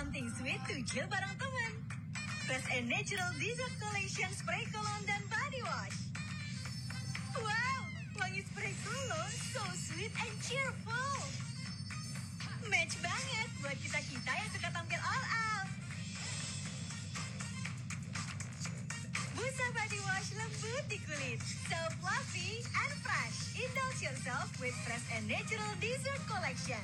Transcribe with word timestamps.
something 0.00 0.32
sweet 0.40 0.56
to 0.64 0.80
chill 0.88 1.04
bareng 1.12 1.36
teman. 1.36 1.72
Fresh 2.48 2.72
and 2.72 2.88
Natural 2.88 3.28
Dessert 3.36 3.74
Collection 3.76 4.32
Spray 4.32 4.64
Cologne 4.72 5.04
dan 5.04 5.20
Body 5.28 5.60
Wash. 5.60 6.08
Wow, 7.36 7.80
wangi 8.16 8.40
spray 8.48 8.72
cologne 8.80 9.36
so 9.52 9.60
sweet 9.76 10.08
and 10.08 10.36
cheerful. 10.40 11.20
Match 12.72 12.96
banget 13.04 13.48
buat 13.60 13.76
kita-kita 13.76 14.32
yang 14.40 14.48
suka 14.48 14.72
tampil 14.72 15.00
all 15.04 15.24
out. 15.36 15.68
Busa 19.36 19.66
Body 19.76 20.00
Wash 20.08 20.32
lembut 20.32 20.84
di 20.88 20.96
kulit, 21.04 21.44
so 21.44 21.80
fluffy 22.00 22.64
and 22.64 22.92
fresh. 23.04 23.52
Indulge 23.52 24.00
yourself 24.00 24.48
with 24.64 24.72
Fresh 24.88 25.04
and 25.12 25.28
Natural 25.28 25.76
Dessert 25.76 26.24
Collection. 26.24 26.80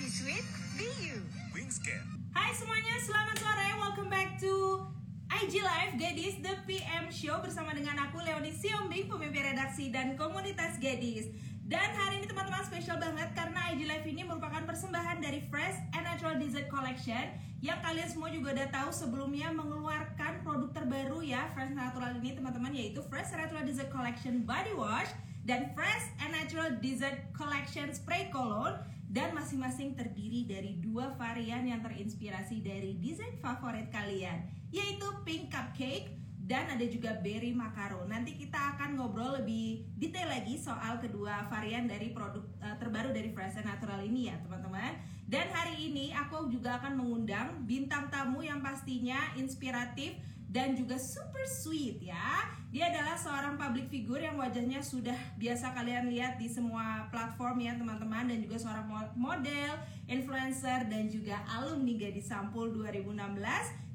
Be 0.00 0.08
sweet, 0.08 0.48
be 0.80 0.88
you. 1.04 1.20
Wingscan. 1.52 2.13
Semuanya, 2.54 2.94
selamat 3.02 3.36
sore. 3.42 3.68
Welcome 3.82 4.06
back 4.14 4.38
to 4.38 4.78
IG 5.26 5.58
Live 5.58 5.98
Gadis 5.98 6.38
The 6.38 6.54
PM 6.70 7.10
Show 7.10 7.42
bersama 7.42 7.74
dengan 7.74 7.98
aku 7.98 8.22
Leonie 8.22 8.54
Siombing, 8.54 9.10
pemimpin 9.10 9.42
redaksi 9.42 9.90
dan 9.90 10.14
komunitas 10.14 10.78
Gadis. 10.78 11.34
Dan 11.66 11.82
hari 11.98 12.22
ini 12.22 12.30
teman-teman 12.30 12.62
spesial 12.62 13.02
banget 13.02 13.34
karena 13.34 13.74
IG 13.74 13.90
Live 13.90 14.06
ini 14.06 14.22
merupakan 14.22 14.62
persembahan 14.70 15.18
dari 15.18 15.42
Fresh 15.50 15.82
and 15.98 16.06
Natural 16.06 16.38
Dessert 16.38 16.70
Collection 16.70 17.26
yang 17.58 17.82
kalian 17.82 18.06
semua 18.06 18.30
juga 18.30 18.54
udah 18.54 18.70
tahu 18.70 18.90
sebelumnya 18.94 19.50
mengeluarkan 19.50 20.46
produk 20.46 20.70
terbaru 20.70 21.26
ya 21.26 21.50
Fresh 21.58 21.74
Natural 21.74 22.14
ini 22.22 22.38
teman-teman 22.38 22.70
yaitu 22.70 23.02
Fresh 23.10 23.34
Natural 23.34 23.66
Dessert 23.66 23.90
Collection 23.90 24.46
Body 24.46 24.78
Wash 24.78 25.10
dan 25.44 25.76
Fresh 25.76 26.08
and 26.24 26.32
Natural 26.32 26.80
Dessert 26.80 27.30
Collection 27.36 27.92
Spray 27.92 28.32
Cologne 28.32 28.80
dan 29.12 29.36
masing-masing 29.36 29.94
terdiri 29.94 30.48
dari 30.48 30.80
dua 30.80 31.12
varian 31.20 31.62
yang 31.68 31.84
terinspirasi 31.84 32.64
dari 32.64 32.96
desain 32.98 33.36
favorit 33.38 33.92
kalian 33.92 34.48
yaitu 34.74 35.06
pink 35.22 35.52
cupcake 35.52 36.18
dan 36.44 36.68
ada 36.68 36.84
juga 36.84 37.16
berry 37.24 37.56
macaron. 37.56 38.04
Nanti 38.04 38.36
kita 38.36 38.76
akan 38.76 39.00
ngobrol 39.00 39.40
lebih 39.40 39.88
detail 39.96 40.28
lagi 40.28 40.60
soal 40.60 41.00
kedua 41.00 41.48
varian 41.48 41.88
dari 41.88 42.12
produk 42.12 42.44
uh, 42.60 42.76
terbaru 42.76 43.16
dari 43.16 43.32
Fresh 43.32 43.64
and 43.64 43.68
Natural 43.68 44.04
ini 44.04 44.28
ya, 44.28 44.36
teman-teman. 44.44 44.92
Dan 45.24 45.48
hari 45.56 45.88
ini 45.88 46.12
aku 46.12 46.52
juga 46.52 46.76
akan 46.84 47.00
mengundang 47.00 47.64
bintang 47.64 48.12
tamu 48.12 48.44
yang 48.44 48.60
pastinya 48.60 49.32
inspiratif 49.40 50.20
dan 50.54 50.78
juga 50.78 50.94
super 50.94 51.42
sweet 51.50 51.98
ya. 51.98 52.46
Dia 52.70 52.86
adalah 52.94 53.18
seorang 53.18 53.58
public 53.58 53.90
figure 53.90 54.22
yang 54.22 54.38
wajahnya 54.38 54.78
sudah 54.86 55.18
biasa 55.34 55.74
kalian 55.74 56.14
lihat 56.14 56.38
di 56.38 56.46
semua 56.46 57.10
platform 57.10 57.58
ya 57.58 57.74
teman-teman 57.74 58.30
dan 58.30 58.38
juga 58.38 58.62
seorang 58.62 58.86
model, 59.18 59.74
influencer 60.06 60.86
dan 60.86 61.10
juga 61.10 61.42
alumni 61.50 61.98
Gadis 61.98 62.30
Sampul 62.30 62.70
2016. 62.70 63.34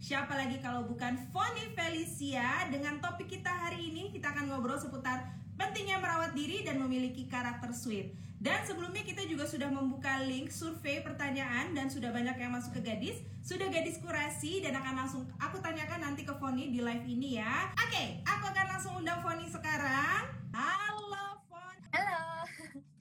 Siapa 0.04 0.36
lagi 0.36 0.60
kalau 0.60 0.84
bukan 0.84 1.16
Foni 1.32 1.72
Felicia 1.76 2.68
dengan 2.68 3.00
topik 3.00 3.32
kita 3.32 3.52
hari 3.52 3.96
ini 3.96 4.12
kita 4.12 4.36
akan 4.36 4.52
ngobrol 4.52 4.80
seputar 4.80 5.32
pentingnya 5.56 6.00
merawat 6.00 6.36
diri 6.36 6.68
dan 6.68 6.80
memiliki 6.80 7.28
karakter 7.28 7.72
sweet. 7.72 8.16
Dan 8.40 8.64
sebelumnya 8.64 9.04
kita 9.04 9.28
juga 9.28 9.44
sudah 9.44 9.68
membuka 9.68 10.24
link 10.24 10.48
survei 10.48 11.04
pertanyaan 11.04 11.76
dan 11.76 11.92
sudah 11.92 12.08
banyak 12.08 12.40
yang 12.40 12.56
masuk 12.56 12.80
ke 12.80 12.88
gadis. 12.88 13.20
Sudah 13.44 13.68
gadis 13.68 14.00
kurasi 14.00 14.64
dan 14.64 14.80
akan 14.80 14.96
langsung 14.96 15.28
aku 15.44 15.60
tanyakan 15.60 16.08
nanti 16.08 16.24
ke 16.24 16.32
Foni 16.40 16.72
di 16.72 16.80
live 16.80 17.04
ini 17.04 17.36
ya. 17.36 17.68
Oke, 17.76 18.24
aku 18.24 18.48
akan 18.48 18.66
langsung 18.72 18.96
undang 18.96 19.20
Foni 19.20 19.44
sekarang. 19.52 20.24
Halo 20.56 21.44
Foni. 21.52 21.84
Halo. 21.92 22.48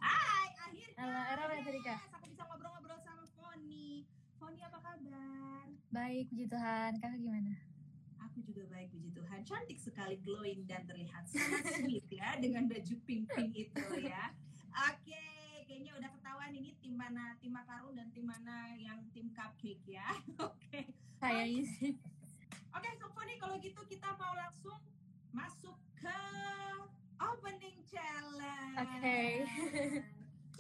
Hai, 0.03 0.47
akhirnya. 0.59 1.07
Halo, 1.07 1.21
Era. 1.31 1.45
Yes, 1.55 2.03
aku 2.11 2.27
bisa 2.35 2.43
ngobrol-ngobrol 2.43 2.99
sama 3.07 3.23
Foni. 3.39 4.11
Foni 4.43 4.59
apa 4.59 4.79
kabar? 4.83 5.71
Baik, 5.95 6.35
puji 6.35 6.51
Tuhan. 6.51 6.91
Kakak 6.99 7.19
gimana? 7.23 7.55
Aku 8.27 8.43
juga 8.43 8.67
baik 8.75 8.91
puji 8.91 9.15
Tuhan. 9.15 9.39
Cantik 9.47 9.79
sekali 9.79 10.19
glowing 10.27 10.67
dan 10.67 10.83
terlihat 10.91 11.31
sangat 11.31 11.79
sweet 11.79 12.11
ya 12.11 12.35
dengan 12.43 12.67
baju 12.67 12.95
pink-pink 13.07 13.53
itu 13.55 13.87
ya. 14.03 14.35
Oke, 14.79 15.25
kayaknya 15.67 15.91
udah 15.99 16.11
ketahuan 16.12 16.55
ini 16.55 16.71
tim 16.79 16.95
mana 17.09 17.33
tim 17.41 17.57
makarun 17.57 17.97
dan 17.97 18.13
tim 18.13 18.29
mana 18.29 18.77
yang 18.77 19.01
tim 19.17 19.33
cupcake 19.33 19.81
ya. 19.89 20.13
Oke. 20.45 20.93
Kayaknya 21.17 21.65
sih. 21.65 21.97
Oke, 22.77 22.89
so 23.01 23.09
Foni 23.17 23.41
kalau 23.41 23.57
gitu 23.65 23.81
kita 23.89 24.13
mau 24.21 24.37
langsung 24.37 24.77
masuk 25.33 25.73
ke 25.97 26.21
opening 27.17 27.81
challenge. 27.89 28.77
Oke. 28.77 29.21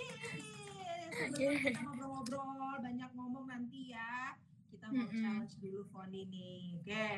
Yeay, 0.00 1.04
sebelum 1.12 1.52
kita 1.60 1.80
ngobrol-ngobrol, 1.84 2.80
banyak 2.80 3.10
ngomong 3.12 3.44
nanti 3.44 3.92
ya. 3.92 4.32
Kita 4.72 4.88
mau 4.88 5.04
Mm-mm. 5.04 5.20
challenge 5.20 5.54
dulu 5.60 5.84
Foni 5.92 6.32
nih. 6.32 6.80
Oke. 6.80 7.08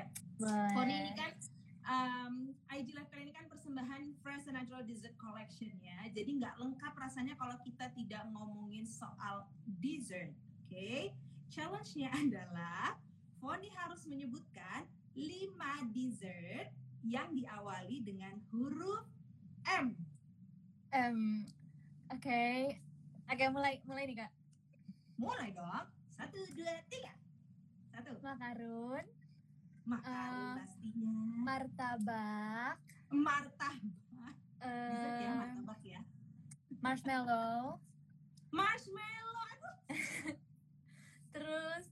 Boleh. 0.43 0.71
Foni 0.75 0.95
ini 1.07 1.13
kan 1.15 1.31
um, 1.87 2.35
IG 2.71 2.95
Live 2.95 3.11
kali 3.11 3.27
ini 3.27 3.35
kan 3.35 3.51
persembahan 3.51 4.15
Fresh 4.23 4.47
and 4.47 4.55
Natural 4.55 4.87
Dessert 4.87 5.19
Collection 5.19 5.75
ya. 5.83 6.07
Jadi 6.15 6.39
nggak 6.39 6.55
lengkap 6.55 6.95
rasanya 6.95 7.35
kalau 7.35 7.59
kita 7.67 7.91
tidak 7.99 8.23
ngomongin 8.31 8.87
soal 8.87 9.51
dessert. 9.83 10.31
Oke. 10.67 11.11
Challenge-nya 11.51 12.15
adalah 12.23 12.95
Foni 13.43 13.67
harus 13.75 14.07
menyebutkan 14.07 14.87
5 15.19 15.91
dessert 15.91 16.71
yang 17.03 17.35
diawali 17.35 18.07
dengan 18.07 18.39
huruf 18.55 19.03
M. 19.67 19.99
Em, 20.95 21.43
Oke. 22.15 22.79
Oke, 23.27 23.45
mulai 23.51 23.83
mulai 23.83 24.07
nih, 24.07 24.17
Kak. 24.23 24.33
Mulai 25.19 25.51
dong. 25.51 25.87
Satu, 26.15 26.39
dua, 26.55 26.79
tiga. 26.87 27.19
Satu. 27.91 28.15
Makarun, 28.23 29.03
Makarun 29.91 30.39
Eh, 30.39 30.55
pastinya. 30.63 31.11
martabak, 31.43 32.77
Martabak. 33.11 33.75
Ya, 34.63 34.63
eh, 34.63 35.35
martabak 35.35 35.81
ya. 35.83 36.01
marshmallow, 36.79 37.83
Marshmallow. 38.51 39.51
Terus 41.35 41.85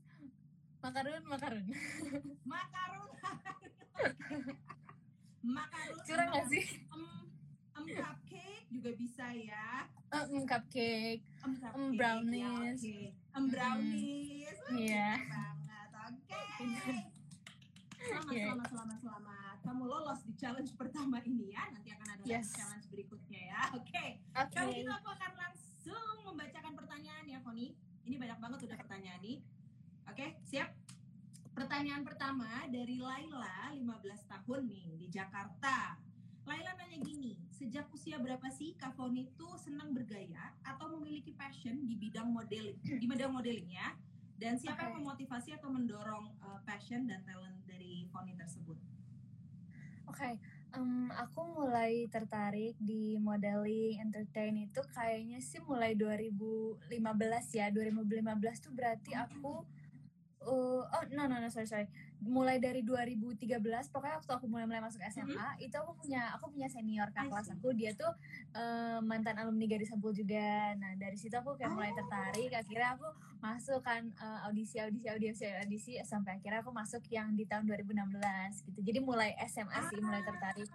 makarun, 0.79 1.23
makarun. 1.27 1.67
Makarun. 2.47 3.11
Makarun. 5.49 5.99
Curang 6.05 6.29
gak 6.31 6.47
sih? 6.49 6.67
Em, 6.87 7.05
em 7.75 7.85
cupcake 7.95 8.67
juga 8.71 8.91
bisa 8.95 9.27
ya. 9.35 9.89
Em, 10.09 10.43
cupcake. 10.45 11.23
Em 11.43 11.53
cupcake. 11.53 11.75
Em 11.75 11.87
brownies. 11.95 12.81
Ya, 12.83 12.95
oke. 12.95 12.99
Em 13.35 13.45
brownies. 13.49 14.59
Wah, 14.61 14.77
Iya. 14.77 15.09
pintar 15.19 15.87
banget. 15.91 16.47
Oke. 16.59 17.18
Selamat, 17.99 18.31
Iya. 18.31 18.47
selamat, 18.47 18.69
selamat, 18.71 18.99
selamat. 19.03 19.57
Kamu 19.67 19.83
lolos 19.85 20.21
di 20.23 20.33
challenge 20.35 20.71
pertama 20.79 21.19
ini 21.23 21.51
ya. 21.51 21.67
Nanti 21.75 21.91
akan 21.91 22.09
ada 22.15 22.23
Yes. 22.23 22.55
challenge 22.55 22.87
berikutnya 22.89 23.41
ya. 23.51 23.63
Oke. 23.75 24.05
Oke. 24.33 24.55
Kalau 24.55 24.71
gitu 24.71 24.93
aku 24.93 25.09
akan 25.11 25.33
langsung 25.35 26.17
membacakan 26.23 26.73
pertanyaan 26.79 27.25
ya, 27.27 27.39
Foni. 27.43 27.75
Ini 28.07 28.15
banyak 28.17 28.39
banget 28.39 28.59
udah 28.65 28.79
pertanyaan 28.79 29.21
nih. 29.21 29.39
Oke, 30.09 30.27
siap? 30.47 30.71
Pertanyaan 31.53 32.07
pertama 32.07 32.47
dari 32.71 33.03
Laila, 33.03 33.75
15 33.75 34.23
tahun 34.25 34.71
nih, 34.71 34.95
di 34.97 35.07
Jakarta. 35.11 35.99
Laila 36.47 36.73
nanya 36.79 36.97
gini, 37.03 37.37
sejak 37.51 37.91
usia 37.93 38.17
berapa 38.17 38.49
sih 38.49 38.73
Kak 38.73 38.97
Foni 38.97 39.29
itu 39.29 39.49
senang 39.59 39.93
bergaya 39.93 40.55
atau 40.65 40.89
memiliki 40.97 41.35
passion 41.35 41.85
di 41.85 41.93
bidang 41.93 42.31
modeling, 42.31 42.79
di 42.81 43.05
bidang 43.05 43.35
modeling 43.35 43.69
ya? 43.69 43.93
Dan 44.39 44.55
siapa 44.55 44.87
yang 44.87 44.95
Oke. 44.95 45.03
memotivasi 45.03 45.59
atau 45.59 45.69
mendorong 45.69 46.31
uh, 46.47 46.63
passion 46.63 47.11
dan 47.11 47.27
talent 47.27 47.59
dari 47.67 48.07
Foni 48.15 48.39
tersebut? 48.39 48.79
Oke, 50.07 50.39
em, 50.73 51.11
aku 51.11 51.43
mulai 51.59 52.07
tertarik 52.07 52.79
di 52.79 53.19
modeling 53.19 53.99
entertain 53.99 54.57
itu 54.57 54.81
kayaknya 54.95 55.43
sih 55.43 55.59
mulai 55.67 55.99
2015 55.99 56.87
ya. 57.59 57.69
2015 57.75 58.65
tuh 58.65 58.73
berarti 58.73 59.13
aku 59.19 59.67
uh, 60.47 60.83
oh 60.87 61.05
no 61.11 61.27
no 61.27 61.43
no 61.43 61.51
sorry 61.51 61.67
sorry. 61.67 61.87
Mulai 62.19 62.59
dari 62.59 62.83
2013 62.83 63.63
pokoknya 63.89 64.19
waktu 64.19 64.33
aku 64.35 64.47
mulai 64.51 64.67
mulai 64.67 64.83
masuk 64.83 64.99
SMA 65.07 65.63
itu 65.63 65.77
aku 65.79 65.95
punya 65.95 66.35
aku 66.35 66.51
punya 66.51 66.67
senior 66.67 67.07
I 67.09 67.15
kakak 67.15 67.31
kelas 67.31 67.49
aku 67.55 67.69
dia 67.73 67.95
tuh 67.95 68.11
eh, 68.53 68.99
mantan 69.01 69.39
alumni 69.39 69.71
Gadis 69.71 69.89
Sampul 69.89 70.11
juga. 70.11 70.75
Nah, 70.75 70.99
dari 70.99 71.15
situ 71.15 71.33
aku 71.33 71.55
kayak 71.55 71.71
mulai 71.71 71.95
Oh. 71.95 71.97
tertarik. 72.03 72.51
Akhirnya 72.51 72.99
aku 72.99 73.07
masuk 73.39 73.81
kan 73.81 74.03
eh, 74.11 74.41
audisi 74.51 74.83
audisi 74.83 75.07
audisi 75.07 75.45
audisi 75.47 75.93
sampai 76.03 76.43
akhirnya 76.43 76.61
aku 76.61 76.75
masuk 76.75 77.07
yang 77.09 77.39
di 77.39 77.47
tahun 77.47 77.71
2016 77.71 78.67
gitu. 78.67 78.81
Jadi 78.83 78.99
mulai 78.99 79.39
SMA 79.47 79.79
sih 79.87 79.99
mulai 79.99 80.23
tertarik. 80.23 80.69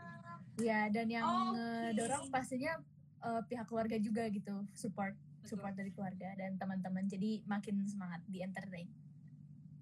Ya, 0.57 0.87
dan 0.87 1.11
yang 1.11 1.25
Oke. 1.25 1.59
ngedorong 1.91 2.31
pastinya 2.31 2.79
eh, 3.19 3.41
pihak 3.43 3.67
keluarga 3.67 3.99
juga 3.99 4.31
gitu, 4.31 4.63
support 4.71 5.11
Betul. 5.43 5.59
support 5.59 5.75
dari 5.75 5.91
keluarga 5.91 6.31
dan 6.39 6.55
teman-teman. 6.55 7.03
Jadi 7.03 7.43
makin 7.43 7.83
semangat 7.83 8.23
di 8.25 8.39
entertain. 8.39 8.87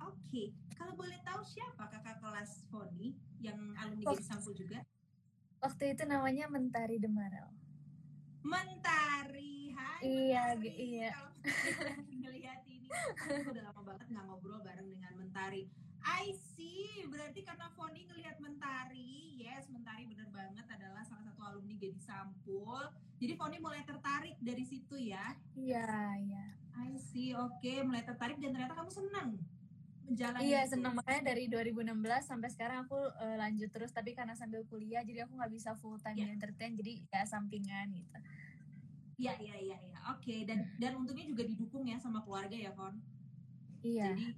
Oke, 0.01 0.49
kalau 0.73 0.97
boleh 0.97 1.19
tahu 1.21 1.41
siapa 1.45 1.85
kakak 1.85 2.17
kelas 2.17 2.65
Foni 2.73 3.13
yang 3.37 3.57
alumni 3.77 4.05
Oh. 4.09 4.17
Sampul 4.17 4.53
juga? 4.57 4.81
Waktu 5.61 5.93
itu 5.93 6.03
namanya 6.09 6.49
Mentari 6.49 6.97
Demarel. 6.97 7.45
Mentari, 8.41 9.69
hai 9.77 10.01
Iya, 10.01 10.57
nih 10.57 10.73
iya. 10.73 11.09
kalau 11.13 11.31
ngelihat 12.21 12.65
ini. 12.65 12.89
Aku 12.89 13.53
udah 13.53 13.63
lama 13.69 13.81
banget 13.85 14.07
nggak 14.09 14.25
ngobrol 14.25 14.59
bareng 14.65 14.89
dengan 14.89 15.13
Mentari. 15.21 15.69
I 16.01 16.33
see, 16.33 17.05
berarti 17.05 17.45
karena 17.45 17.69
Foni 17.77 18.09
ngelihat 18.09 18.41
Mentari, 18.41 19.37
yes, 19.37 19.69
Mentari 19.69 20.09
bener 20.09 20.25
banget 20.33 20.65
adalah 20.65 21.05
salah 21.05 21.29
satu 21.29 21.45
alumni 21.45 21.77
Gedi 21.77 22.01
Sampul. 22.01 22.89
Jadi 23.21 23.37
Foni 23.37 23.61
mulai 23.61 23.85
tertarik 23.85 24.33
dari 24.41 24.65
situ 24.65 24.97
ya. 24.97 25.37
Iya, 25.53 26.17
iya. 26.25 26.45
I 26.81 26.97
see, 26.97 27.37
oke, 27.37 27.85
mulai 27.85 28.01
tertarik 28.01 28.41
dan 28.41 28.57
ternyata 28.57 28.73
kamu 28.73 28.89
senang 28.89 29.37
menjalani 30.11 30.43
Iya, 30.43 30.61
itu. 30.61 30.71
senang 30.71 30.93
makanya 30.93 31.23
dari 31.25 31.47
2016 31.47 31.87
sampai 32.21 32.49
sekarang 32.49 32.83
aku 32.83 32.99
eh, 33.17 33.37
lanjut 33.37 33.69
terus 33.69 33.89
tapi 33.89 34.11
karena 34.11 34.33
sambil 34.33 34.61
kuliah 34.65 35.01
jadi 35.01 35.23
aku 35.23 35.33
nggak 35.33 35.51
bisa 35.51 35.71
full 35.75 35.95
time 35.97 36.17
di 36.17 36.27
entertain 36.29 36.75
jadi 36.75 36.91
ya 37.07 37.23
sampingan 37.23 37.87
gitu. 37.89 38.17
Iya, 39.17 39.33
iya, 39.37 39.55
iya, 39.55 39.77
iya. 39.79 39.99
Oke, 40.09 40.43
dan 40.43 40.65
dan 40.75 40.97
untungnya 40.97 41.23
juga 41.23 41.43
didukung 41.43 41.85
ya 41.85 41.95
sama 41.95 42.19
keluarga 42.19 42.53
ya, 42.53 42.73
Fon. 42.73 42.97
Iya. 43.81 44.11
Jadi 44.11 44.33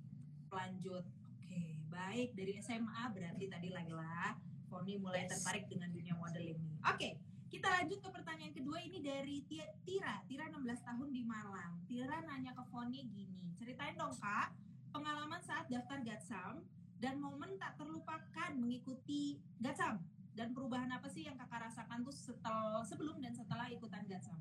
lanjut. 0.50 1.04
Oke, 1.34 1.62
baik 1.88 2.30
dari 2.34 2.60
SMA 2.60 3.04
berarti 3.10 3.46
tadi 3.48 3.68
Laila, 3.70 4.36
Foni 4.68 4.96
mulai 4.98 5.24
Yes. 5.24 5.32
tertarik 5.34 5.66
dengan 5.66 5.88
dunia 5.88 6.14
modeling 6.14 6.60
nih. 6.60 6.78
Oke, 6.84 7.10
kita 7.48 7.68
lanjut 7.72 7.98
ke 7.98 8.10
pertanyaan 8.10 8.52
kedua 8.52 8.78
ini 8.80 9.00
dari 9.00 9.40
Ti- 9.42 9.72
Tira. 9.82 10.20
Tira 10.26 10.46
16 10.48 10.84
tahun 10.84 11.10
di 11.10 11.24
Malang. 11.24 11.80
Tira 11.86 12.20
nanya 12.22 12.52
ke 12.52 12.64
Foni 12.68 13.00
gini, 13.06 13.24
ceritain 13.54 13.96
dong 13.96 14.12
Kak, 14.14 14.52
pengalaman 14.94 15.42
saat 15.42 15.66
daftar 15.68 16.00
Gatsam 16.06 16.62
dan 17.02 17.18
momen 17.18 17.58
tak 17.58 17.76
terlupakan 17.82 18.52
mengikuti 18.54 19.42
Gatsam 19.58 20.00
dan 20.38 20.54
perubahan 20.54 20.90
apa 20.94 21.10
sih 21.10 21.26
yang 21.26 21.36
kakak 21.36 21.68
rasakan 21.68 22.06
tuh 22.06 22.14
setel 22.14 22.80
sebelum 22.86 23.18
dan 23.18 23.34
setelah 23.34 23.66
ikutan 23.68 24.06
Gatsam? 24.06 24.38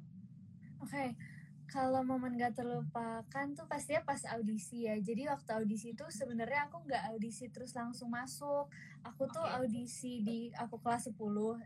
Oke, 0.84 1.16
kalau 1.72 2.04
momen 2.04 2.36
gak 2.36 2.52
terlupakan 2.52 3.46
tuh 3.56 3.64
pastinya 3.64 4.04
pas 4.04 4.20
audisi 4.28 4.84
ya. 4.84 5.00
Jadi 5.00 5.24
waktu 5.24 5.50
audisi 5.56 5.96
itu 5.96 6.04
sebenarnya 6.12 6.68
aku 6.68 6.84
nggak 6.84 7.16
audisi 7.16 7.48
terus 7.48 7.72
langsung 7.72 8.12
masuk. 8.12 8.68
Aku 9.00 9.24
tuh 9.32 9.40
Oke. 9.40 9.56
audisi 9.56 10.20
di 10.20 10.52
aku 10.52 10.76
kelas 10.84 11.08
10. 11.08 11.16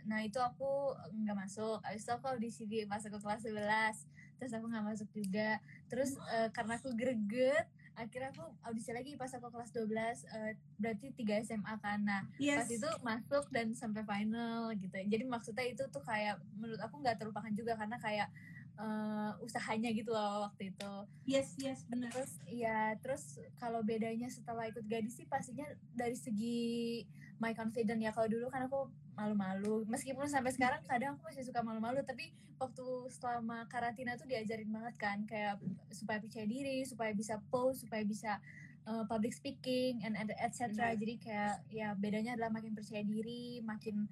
Nah 0.06 0.22
itu 0.22 0.38
aku 0.38 0.94
nggak 1.10 1.36
masuk. 1.36 1.82
Habis 1.82 2.06
itu 2.06 2.12
aku 2.14 2.26
audisi 2.30 2.62
di 2.70 2.86
pas 2.86 3.02
aku 3.02 3.18
kelas 3.18 3.42
11. 3.50 4.38
Terus 4.38 4.52
aku 4.54 4.64
nggak 4.70 4.86
masuk 4.94 5.08
juga. 5.10 5.58
Terus 5.90 6.14
eh, 6.30 6.48
karena 6.54 6.78
aku 6.78 6.94
greget, 6.94 7.66
akhirnya 7.96 8.30
aku 8.36 8.44
audisi 8.62 8.92
lagi 8.92 9.16
pas 9.16 9.32
aku 9.32 9.48
kelas 9.48 9.72
12. 9.72 10.28
eh, 10.28 10.52
berarti 10.76 11.06
3 11.16 11.40
SMA 11.42 11.74
kan. 11.80 12.00
Nah 12.04 12.22
pas 12.36 12.68
itu 12.68 12.90
masuk 13.00 13.44
dan 13.54 13.70
sampai 13.72 14.02
final 14.02 14.74
gitu 14.74 14.92
jadi 14.92 15.24
maksudnya 15.24 15.64
itu 15.66 15.84
tuh 15.88 16.02
kayak 16.02 16.40
menurut 16.58 16.80
aku 16.82 16.98
nggak 16.98 17.16
terlupakan 17.22 17.52
juga 17.54 17.78
karena 17.78 17.96
kayak 18.02 18.28
eh, 18.76 19.30
usahanya 19.44 19.90
gitu 19.94 20.10
loh 20.10 20.48
waktu 20.50 20.74
itu 20.74 20.92
yes, 21.24 21.54
yes, 21.60 21.86
benar. 21.86 22.10
terus 22.12 22.32
ya 22.50 22.92
terus 23.00 23.40
kalau 23.56 23.80
bedanya 23.80 24.28
setelah 24.28 24.68
ikut 24.68 24.84
gadis 24.84 25.16
sih 25.16 25.26
pastinya 25.28 25.64
dari 25.94 26.18
segi 26.18 27.04
my 27.38 27.52
confidence 27.52 28.02
ya 28.02 28.12
kalau 28.12 28.28
dulu 28.28 28.50
kan 28.50 28.66
aku 28.66 28.90
malu-malu 29.16 29.88
meskipun 29.88 30.28
sampai 30.28 30.52
sekarang 30.52 30.84
kadang 30.84 31.16
aku 31.16 31.32
masih 31.32 31.42
suka 31.48 31.64
malu-malu 31.64 32.04
tapi 32.04 32.30
waktu 32.60 32.84
selama 33.08 33.64
karantina 33.66 34.14
tuh 34.14 34.28
diajarin 34.28 34.68
banget 34.68 34.94
kan 35.00 35.18
kayak 35.24 35.56
supaya 35.88 36.20
percaya 36.20 36.44
diri 36.44 36.84
supaya 36.84 37.16
bisa 37.16 37.40
post 37.48 37.88
supaya 37.88 38.04
bisa 38.04 38.36
uh, 38.84 39.08
public 39.08 39.32
speaking 39.32 40.04
and 40.04 40.16
etc 40.36 40.92
jadi 40.96 41.14
kayak 41.16 41.54
ya 41.72 41.88
bedanya 41.96 42.36
adalah 42.36 42.52
makin 42.52 42.76
percaya 42.76 43.00
diri 43.00 43.64
makin 43.64 44.04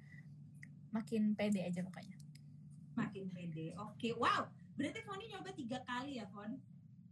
makin 0.89 1.37
pede 1.37 1.61
aja 1.61 1.85
pokoknya 1.85 2.15
makin 2.95 3.27
pede. 3.29 3.75
Oke, 3.75 4.15
wow. 4.15 4.47
Berarti 4.79 4.99
Foni 5.03 5.27
nyoba 5.27 5.51
tiga 5.51 5.79
kali 5.83 6.19
ya, 6.19 6.25
Fon? 6.31 6.55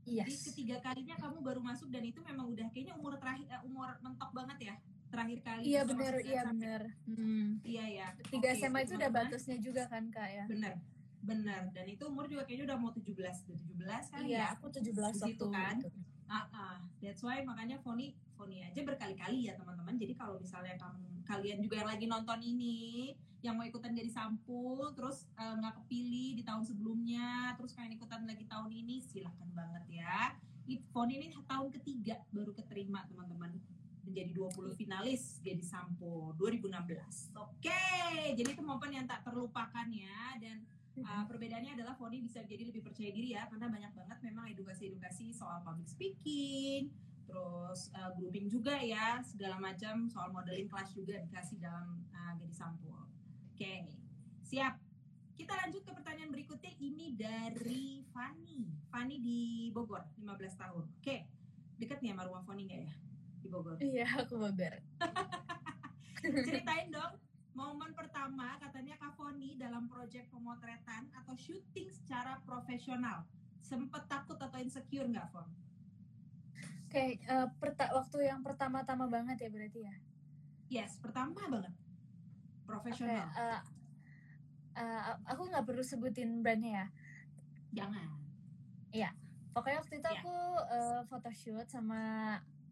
Jadi 0.04 0.19
yes 0.19 0.51
ketiga 0.51 0.84
kalinya 0.84 1.16
kamu 1.16 1.39
baru 1.39 1.63
masuk 1.63 1.88
dan 1.88 2.04
itu 2.04 2.19
memang 2.28 2.51
udah 2.51 2.68
kayaknya 2.75 2.92
umur 3.00 3.16
terakhir 3.16 3.48
eh, 3.48 3.62
umur 3.63 3.88
mentok 4.04 4.36
banget 4.36 4.57
ya 4.68 4.75
terakhir 5.13 5.39
kali. 5.45 5.62
iya 5.69 5.81
masuk 5.86 6.25
iya 6.25 6.42
SMA. 6.42 6.50
bener 6.50 6.81
hmm. 7.06 7.45
Iya 7.62 7.86
ya. 7.88 8.07
tiga 8.25 8.50
Oke, 8.50 8.57
SMA 8.57 8.80
itu 8.81 8.94
udah 8.98 9.12
batasnya 9.13 9.57
juga 9.62 9.83
kan 9.86 10.04
kak 10.10 10.27
ya 10.27 10.44
Bener, 10.50 10.74
bener. 11.21 11.62
Dan 11.71 11.86
itu 11.86 12.04
umur 12.10 12.25
juga 12.25 12.44
kayaknya 12.44 12.74
udah 12.74 12.77
mau 12.81 12.89
17, 12.89 13.13
udah 13.13 13.60
17 13.77 14.12
kan 14.12 14.21
Iya, 14.25 14.38
ya. 14.42 14.45
aku 14.57 14.65
17 14.74 14.89
Di 14.89 14.92
waktu 14.98 15.45
kan? 15.54 15.75
itu. 15.80 15.89
Ah, 16.25 16.45
ah. 16.50 16.77
That's 16.98 17.21
why 17.21 17.45
makanya 17.45 17.77
Foni 17.80 18.18
Foni 18.33 18.65
aja 18.65 18.81
berkali-kali 18.81 19.45
ya 19.45 19.54
teman-teman. 19.54 19.94
Jadi 19.95 20.18
kalau 20.18 20.42
misalnya 20.42 20.74
kamu 20.81 21.21
kalian 21.24 21.60
juga 21.62 21.75
yang 21.86 21.89
lagi 21.94 22.06
nonton 22.10 22.39
ini, 22.42 23.13
yang 23.45 23.54
mau 23.56 23.63
ikutan 23.63 23.94
jadi 23.94 24.10
sampul, 24.10 24.92
terus 24.98 25.30
eh, 25.38 25.54
nggak 25.54 25.86
kepilih 25.86 26.42
di 26.42 26.44
tahun 26.44 26.63
sebelumnya, 26.65 27.54
terus 27.56 27.71
pengen 27.77 27.95
ikutan 27.95 28.25
lagi 28.25 28.44
tahun 28.50 28.71
ini, 28.74 29.00
silahkan 29.00 29.48
banget 29.54 29.83
ya. 30.01 30.33
Foni 30.95 31.19
ini 31.19 31.27
tahun 31.30 31.69
ketiga 31.75 32.24
baru 32.31 32.56
keterima 32.56 33.04
teman-teman 33.06 33.51
menjadi 34.13 34.30
20 34.30 34.77
finalis 34.77 35.42
jadi 35.42 35.65
sampul 35.65 36.38
2016. 36.38 37.33
Oke, 37.33 37.81
jadi 38.38 38.50
itu 38.54 38.62
momen 38.62 38.94
yang 38.94 39.10
tak 39.10 39.25
terlupakan 39.25 39.89
ya 39.89 40.38
dan 40.38 40.62
Uh, 40.94 41.25
perbedaannya 41.25 41.74
adalah 41.74 41.98
Foni 41.98 42.21
bisa 42.21 42.45
jadi 42.45 42.69
lebih 42.69 42.86
percaya 42.86 43.10
diri 43.10 43.33
ya 43.33 43.50
karena 43.50 43.65
banyak 43.65 43.98
banget 43.98 44.13
memang 44.30 44.45
edukasi-edukasi 44.54 45.33
soal 45.33 45.57
public 45.65 45.89
speaking, 45.89 46.94
terus 47.25 47.89
uh, 47.98 48.13
grouping 48.13 48.45
juga 48.45 48.77
ya 48.77 49.18
segala 49.25 49.57
macam 49.57 50.06
soal 50.06 50.30
modeling 50.30 50.69
kelas 50.69 50.94
juga 50.94 51.18
dikasih 51.18 51.57
dalam 51.57 51.98
uh, 52.13 52.38
gadis 52.38 52.62
sampul. 52.62 52.94
Oke, 53.57 53.89
siap. 54.45 54.77
Kita 55.33 55.57
lanjut 55.65 55.81
ke 55.81 55.92
pertanyaan 55.98 56.30
berikutnya 56.30 56.77
ini 56.77 57.18
dari 57.18 58.06
Fani. 58.13 58.62
Fani 58.94 59.18
di 59.18 59.74
Bogor, 59.74 60.06
15 60.21 60.62
tahun. 60.62 60.86
Oke, 61.01 61.25
deket 61.81 62.06
nih 62.06 62.13
sama 62.13 62.30
rumah 62.30 62.45
Foni 62.45 62.69
nggak 62.69 62.81
ya 62.86 62.94
di 63.44 63.50
Bogor? 63.51 63.75
Iya, 63.78 64.07
aku 64.18 64.40
Bogor. 64.40 64.74
Ceritain 66.48 66.88
dong 66.88 67.19
momen 67.54 67.92
pertama 67.94 68.57
katanya 68.57 68.98
Kak 68.98 69.13
Foni 69.13 69.60
dalam 69.60 69.86
proyek 69.86 70.31
pemotretan 70.31 71.12
atau 71.13 71.36
syuting 71.36 71.92
secara 71.92 72.40
profesional. 72.42 73.28
Sempet 73.60 74.07
takut 74.07 74.40
atau 74.40 74.57
insecure 74.57 75.06
nggak, 75.06 75.27
Fon? 75.29 75.46
Oke, 76.88 77.20
eh, 77.20 77.48
perta- 77.60 77.91
waktu 77.91 78.25
yang 78.25 78.41
pertama-tama 78.41 79.06
banget 79.06 79.38
ya 79.44 79.50
berarti 79.51 79.79
ya. 79.84 79.96
Yes, 80.72 80.98
pertama 80.98 81.36
banget. 81.36 81.74
Profesional. 82.63 83.27
eh, 83.36 83.62
eh, 84.79 85.01
aku 85.27 85.51
nggak 85.51 85.65
perlu 85.68 85.84
sebutin 85.84 86.41
brandnya 86.41 86.72
ya. 86.72 86.88
Jangan. 87.84 88.10
Pokoknya 89.53 89.86
waktu 89.86 90.01
itu 90.01 90.10
Iya. 90.10 90.18
aku 90.18 90.34
eh, 90.65 91.01
photoshoot 91.06 91.68
sama 91.70 92.01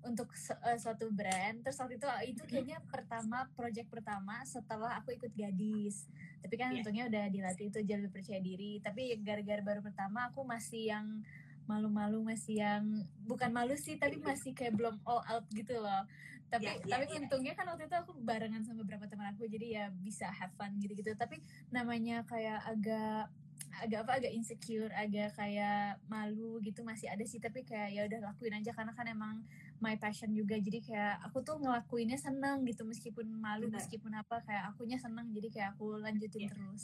untuk 0.04 0.34
su- 0.34 0.58
eh, 0.66 0.78
suatu 0.78 1.10
brand. 1.10 1.62
Terus 1.62 1.78
waktu 1.78 1.96
itu 1.98 2.08
itu 2.28 2.44
kayaknya 2.46 2.82
pertama 2.90 3.46
project 3.54 3.88
pertama 3.88 4.42
setelah 4.44 4.98
aku 4.98 5.14
ikut 5.14 5.32
gadis. 5.32 6.10
Tapi 6.42 6.56
kan 6.58 6.74
Iya. 6.74 6.82
untungnya 6.82 7.06
udah 7.08 7.26
dilatih 7.30 7.66
itu 7.70 7.80
jadi 7.82 8.02
lebih 8.02 8.14
percaya 8.18 8.42
diri. 8.42 8.82
Tapi 8.82 9.16
gara-gara 9.22 9.62
baru 9.62 9.82
pertama 9.82 10.28
aku 10.28 10.42
masih 10.42 10.90
yang 10.90 11.06
malu-malu 11.70 12.26
masih 12.26 12.60
yang 12.60 12.84
bukan 13.24 13.54
malu 13.54 13.78
sih 13.78 13.96
tapi 13.96 14.18
masih 14.20 14.52
kayak 14.52 14.76
belum 14.76 14.98
all 15.06 15.22
out 15.30 15.46
gitu 15.54 15.78
loh 15.78 16.04
tapi 16.52 16.68
Iya, 16.68 16.84
iya, 16.84 16.90
tapi 16.90 17.06
iya, 17.08 17.16
untungnya 17.24 17.54
kan 17.56 17.64
waktu 17.64 17.88
itu 17.88 17.96
aku 17.96 18.12
barengan 18.18 18.60
sama 18.66 18.84
beberapa 18.84 19.08
teman 19.08 19.32
aku 19.32 19.48
jadi 19.48 19.68
ya 19.72 19.86
bisa 19.94 20.28
have 20.28 20.52
fun 20.60 20.76
gitu-gitu 20.84 21.16
tapi 21.16 21.40
namanya 21.72 22.28
kayak 22.28 22.60
agak 22.68 23.32
agak 23.82 24.04
apa 24.04 24.12
agak 24.20 24.34
insecure 24.36 24.92
agak 24.94 25.32
kayak 25.34 25.98
malu 26.06 26.60
gitu 26.60 26.84
masih 26.84 27.08
ada 27.08 27.24
sih 27.24 27.40
tapi 27.40 27.64
kayak 27.64 27.90
ya 27.96 28.02
udah 28.06 28.20
lakuin 28.32 28.54
aja 28.58 28.76
karena 28.76 28.92
kan 28.92 29.08
emang 29.08 29.42
my 29.82 29.98
passion 29.98 30.30
juga. 30.36 30.60
Jadi 30.60 30.84
kayak 30.86 31.24
aku 31.26 31.42
tuh 31.42 31.58
ngelakuinnya 31.58 32.20
seneng 32.20 32.62
gitu 32.70 32.86
meskipun 32.86 33.26
malu 33.42 33.66
Benar. 33.72 33.82
meskipun 33.82 34.12
apa 34.14 34.44
kayak 34.46 34.70
akunya 34.70 34.98
seneng 35.02 35.32
jadi 35.34 35.48
kayak 35.50 35.70
aku 35.78 35.98
lanjutin 35.98 36.46
Iya. 36.46 36.50
terus. 36.54 36.84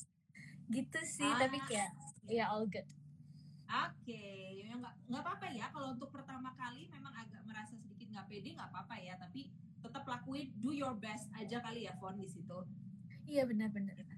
Gitu 0.68 1.00
sih 1.06 1.30
Ah, 1.30 1.38
tapi 1.46 1.58
kayak 1.70 1.90
ya 2.28 2.50
all 2.50 2.66
good. 2.66 2.88
Oke, 3.68 4.24
ya 4.64 4.72
nggak 4.80 4.94
nggak 5.12 5.22
apa-apa 5.22 5.46
ya. 5.52 5.68
Kalau 5.70 5.92
untuk 5.94 6.10
pertama 6.10 6.56
kali 6.56 6.88
memang 6.88 7.12
agak 7.14 7.44
merasa 7.44 7.76
sedikit 7.76 8.08
nggak 8.16 8.26
pede 8.32 8.56
nggak 8.56 8.72
apa-apa 8.72 8.96
ya, 8.98 9.20
tapi 9.20 9.52
tetap 9.84 10.08
lakuin 10.08 10.50
do 10.58 10.72
your 10.72 10.96
best 10.96 11.28
aja 11.36 11.60
kali 11.60 11.84
ya 11.86 11.94
Fon 12.00 12.16
di 12.16 12.26
situ. 12.32 12.58
Iya 13.28 13.44
benar-benar 13.44 14.17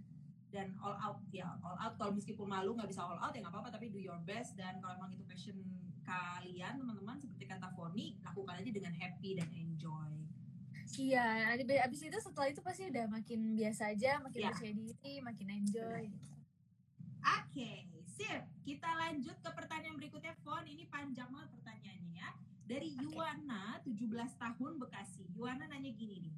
dan 0.50 0.74
all 0.82 0.98
out 0.98 1.20
ya 1.30 1.46
all 1.62 1.78
out 1.78 1.94
kalau 1.94 2.12
meskipun 2.12 2.46
malu 2.46 2.74
nggak 2.74 2.90
bisa 2.90 3.02
all 3.02 3.16
out 3.16 3.30
ya 3.32 3.40
nggak 3.40 3.54
apa-apa 3.54 3.70
tapi 3.70 3.90
do 3.90 3.98
your 3.98 4.18
best 4.24 4.54
dan 4.54 4.82
kalau 4.82 4.98
emang 4.98 5.14
itu 5.14 5.22
passion 5.24 5.58
kalian 6.02 6.74
teman-teman 6.76 7.18
seperti 7.18 7.46
kata 7.46 7.70
Foni 7.72 8.18
lakukan 8.20 8.58
aja 8.58 8.72
dengan 8.72 8.90
happy 8.92 9.38
dan 9.38 9.50
enjoy. 9.52 10.10
Iya, 10.92 11.54
abis- 11.54 11.84
abis 11.86 12.02
itu 12.04 12.18
setelah 12.20 12.50
itu 12.50 12.60
pasti 12.60 12.90
udah 12.90 13.06
makin 13.08 13.54
biasa 13.54 13.94
aja, 13.94 14.18
makin 14.18 14.42
Iya. 14.42 14.50
percaya 14.50 14.74
diri, 14.74 15.14
makin 15.22 15.48
enjoy. 15.54 16.04
Oke, 17.22 17.72
sip. 18.10 18.42
Kita 18.66 18.90
lanjut 18.98 19.38
ke 19.38 19.50
pertanyaan 19.54 19.96
berikutnya, 19.96 20.34
Fon. 20.42 20.66
Ini 20.66 20.90
panjang 20.90 21.30
banget 21.30 21.50
pertanyaannya 21.54 22.10
ya. 22.16 22.30
Dari 22.66 22.90
Oke. 22.90 23.02
Yuwana, 23.06 23.78
17 23.82 24.34
tahun 24.36 24.72
Bekasi. 24.78 25.30
Yuwana 25.32 25.68
nanya 25.68 25.92
gini 25.92 26.26
nih. 26.26 26.34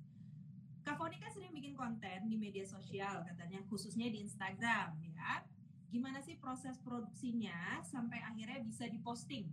Kak 0.81 0.97
Foni 0.97 1.17
kan 1.21 1.29
sering 1.29 1.53
bikin 1.53 1.77
konten 1.77 2.25
di 2.25 2.37
media 2.37 2.65
sosial 2.65 3.21
katanya, 3.25 3.61
khususnya 3.69 4.09
di 4.09 4.25
Instagram 4.25 4.97
ya. 5.01 5.45
gimana 5.91 6.23
sih 6.23 6.39
proses 6.39 6.79
produksinya 6.79 7.83
sampai 7.83 8.23
akhirnya 8.23 8.63
bisa 8.63 8.87
diposting? 8.87 9.43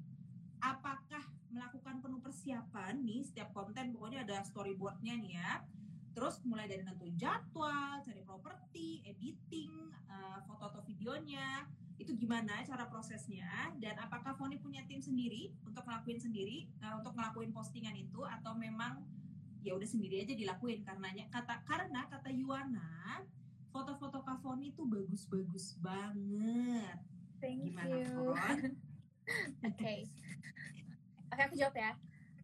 Apakah 0.63 1.27
melakukan 1.51 1.99
penuh 1.99 2.21
persiapan 2.23 3.03
nih 3.03 3.27
setiap 3.27 3.51
konten 3.51 3.91
pokoknya 3.91 4.23
ada 4.23 4.47
storyboardnya 4.47 5.19
nih 5.19 5.33
ya. 5.35 5.67
Terus 6.15 6.43
mulai 6.47 6.67
dari 6.67 6.83
nentuin 6.83 7.15
jadwal, 7.15 8.03
cari 8.03 8.23
properti, 8.23 9.03
editing, 9.07 9.71
uh, 10.11 10.43
foto 10.47 10.67
atau 10.71 10.83
videonya, 10.87 11.67
itu 11.99 12.15
gimana 12.15 12.63
cara 12.63 12.87
prosesnya 12.87 13.75
dan 13.83 13.99
apakah 13.99 14.35
Foni 14.39 14.59
punya 14.59 14.87
tim 14.87 15.03
sendiri 15.03 15.51
untuk 15.67 15.83
ngelakuin 15.83 16.23
sendiri 16.23 16.71
uh, 16.87 17.03
untuk 17.03 17.15
ngelakuin 17.19 17.51
postingan 17.51 17.95
itu 17.99 18.23
atau 18.23 18.55
memang 18.55 19.03
ya 19.61 19.75
udah 19.75 19.85
sendiri 19.85 20.23
aja 20.23 20.33
dilakuin 20.33 20.81
karenanya 20.81 21.27
kata 21.29 21.61
karena 21.63 22.07
kata 22.07 22.31
Yuana 22.31 23.23
foto-foto 23.69 24.23
Kak 24.23 24.41
Foni 24.41 24.73
itu 24.73 24.83
bagus-bagus 24.83 25.77
banget. 25.79 26.97
Thank 27.39 27.71
Gimana, 27.71 27.87
you. 27.87 28.33
Oke. 29.69 29.95
Oke, 31.31 31.43
aku 31.45 31.55
jawab 31.55 31.77
ya. 31.77 31.93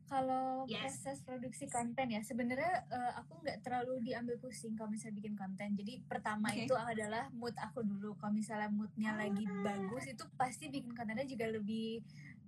Kalau 0.04 0.68
Yes. 0.68 1.00
proses 1.00 1.24
produksi 1.24 1.64
konten 1.66 2.12
ya, 2.12 2.20
sebenarnya 2.20 2.84
eh, 2.86 3.12
aku 3.16 3.40
nggak 3.40 3.64
terlalu 3.64 4.04
diambil 4.04 4.36
pusing 4.36 4.76
kalau 4.76 4.92
misalnya 4.92 5.16
bikin 5.16 5.34
konten. 5.34 5.74
Jadi 5.74 6.04
pertama 6.04 6.52
Oke. 6.52 6.68
itu 6.68 6.76
adalah 6.76 7.32
mood 7.32 7.56
aku 7.56 7.80
dulu. 7.82 8.14
Kalau 8.20 8.30
misalnya 8.30 8.68
moodnya 8.68 9.16
lagi 9.16 9.42
Ah. 9.42 9.64
bagus, 9.64 10.04
itu 10.04 10.22
pasti 10.36 10.68
bikin 10.68 10.92
kontennya 10.92 11.24
juga 11.24 11.48
lebih 11.48 12.04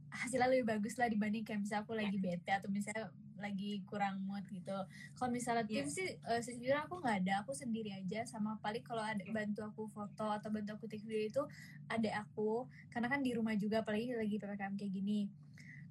hasilnya 0.07 0.47
lebih 0.47 0.69
bagus 0.69 0.95
lah 0.95 1.09
dibanding 1.09 1.43
kayak 1.43 1.65
misalnya 1.65 1.83
aku 1.83 1.93
lagi 1.97 2.17
bete 2.17 2.53
atau 2.53 2.69
misalnya 2.71 3.11
lagi 3.39 3.85
kurang 3.85 4.25
mood 4.25 4.45
gitu. 4.49 4.75
Kalau 5.17 5.31
misalnya 5.31 5.65
tim 5.69 5.85
Yes. 5.87 5.95
sih 5.97 6.09
eh, 6.17 6.41
sejujurnya 6.41 6.89
aku 6.89 7.01
nggak 7.01 7.17
ada, 7.25 7.35
aku 7.45 7.53
sendiri 7.53 7.93
aja 7.93 8.25
sama 8.25 8.57
paling 8.61 8.83
kalau 8.83 9.05
ada 9.05 9.23
bantu 9.31 9.63
aku 9.65 9.87
foto 9.93 10.27
atau 10.29 10.49
bantu 10.51 10.77
aku 10.77 10.85
take 10.89 11.05
video 11.05 11.29
itu 11.29 11.43
ada 11.89 12.25
aku. 12.25 12.65
Karena 12.93 13.07
kan 13.13 13.21
di 13.21 13.33
rumah 13.37 13.55
juga 13.57 13.85
apalagi 13.85 14.13
lagi 14.17 14.37
ppkm 14.41 14.75
kayak 14.77 14.93
gini. 14.93 15.21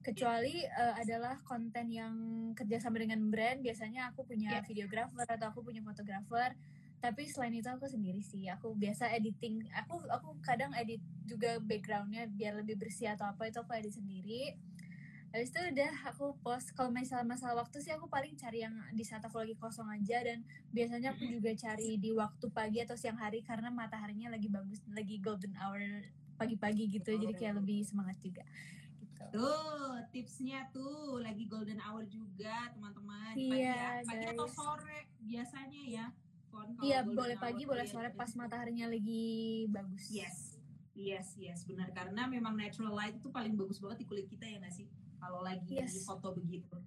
Kecuali 0.05 0.61
eh, 0.61 0.93
adalah 1.01 1.41
konten 1.41 1.89
yang 1.89 2.13
kerjasama 2.53 3.01
dengan 3.01 3.25
brand 3.33 3.61
biasanya 3.61 4.13
aku 4.13 4.25
punya 4.25 4.61
Yeah. 4.61 4.65
videographer 4.65 5.25
atau 5.25 5.49
aku 5.49 5.65
punya 5.65 5.81
fotografer. 5.81 6.53
Tapi 6.95 7.29
selain 7.29 7.53
itu 7.53 7.69
aku 7.69 7.85
sendiri 7.85 8.21
sih 8.25 8.49
aku 8.49 8.73
biasa 8.73 9.13
editing. 9.13 9.61
Aku 9.85 10.01
aku 10.09 10.41
kadang 10.41 10.73
edit 10.73 10.97
juga 11.29 11.61
backgroundnya 11.61 12.25
biar 12.33 12.57
lebih 12.61 12.81
bersih 12.81 13.13
atau 13.13 13.29
apa 13.29 13.45
itu 13.45 13.61
aku 13.61 13.77
edit 13.77 13.93
sendiri 13.93 14.57
habis 15.35 15.51
itu 15.51 15.59
udah 15.59 15.93
aku 16.07 16.31
post 16.39 16.71
kalau 16.71 16.95
misalnya 16.95 17.35
masalah 17.35 17.59
waktu 17.59 17.83
sih 17.83 17.91
aku 17.91 18.07
paling 18.07 18.39
cari 18.39 18.63
yang 18.63 18.71
di 18.95 19.03
saat 19.03 19.19
aku 19.19 19.43
lagi 19.43 19.51
kosong 19.59 19.91
aja 19.91 20.23
dan 20.23 20.39
biasanya 20.71 21.11
aku 21.11 21.27
juga 21.27 21.51
cari 21.51 21.99
di 21.99 22.15
waktu 22.15 22.47
pagi 22.55 22.79
atau 22.79 22.95
siang 22.95 23.19
hari 23.19 23.43
karena 23.43 23.67
mataharinya 23.67 24.31
lagi 24.31 24.47
bagus 24.47 24.79
lagi 24.87 25.19
golden 25.19 25.51
hour 25.59 25.83
pagi-pagi 26.39 26.87
gitu 26.87 27.19
jadi 27.19 27.35
kayak 27.35 27.59
lebih 27.59 27.83
semangat 27.83 28.15
juga 28.23 28.47
gitu 29.03 29.23
Tuh, 29.35 29.99
tipsnya 30.15 30.71
tuh 30.71 31.19
lagi 31.19 31.43
golden 31.51 31.83
hour 31.83 32.07
juga, 32.07 32.71
teman-teman. 32.71 33.35
Pagi 33.35 33.59
Iya, 33.59 33.75
ya. 33.75 34.07
Pagi 34.07 34.25
atau 34.31 34.47
sore 34.47 35.11
biasanya 35.19 35.81
ya. 35.83 36.05
Iya 36.79 37.03
boleh 37.03 37.35
pagi 37.35 37.67
boleh 37.67 37.83
ya, 37.83 37.91
sore 37.91 38.09
pas 38.15 38.31
situ. 38.31 38.39
mataharinya 38.39 38.87
lagi 38.87 39.67
bagus 39.67 40.07
Yes. 40.07 40.55
Yes, 40.95 41.35
yes, 41.35 41.67
benar 41.67 41.91
karena 41.91 42.23
memang 42.23 42.55
natural 42.55 42.95
light 42.95 43.19
itu 43.19 43.27
paling 43.27 43.59
bagus 43.59 43.83
banget 43.83 43.99
di 43.99 44.05
kulit 44.07 44.31
kita 44.31 44.47
ya 44.47 44.63
nggak 44.63 44.71
sih? 44.71 44.87
Kalau 45.25 45.41
lagi 45.41 45.81
Yes. 45.81 46.05
foto 46.05 46.37
begitu. 46.37 46.77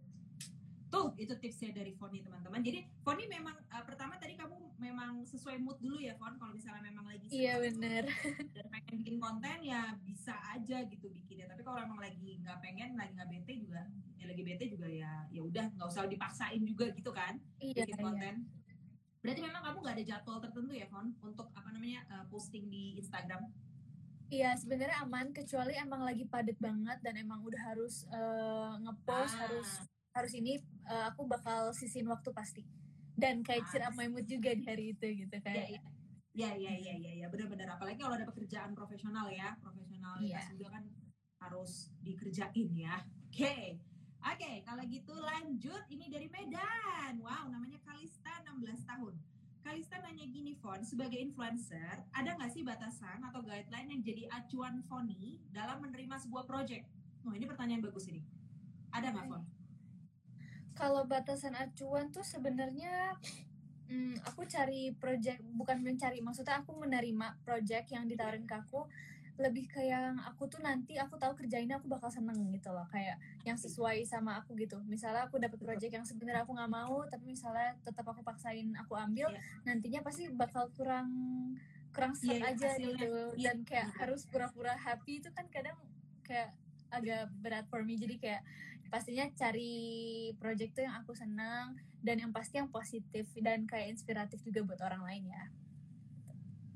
Tuh, 0.88 1.12
itu 1.20 1.34
tipsnya 1.36 1.74
dari 1.74 1.92
Foni 1.98 2.22
teman-teman. 2.22 2.62
Jadi 2.64 2.86
Foni 3.04 3.26
memang 3.28 3.58
eh, 3.60 3.84
pertama 3.84 4.14
tadi 4.16 4.38
kamu 4.38 4.78
memang 4.78 5.26
sesuai 5.26 5.58
mood 5.60 5.76
dulu 5.82 5.98
ya 5.98 6.14
Fon. 6.16 6.38
Kalau 6.38 6.54
misalnya 6.54 6.86
memang 6.86 7.04
lagi 7.04 7.26
iya 7.28 7.58
bener 7.60 8.08
dan 8.56 8.66
pengen 8.72 8.94
bikin 9.02 9.16
konten 9.20 9.58
ya 9.66 9.92
bisa 10.06 10.38
aja 10.54 10.86
gitu 10.86 11.10
bikinnya. 11.12 11.50
Tapi 11.50 11.66
kalau 11.66 11.82
emang 11.82 11.98
lagi 12.00 12.40
nggak 12.40 12.62
pengen, 12.62 12.94
lagi 12.96 13.12
nggak 13.12 13.28
bete 13.28 13.52
juga, 13.58 13.82
ya 14.16 14.24
lagi 14.30 14.42
bete 14.46 14.64
juga 14.70 14.86
ya 14.88 15.12
ya 15.28 15.40
udah 15.44 15.66
nggak 15.76 15.88
usah 15.90 16.08
dipaksain 16.08 16.62
juga 16.64 16.88
gitu 16.94 17.10
kan 17.12 17.36
iya 17.60 17.84
bikin 17.84 17.98
iya 17.98 18.04
konten. 18.06 18.34
Berarti 19.18 19.40
memang 19.44 19.62
kamu 19.66 19.76
nggak 19.82 19.96
ada 19.98 20.04
jadwal 20.08 20.38
tertentu 20.40 20.72
ya 20.72 20.86
Fon 20.88 21.10
untuk 21.20 21.50
apa 21.52 21.68
namanya 21.74 22.00
eh, 22.06 22.24
posting 22.32 22.70
di 22.70 22.96
Instagram? 23.02 23.44
Iya 24.28 24.52
sebenarnya 24.60 25.08
aman 25.08 25.32
kecuali 25.32 25.72
emang 25.74 26.04
lagi 26.04 26.28
padat 26.28 26.60
banget 26.60 27.00
dan 27.00 27.16
emang 27.16 27.40
udah 27.40 27.62
harus 27.64 28.04
eh, 28.12 28.72
ngepost 28.84 29.34
Ah. 29.34 29.48
harus 29.48 29.68
harus 30.12 30.32
ini 30.36 30.60
eh, 30.84 31.04
aku 31.08 31.24
bakal 31.24 31.72
sisin 31.72 32.04
waktu 32.04 32.28
pasti 32.36 32.60
dan 33.16 33.40
kayak 33.40 33.64
Ah. 33.64 33.68
cheer 33.72 33.84
up 33.88 33.96
my 33.96 34.04
mood 34.04 34.28
juga 34.28 34.52
di 34.52 34.64
hari 34.68 34.92
itu 34.92 35.06
gitu 35.24 35.32
Iya, 35.32 35.42
kayak 35.42 35.68
iya. 35.72 35.80
Iya, 36.38 36.50
iya, 36.54 36.72
iya, 36.78 36.94
iya, 36.94 37.12
ya, 37.18 37.26
benar-benar. 37.26 37.66
Apalagi 37.74 37.98
kalau 37.98 38.14
ada 38.14 38.22
pekerjaan 38.22 38.70
profesional 38.70 39.26
ya, 39.26 39.58
profesionalitas 39.58 40.22
Iya. 40.46 40.54
juga 40.54 40.66
kan 40.70 40.84
harus 41.42 41.90
dikerjain 41.98 42.68
ya. 42.78 43.02
Oke, 43.26 43.74
oke. 44.22 44.52
Kalau 44.62 44.82
gitu 44.86 45.18
lanjut. 45.18 45.82
Ini 45.90 46.06
dari 46.06 46.30
Medan. 46.30 47.18
Wow, 47.18 47.50
namanya 47.50 47.82
Kalista 47.82 48.38
16 48.46 48.86
tahun. 48.86 49.18
Kalista 49.68 50.00
nanya 50.00 50.24
gini, 50.24 50.56
Fon, 50.56 50.80
sebagai 50.80 51.20
influencer, 51.20 52.00
ada 52.16 52.30
nggak 52.40 52.48
sih 52.48 52.64
batasan 52.64 53.20
atau 53.20 53.44
guideline 53.44 53.92
yang 53.92 54.00
jadi 54.00 54.24
acuan 54.32 54.80
Foni 54.88 55.44
dalam 55.52 55.84
menerima 55.84 56.16
sebuah 56.24 56.48
project? 56.48 56.88
Oh, 57.28 57.36
ini 57.36 57.44
pertanyaan 57.44 57.84
bagus 57.84 58.08
ini. 58.08 58.24
Ada 58.96 59.12
nggak, 59.12 59.28
Fon? 59.28 59.44
kalau 60.78 61.02
batasan 61.10 61.58
acuan 61.58 62.06
tuh 62.14 62.22
sebenarnya 62.22 63.18
hmm, 63.90 64.22
aku 64.22 64.46
cari 64.46 64.94
project 64.94 65.42
bukan 65.50 65.82
mencari 65.82 66.22
maksudnya 66.22 66.62
aku 66.62 66.78
menerima 66.78 67.34
project 67.42 67.90
yang 67.90 68.06
ditawarin 68.06 68.46
ke 68.46 68.54
aku 68.54 68.86
lebih 69.38 69.64
ke 69.66 69.80
yang 69.80 70.18
aku 70.20 70.46
tuh 70.46 70.58
nanti 70.58 70.94
aku 70.94 71.14
tahu 71.14 71.30
kerjainnya 71.32 71.78
aku 71.78 71.86
bakal 71.86 72.10
seneng 72.10 72.34
gitu 72.50 72.68
loh 72.68 72.86
kayak 72.88 73.14
yang 73.42 73.54
sesuai 73.54 74.02
sama 74.02 74.36
aku 74.36 74.52
gitu 74.54 74.82
misalnya 74.84 75.24
aku 75.24 75.38
dapat 75.38 75.58
project 75.58 75.92
yang 75.92 76.02
sebenarnya 76.02 76.42
aku 76.42 76.52
nggak 76.52 76.68
mau 76.68 77.06
tapi 77.06 77.24
misalnya 77.24 77.78
tetap 77.80 78.02
aku 78.04 78.20
paksain 78.20 78.74
aku 78.76 78.94
ambil 78.94 79.30
Iya. 79.30 79.40
nantinya 79.64 80.00
pasti 80.02 80.26
bakal 80.28 80.66
kurang 80.72 81.08
kurang 81.88 82.12
Iya, 82.14 82.20
set 82.20 82.34
iya, 82.34 82.48
aja 82.48 82.68
hasilnya. 82.68 82.90
gitu 82.92 83.12
Iya, 83.32 83.44
dan 83.44 83.56
kayak 83.62 83.86
benar. 83.88 83.98
harus 84.00 84.20
pura-pura 84.24 84.74
happy 84.76 85.12
itu 85.16 85.30
kan 85.30 85.46
kadang 85.46 85.78
kayak 86.20 86.50
agak 86.88 87.30
berat 87.36 87.64
for 87.66 87.80
me 87.80 87.94
jadi 87.94 88.14
kayak 88.16 88.42
pastinya 88.88 89.28
cari 89.32 89.72
project 90.34 90.72
tuh 90.72 90.82
yang 90.82 90.96
aku 90.96 91.12
senang 91.12 91.76
dan 92.00 92.16
yang 92.16 92.32
pasti 92.32 92.56
yang 92.56 92.66
positif 92.68 93.28
dan 93.36 93.64
kayak 93.64 93.92
inspiratif 93.92 94.40
juga 94.40 94.64
buat 94.64 94.80
orang 94.80 95.02
lain 95.04 95.24
ya 95.28 95.44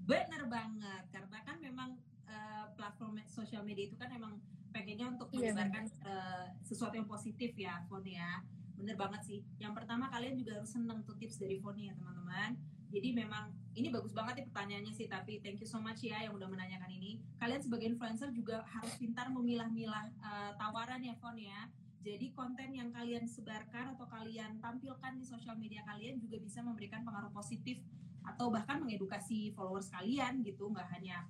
Bener 0.02 0.42
banget, 0.46 1.02
karena 1.08 1.38
kan 1.40 1.56
memang 1.58 1.90
eh, 2.24 2.64
platform 2.74 3.12
me- 3.14 3.28
sosial 3.42 3.66
media 3.66 3.90
itu 3.90 3.98
kan 3.98 4.08
memang 4.08 4.38
pengennya 4.72 5.06
untuk 5.12 5.28
Iya, 5.34 5.52
menyebarkan 5.52 5.84
eh, 6.06 6.46
sesuatu 6.64 6.94
yang 6.96 7.08
positif 7.10 7.52
ya, 7.58 7.82
Foni 7.90 8.16
ya. 8.16 8.40
Bener 8.78 8.96
banget 8.96 9.20
sih. 9.26 9.38
Yang 9.60 9.82
pertama 9.82 10.08
kalian 10.08 10.34
juga 10.40 10.58
harus 10.58 10.70
seneng 10.72 11.04
tuh 11.04 11.14
tips 11.20 11.42
dari 11.42 11.60
Foni 11.60 11.92
ya 11.92 11.94
teman-teman. 11.98 12.56
Jadi 12.92 13.08
memang 13.16 13.52
ini 13.72 13.88
bagus 13.88 14.12
banget 14.12 14.42
nih 14.42 14.46
pertanyaannya 14.52 14.92
sih, 14.92 15.08
tapi 15.08 15.40
thank 15.40 15.60
you 15.60 15.68
so 15.68 15.80
much 15.80 16.04
ya 16.04 16.24
yang 16.24 16.36
udah 16.36 16.48
menanyakan 16.48 16.92
ini. 16.92 17.20
Kalian 17.40 17.60
sebagai 17.60 17.88
influencer 17.88 18.28
juga 18.32 18.64
harus 18.68 18.92
pintar 18.96 19.28
memilah-milah 19.28 20.08
eh, 20.08 20.52
tawaran 20.56 21.00
ya, 21.04 21.14
Fon 21.20 21.36
ya. 21.36 21.68
Jadi 22.02 22.34
konten 22.34 22.74
yang 22.74 22.90
kalian 22.90 23.30
sebarkan 23.30 23.94
atau 23.94 24.10
kalian 24.10 24.58
tampilkan 24.58 25.14
di 25.14 25.22
sosial 25.22 25.54
media 25.54 25.86
kalian 25.86 26.18
juga 26.18 26.34
bisa 26.42 26.58
memberikan 26.58 27.06
pengaruh 27.06 27.30
positif 27.30 27.78
atau 28.26 28.50
bahkan 28.50 28.82
mengedukasi 28.82 29.54
followers 29.54 29.90
kalian 29.90 30.42
gitu 30.42 30.70
nggak 30.70 30.86
hanya 30.94 31.26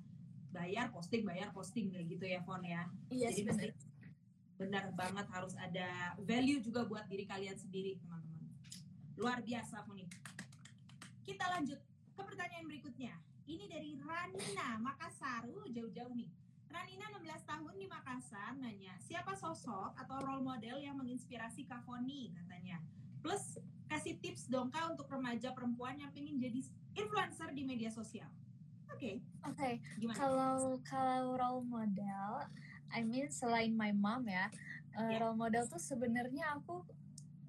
bayar 0.53 0.93
posting 0.93 1.25
bayar 1.25 1.49
posting 1.51 1.89
kayak 1.89 2.07
gitu 2.13 2.25
ya 2.29 2.41
Fon 2.45 2.63
ya. 2.63 2.85
Iya 3.09 3.29
jadi 3.33 3.49
mesti 3.49 3.67
benar 4.61 4.93
banget 4.95 5.27
harus 5.33 5.57
ada 5.59 6.15
value 6.23 6.63
juga 6.63 6.87
buat 6.87 7.09
diri 7.09 7.27
kalian 7.27 7.57
sendiri 7.57 7.99
teman-teman. 7.99 8.47
Luar 9.19 9.41
biasa 9.43 9.83
Foni 9.89 10.07
kita 11.23 11.45
lanjut 11.49 11.79
ke 12.13 12.23
pertanyaan 12.23 12.67
berikutnya. 12.67 13.15
Ini 13.47 13.65
dari 13.67 13.99
Ranina 13.99 14.79
Makassar. 14.79 15.47
Uh, 15.51 15.67
jauh-jauh 15.71 16.15
nih. 16.15 16.31
Ranina 16.73 17.11
16 17.13 17.45
tahun 17.45 17.75
di 17.77 17.87
Makassar 17.87 18.57
nanya 18.57 18.97
siapa 19.03 19.37
sosok 19.37 19.93
atau 19.93 20.17
role 20.25 20.41
model 20.41 20.81
yang 20.81 20.97
menginspirasi 20.97 21.69
Kak 21.69 21.85
Foni? 21.85 22.33
Katanya. 22.33 22.81
Plus 23.21 23.61
kasih 23.93 24.17
tips 24.25 24.49
dong 24.49 24.73
kak 24.73 24.89
untuk 24.89 25.05
remaja 25.13 25.53
perempuan 25.53 26.01
yang 26.01 26.09
pengen 26.17 26.41
jadi 26.41 26.65
influencer 26.97 27.53
di 27.53 27.63
media 27.63 27.93
sosial. 27.93 28.27
Oke, 28.93 29.19
oke 29.43 29.71
gimana? 29.99 30.15
kalau 30.15 30.57
kalau 30.85 31.35
role 31.35 31.65
model 31.65 32.47
I 32.93 33.01
mean 33.03 33.27
selain 33.29 33.73
my 33.73 33.91
mom 33.91 34.29
ya 34.29 34.47
eh, 34.93 35.17
Ya. 35.17 35.19
role 35.19 35.35
model 35.35 35.65
tuh 35.67 35.81
sebenarnya 35.81 36.55
aku 36.55 36.85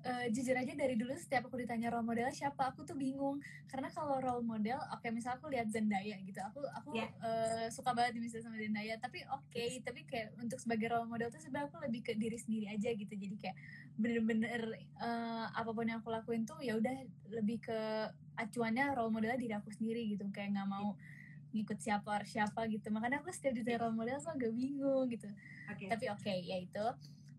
eh, 0.01 0.27
jujur 0.31 0.55
aja 0.55 0.73
dari 0.73 0.95
dulu 0.95 1.11
setiap 1.13 1.47
aku 1.47 1.59
ditanya 1.59 1.91
role 1.91 2.03
model 2.03 2.27
siapa 2.29 2.71
aku 2.71 2.83
tuh 2.83 2.95
bingung 2.95 3.37
karena 3.67 3.87
kalau 3.87 4.17
role 4.17 4.41
model 4.41 4.79
oke 4.89 5.05
misal 5.11 5.35
aku 5.35 5.47
lihat 5.47 5.67
Zendaya 5.69 6.15
gitu 6.19 6.39
aku 6.39 6.63
aku 6.73 6.89
Ya. 6.95 7.07
eh, 7.21 7.67
suka 7.69 7.91
banget 7.91 8.17
misalnya 8.17 8.47
sama 8.47 8.57
Zendaya 8.57 8.95
tapi 8.97 9.21
oke 9.27 9.63
tapi 9.83 10.01
kayak 10.03 10.33
untuk 10.39 10.57
sebagai 10.57 10.89
role 10.89 11.05
model 11.05 11.27
tuh 11.29 11.39
sebenarnya 11.39 11.69
aku 11.69 11.79
lebih 11.83 12.01
ke 12.01 12.13
diri 12.15 12.35
sendiri 12.35 12.71
aja 12.71 12.89
gitu 12.89 13.13
jadi 13.13 13.35
kayak 13.37 13.57
bener-bener 13.95 14.61
eh, 14.79 15.45
apa 15.51 15.69
pun 15.69 15.85
yang 15.85 15.99
aku 15.99 16.09
lakuin 16.09 16.43
tuh 16.43 16.57
ya 16.59 16.73
udah 16.75 16.95
lebih 17.29 17.61
ke 17.61 17.79
acuannya 18.33 18.97
role 18.97 19.13
modelnya 19.13 19.37
diri 19.37 19.53
aku 19.53 19.69
sendiri 19.69 20.01
gitu 20.09 20.25
kayak 20.33 20.55
nggak 20.57 20.65
mau 20.65 20.97
ngikut 21.53 21.77
siapa 21.79 22.25
siapa 22.25 22.65
gitu. 22.67 22.89
Makanya 22.89 23.21
aku 23.21 23.29
setiap 23.29 23.53
di 23.53 23.63
role 23.77 23.93
model 23.93 24.17
tuh 24.19 24.33
agak 24.33 24.51
bingung 24.51 25.05
gitu. 25.07 25.29
Oke. 25.69 25.85
tapi 25.87 26.05
oke 26.09 26.33
ya 26.33 26.57
itu. 26.59 26.85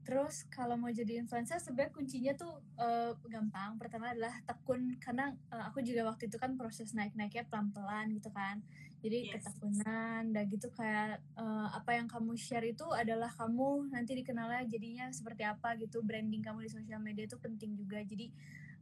Terus 0.05 0.45
kalau 0.53 0.77
mau 0.77 0.93
jadi 0.93 1.17
influencer 1.17 1.57
sebenarnya 1.59 1.93
kuncinya 1.97 2.33
tuh 2.37 2.61
eh, 2.79 3.13
gampang. 3.29 3.81
Pertama 3.81 4.13
adalah 4.13 4.37
tekun 4.47 4.97
karena 5.03 5.35
eh, 5.51 5.65
aku 5.67 5.83
juga 5.83 6.07
waktu 6.09 6.29
itu 6.31 6.37
kan 6.39 6.55
proses 6.55 6.95
naik 6.95 7.17
naiknya 7.19 7.45
pelan 7.51 7.75
pelan 7.75 8.15
gitu 8.15 8.31
kan. 8.31 8.63
Jadi 9.05 9.29
Yes. 9.29 9.45
ketekunan 9.45 10.33
dan 10.33 10.45
gitu 10.49 10.69
kayak 10.73 11.21
eh, 11.37 11.69
apa 11.73 11.91
yang 11.97 12.09
kamu 12.09 12.37
share 12.37 12.65
itu 12.65 12.85
adalah 12.93 13.29
kamu 13.33 13.93
nanti 13.93 14.17
dikenalnya 14.17 14.65
jadinya 14.69 15.09
seperti 15.13 15.45
apa 15.45 15.77
gitu. 15.81 16.05
Branding 16.05 16.41
kamu 16.45 16.65
di 16.65 16.71
sosial 16.73 17.01
media 17.01 17.25
itu 17.25 17.37
penting 17.41 17.73
juga. 17.77 18.01
Jadi 18.05 18.29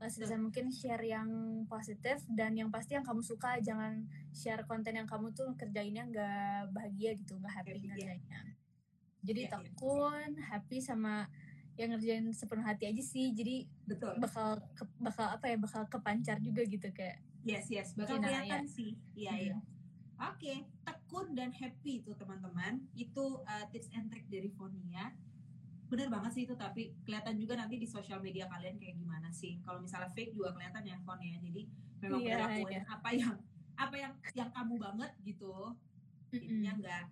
sebisa 0.09 0.35
mungkin 0.35 0.67
share 0.69 1.05
yang 1.05 1.29
positif 1.67 2.25
dan 2.27 2.55
yang 2.55 2.69
pasti 2.69 2.95
yang 2.95 3.03
kamu 3.03 3.21
suka 3.21 3.59
jangan 3.59 4.03
share 4.31 4.63
konten 4.63 4.95
yang 4.95 5.05
kamu 5.05 5.31
tuh 5.31 5.53
kerjainnya 5.55 6.03
nggak 6.05 6.71
bahagia 6.71 7.15
gitu 7.15 7.37
nggak 7.37 7.53
happy 7.53 7.79
ngerjainnya 7.79 8.41
jadi 9.21 9.41
Iya, 9.41 9.49
iya. 9.49 9.59
tekun 9.69 10.31
happy 10.41 10.79
sama 10.79 11.31
yang 11.75 11.89
ngerjain 11.91 12.27
sepenuh 12.31 12.63
hati 12.63 12.85
aja 12.87 13.01
sih 13.01 13.31
jadi 13.31 13.65
Betul. 13.85 14.19
bakal 14.19 14.59
ke- 14.73 14.97
bakal 14.99 15.27
apa 15.31 15.47
ya 15.47 15.57
bakal 15.57 15.83
kepancar 15.87 16.37
juga 16.39 16.63
gitu 16.63 16.91
kayak 16.91 17.23
Yes, 17.43 17.67
yes, 17.69 17.99
bakal 17.99 18.23
kelihatan 18.23 18.71
sih. 18.71 18.95
Iya, 19.13 19.33
Hmm. 19.33 19.43
iya. 19.43 19.57
Oke, 20.23 20.55
tekun 20.81 21.35
dan 21.35 21.51
happy 21.51 21.99
itu 21.99 22.15
teman-teman. 22.15 22.87
Itu 22.95 23.43
uh, 23.43 23.67
tips 23.67 23.91
and 23.91 24.07
trick 24.07 24.23
dari 24.31 24.47
Fonia. 24.47 25.11
Bener 25.93 26.09
banget 26.09 26.33
sih 26.33 26.49
itu, 26.49 26.57
tapi 26.57 26.97
kelihatan 27.05 27.37
juga 27.37 27.53
nanti 27.61 27.77
di 27.77 27.85
sosial 27.85 28.25
media 28.25 28.49
kalian 28.49 28.81
kayak 28.81 28.97
gimana 28.97 29.29
sih. 29.29 29.61
Kalau 29.61 29.77
misalnya 29.85 30.09
fake 30.17 30.33
juga 30.33 30.57
kelihatan 30.57 30.89
ya 30.89 30.97
Fon 31.05 31.21
ya. 31.21 31.37
Jadi 31.37 31.69
memang 32.01 32.21
Iya, 32.25 32.37
bener 32.49 32.65
iya. 32.65 32.81
apa 32.89 33.09
yang 33.13 33.37
apa 33.77 33.97
yang 34.01 34.13
yang 34.33 34.51
kamu 34.57 34.75
banget 34.81 35.13
gitu. 35.21 35.77
Jadinya 36.33 36.73
nggak 36.81 37.05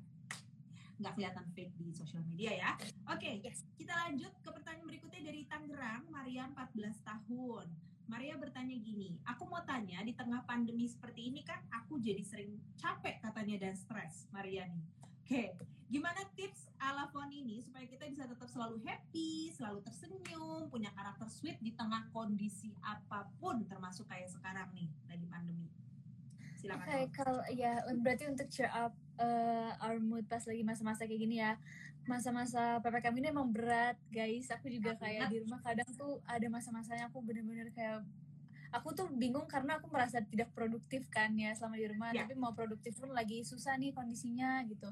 nggak 1.00 1.12
kelihatan 1.12 1.46
fake 1.52 1.74
di 1.76 1.92
sosial 1.92 2.24
media 2.24 2.56
ya. 2.56 2.70
Oke, 3.12 3.44
Yes. 3.44 3.68
kita 3.76 3.92
lanjut 3.92 4.32
ke 4.40 4.48
pertanyaan 4.48 4.88
berikutnya 4.88 5.20
dari 5.28 5.44
Tangerang, 5.44 6.08
Maria 6.08 6.48
14 6.48 7.04
tahun. 7.04 7.68
Maria 8.08 8.34
bertanya 8.40 8.74
gini, 8.74 9.16
aku 9.22 9.44
mau 9.44 9.60
tanya 9.62 10.02
di 10.02 10.16
tengah 10.16 10.42
pandemi 10.42 10.88
seperti 10.88 11.30
ini 11.30 11.46
kan 11.46 11.62
aku 11.70 12.00
jadi 12.00 12.24
sering 12.26 12.58
capek 12.80 13.22
katanya 13.22 13.68
dan 13.68 13.74
stres, 13.76 14.26
Maria 14.34 14.66
nih. 14.66 14.82
Oke, 15.04 15.54
gimana 15.90 16.22
tips 16.38 16.70
ala 16.78 17.10
Fon 17.10 17.26
ini 17.34 17.58
supaya 17.60 17.82
kita 17.84 18.06
bisa 18.06 18.24
tetap 18.24 18.46
selalu 18.46 18.78
happy, 18.86 19.50
selalu 19.50 19.82
tersenyum, 19.82 20.70
punya 20.70 20.94
karakter 20.94 21.26
sweet 21.26 21.58
di 21.58 21.74
tengah 21.74 22.06
kondisi 22.14 22.70
apa 22.80 23.26
pun 23.42 23.66
termasuk 23.66 24.06
kayak 24.06 24.30
sekarang 24.30 24.70
nih 24.72 24.86
lagi 25.10 25.26
pandemi. 25.26 25.66
Silakan. 26.62 26.86
Oke, 26.86 26.98
kalau 27.10 27.42
ya 27.50 27.82
berarti 28.00 28.24
untuk 28.30 28.46
cheer 28.48 28.70
up 28.70 28.94
uh, 29.18 29.74
our 29.82 29.98
mood 29.98 30.24
pas 30.30 30.40
lagi 30.46 30.62
masa-masa 30.62 31.04
kayak 31.10 31.20
gini 31.26 31.42
ya. 31.42 31.58
Masa-masa 32.08 32.80
PPKM 32.80 33.16
ini 33.20 33.28
emang 33.28 33.50
berat, 33.52 33.98
guys. 34.08 34.48
Aku 34.54 34.70
juga 34.72 34.96
kayak 34.96 35.28
di 35.28 35.42
rumah 35.42 35.60
kadang 35.60 35.90
tuh 35.98 36.22
ada 36.24 36.46
masa-masanya 36.48 37.12
aku 37.12 37.20
bener-bener 37.20 37.68
kayak 37.76 38.00
aku 38.70 38.94
tuh 38.94 39.10
bingung 39.10 39.44
karena 39.50 39.82
aku 39.82 39.90
merasa 39.90 40.22
tidak 40.22 40.54
produktif 40.54 41.10
kan 41.10 41.34
ya 41.34 41.50
selama 41.52 41.76
di 41.76 41.86
rumah, 41.90 42.08
Ya. 42.14 42.24
tapi 42.24 42.38
mau 42.38 42.54
produktif 42.54 42.94
pun 42.96 43.10
lagi 43.10 43.42
susah 43.42 43.74
nih 43.76 43.90
kondisinya 43.90 44.62
gitu. 44.70 44.86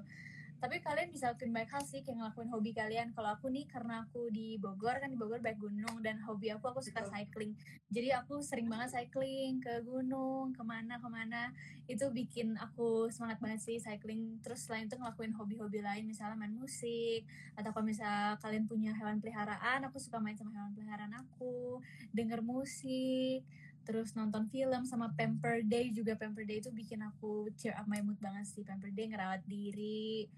Tapi 0.58 0.82
kalian 0.82 1.14
bisa 1.14 1.30
lakuin 1.30 1.54
banyak 1.54 1.70
hal 1.70 1.82
sih 1.86 2.02
kayak 2.02 2.18
ngelakuin 2.18 2.50
hobi 2.50 2.70
kalian. 2.74 3.14
Kalau 3.14 3.30
aku 3.38 3.46
nih 3.46 3.70
karena 3.70 4.02
aku 4.02 4.26
di 4.34 4.58
Bogor 4.58 4.98
kan 4.98 5.06
di 5.06 5.18
Bogor 5.18 5.38
banyak 5.38 5.62
gunung 5.62 6.02
dan 6.02 6.18
hobi 6.26 6.50
aku 6.50 6.74
aku 6.74 6.82
suka 6.82 7.06
Betul. 7.06 7.14
cycling. 7.14 7.52
Jadi 7.94 8.08
aku 8.10 8.42
sering 8.42 8.66
banget 8.66 8.98
cycling 8.98 9.62
ke 9.62 9.80
gunung, 9.86 10.50
ke 10.50 10.62
mana 10.66 10.98
ke 10.98 11.08
mana 11.08 11.54
itu 11.88 12.04
bikin 12.12 12.52
aku 12.60 13.08
semangat 13.08 13.40
banget 13.40 13.64
sih 13.64 13.80
cycling 13.80 14.36
terus 14.44 14.68
selain 14.68 14.84
itu 14.84 15.00
ngelakuin 15.00 15.32
hobi-hobi 15.32 15.80
lain 15.80 16.04
misalnya 16.04 16.36
main 16.36 16.52
musik 16.52 17.24
atau 17.56 17.72
kalau 17.72 17.88
misal 17.88 18.36
kalian 18.44 18.68
punya 18.68 18.92
hewan 18.92 19.24
peliharaan 19.24 19.88
aku 19.88 19.96
suka 19.96 20.20
main 20.20 20.36
sama 20.36 20.52
hewan 20.52 20.76
peliharaan 20.76 21.16
aku 21.16 21.80
denger 22.12 22.44
musik 22.44 23.40
terus 23.88 24.12
nonton 24.12 24.44
film 24.52 24.84
sama 24.84 25.08
Pamper 25.16 25.64
Day 25.64 25.88
juga 25.96 26.12
Pamper 26.12 26.44
Day 26.44 26.60
itu 26.60 26.68
bikin 26.68 27.00
aku 27.00 27.48
cheer 27.56 27.72
up 27.72 27.88
my 27.88 28.04
mood 28.04 28.20
banget 28.20 28.44
sih 28.44 28.60
Pamper 28.60 28.92
Day 28.92 29.08
ngerawat 29.08 29.48
diri 29.48 30.28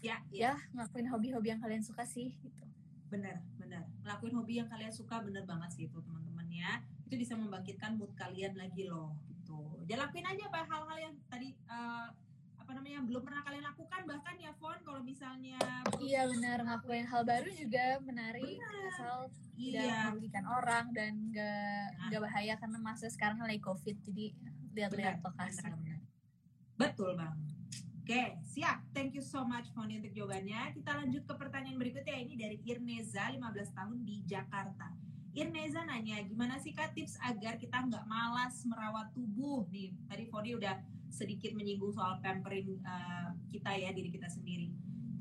Ya, 0.00 0.16
ya. 0.32 0.52
ya 0.52 0.52
ngelakuin 0.72 1.06
hobi-hobi 1.08 1.48
yang 1.52 1.60
kalian 1.60 1.84
suka 1.84 2.04
sih 2.04 2.32
gitu 2.40 2.64
Bener, 3.10 3.42
bener. 3.58 3.82
Ngelakuin 4.06 4.34
hobi 4.38 4.62
yang 4.62 4.70
kalian 4.70 4.94
suka 4.94 5.18
bener 5.18 5.42
banget 5.42 5.70
sih 5.74 5.82
itu 5.90 5.98
teman-teman 5.98 6.46
ya. 6.46 6.78
Itu 7.10 7.18
bisa 7.18 7.34
membangkitkan 7.34 7.98
mood 7.98 8.14
kalian 8.14 8.54
lagi 8.54 8.86
loh 8.86 9.10
gitu. 9.26 9.82
Ya 9.90 9.98
lakuin 9.98 10.22
aja 10.22 10.46
apa 10.46 10.62
hal-hal 10.62 10.98
yang 11.10 11.14
tadi 11.26 11.50
eh, 11.50 12.06
apa 12.54 12.70
namanya 12.78 13.02
belum 13.02 13.26
pernah 13.26 13.42
kalian 13.42 13.66
lakukan 13.66 14.00
bahkan 14.06 14.38
ya 14.38 14.54
Fon 14.54 14.78
kalau 14.86 15.02
misalnya 15.02 15.58
iya 15.98 16.22
benar 16.30 16.62
ngelakuin 16.62 17.02
hal 17.02 17.26
baru 17.26 17.50
juga 17.50 17.98
menarik 17.98 18.62
Benar. 18.62 18.86
asal 18.94 19.16
tidak 19.58 19.82
iya 19.90 19.98
merugikan 20.06 20.46
orang 20.46 20.86
dan 20.94 21.12
nggak 21.34 21.82
Nah. 21.98 22.06
nggak 22.14 22.22
bahaya 22.22 22.54
karena 22.62 22.78
masa 22.78 23.10
sekarang 23.10 23.42
lagi 23.42 23.58
covid 23.58 23.98
jadi 24.06 24.30
lihat-lihat 24.78 25.18
benar, 25.18 25.26
lokasi 25.26 25.66
benar, 25.66 25.74
benar. 25.82 25.98
betul 26.78 27.10
bang. 27.18 27.34
Oke, 28.10 28.42
siap. 28.42 28.82
Thank 28.90 29.14
you 29.14 29.22
so 29.22 29.46
much 29.46 29.70
Foni 29.70 30.02
untuk 30.02 30.10
jawabannya. 30.10 30.74
Kita 30.74 30.98
lanjut 30.98 31.30
ke 31.30 31.34
pertanyaan 31.38 31.78
berikutnya 31.78 32.18
ini 32.18 32.34
dari 32.34 32.58
Irneza 32.66 33.30
15 33.30 33.38
tahun 33.70 34.02
di 34.02 34.26
Jakarta. 34.26 34.90
Irneza 35.30 35.86
nanya, 35.86 36.18
gimana 36.26 36.58
sih 36.58 36.74
kak 36.74 36.90
tips 36.90 37.14
agar 37.22 37.54
kita 37.54 37.78
nggak 37.78 38.02
malas 38.10 38.66
merawat 38.66 39.14
tubuh? 39.14 39.62
Nih, 39.70 39.94
tadi 40.10 40.26
Foni 40.26 40.58
udah 40.58 40.82
sedikit 41.06 41.54
menyinggung 41.54 41.94
soal 41.94 42.18
pampering 42.18 42.82
eh, 42.82 43.30
kita 43.46 43.78
ya, 43.78 43.94
diri 43.94 44.10
kita 44.10 44.26
sendiri. 44.26 44.74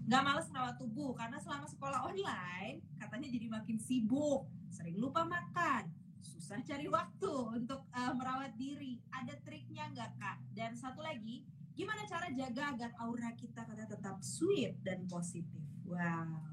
Nggak 0.10 0.24
malas 0.26 0.50
merawat 0.50 0.82
tubuh, 0.82 1.14
karena 1.14 1.38
selama 1.38 1.70
sekolah 1.70 2.10
online, 2.10 2.82
katanya 2.98 3.30
jadi 3.30 3.54
makin 3.54 3.78
sibuk, 3.78 4.50
sering 4.74 4.98
lupa 4.98 5.30
makan, 5.30 5.94
susah 6.26 6.58
cari 6.66 6.90
waktu 6.90 7.34
untuk 7.54 7.86
eh, 7.94 8.14
merawat 8.18 8.58
diri. 8.58 8.98
Ada 9.14 9.38
triknya 9.46 9.94
nggak 9.94 10.18
kak? 10.18 10.42
Dan 10.58 10.74
satu 10.74 11.06
lagi, 11.06 11.46
gimana 11.80 12.04
cara 12.04 12.28
jaga 12.30 12.64
agar 12.70 12.92
aura 13.00 13.32
kita 13.34 13.64
kata 13.64 13.88
tetap 13.88 14.20
sweet 14.20 14.76
dan 14.84 15.08
positif? 15.08 15.64
Wow. 15.82 16.44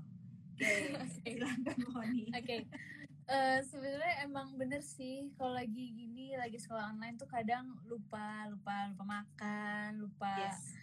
Oke, 0.55 0.71
silakan 1.19 1.79
Foni. 1.91 2.31
Oke. 2.31 2.63
Eh, 3.27 3.59
sebenarnya 3.61 4.23
emang 4.23 4.55
bener 4.55 4.79
sih 4.79 5.27
kalau 5.35 5.51
lagi 5.53 5.91
gini 5.91 6.33
lagi 6.33 6.57
sekolah 6.57 6.95
online 6.95 7.19
tuh 7.19 7.27
kadang 7.27 7.75
lupa 7.83 8.47
lupa 8.47 8.87
lupa 8.87 9.03
makan 9.05 9.99
lupa 9.99 10.31
Yes. 10.47 10.79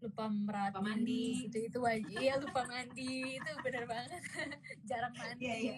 lupa 0.00 0.24
merawat 0.26 0.72
Lupa 0.72 0.82
mandi. 0.82 1.46
gitu 1.46 1.58
itu 1.62 1.78
wajib 1.78 2.16
iya 2.16 2.34
lupa 2.34 2.64
mandi 2.64 3.36
itu 3.36 3.50
bener 3.60 3.84
banget 3.84 4.22
jarang 4.88 5.12
mandi 5.12 5.44
Iya, 5.44 5.54
iya. 5.60 5.74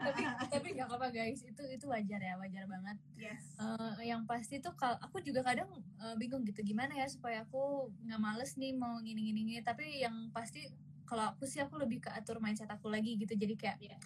Tapi 0.00 0.22
tapi 0.52 0.66
nggak 0.76 0.88
apa-apa 0.88 1.08
guys. 1.12 1.44
Itu 1.44 1.62
itu 1.68 1.86
wajar 1.86 2.20
ya 2.20 2.34
wajar 2.40 2.64
banget. 2.66 2.96
Yes. 3.16 3.42
Eh, 3.60 4.10
yang 4.10 4.24
pasti 4.24 4.58
tuh 4.58 4.72
kalau 4.74 4.96
aku 5.00 5.20
juga 5.20 5.44
kadang 5.44 5.68
eh, 6.00 6.14
bingung 6.16 6.42
gitu 6.48 6.60
gimana 6.64 6.96
ya 6.96 7.06
supaya 7.06 7.44
aku 7.44 7.92
nggak 8.06 8.20
males 8.20 8.56
nih 8.56 8.72
mau 8.76 8.98
gini 9.00 9.20
gini 9.32 9.40
gini 9.46 9.60
tapi 9.60 10.00
yang 10.00 10.32
pasti 10.32 10.68
kalau 11.04 11.34
aku 11.34 11.42
sih 11.42 11.58
aku 11.58 11.74
lebih 11.74 12.06
ke 12.06 12.10
atur 12.14 12.38
mindset 12.38 12.70
aku 12.70 12.88
lagi 12.88 13.18
gitu. 13.18 13.34
Jadi 13.34 13.54
kayak 13.58 13.78
Iya. 13.82 13.96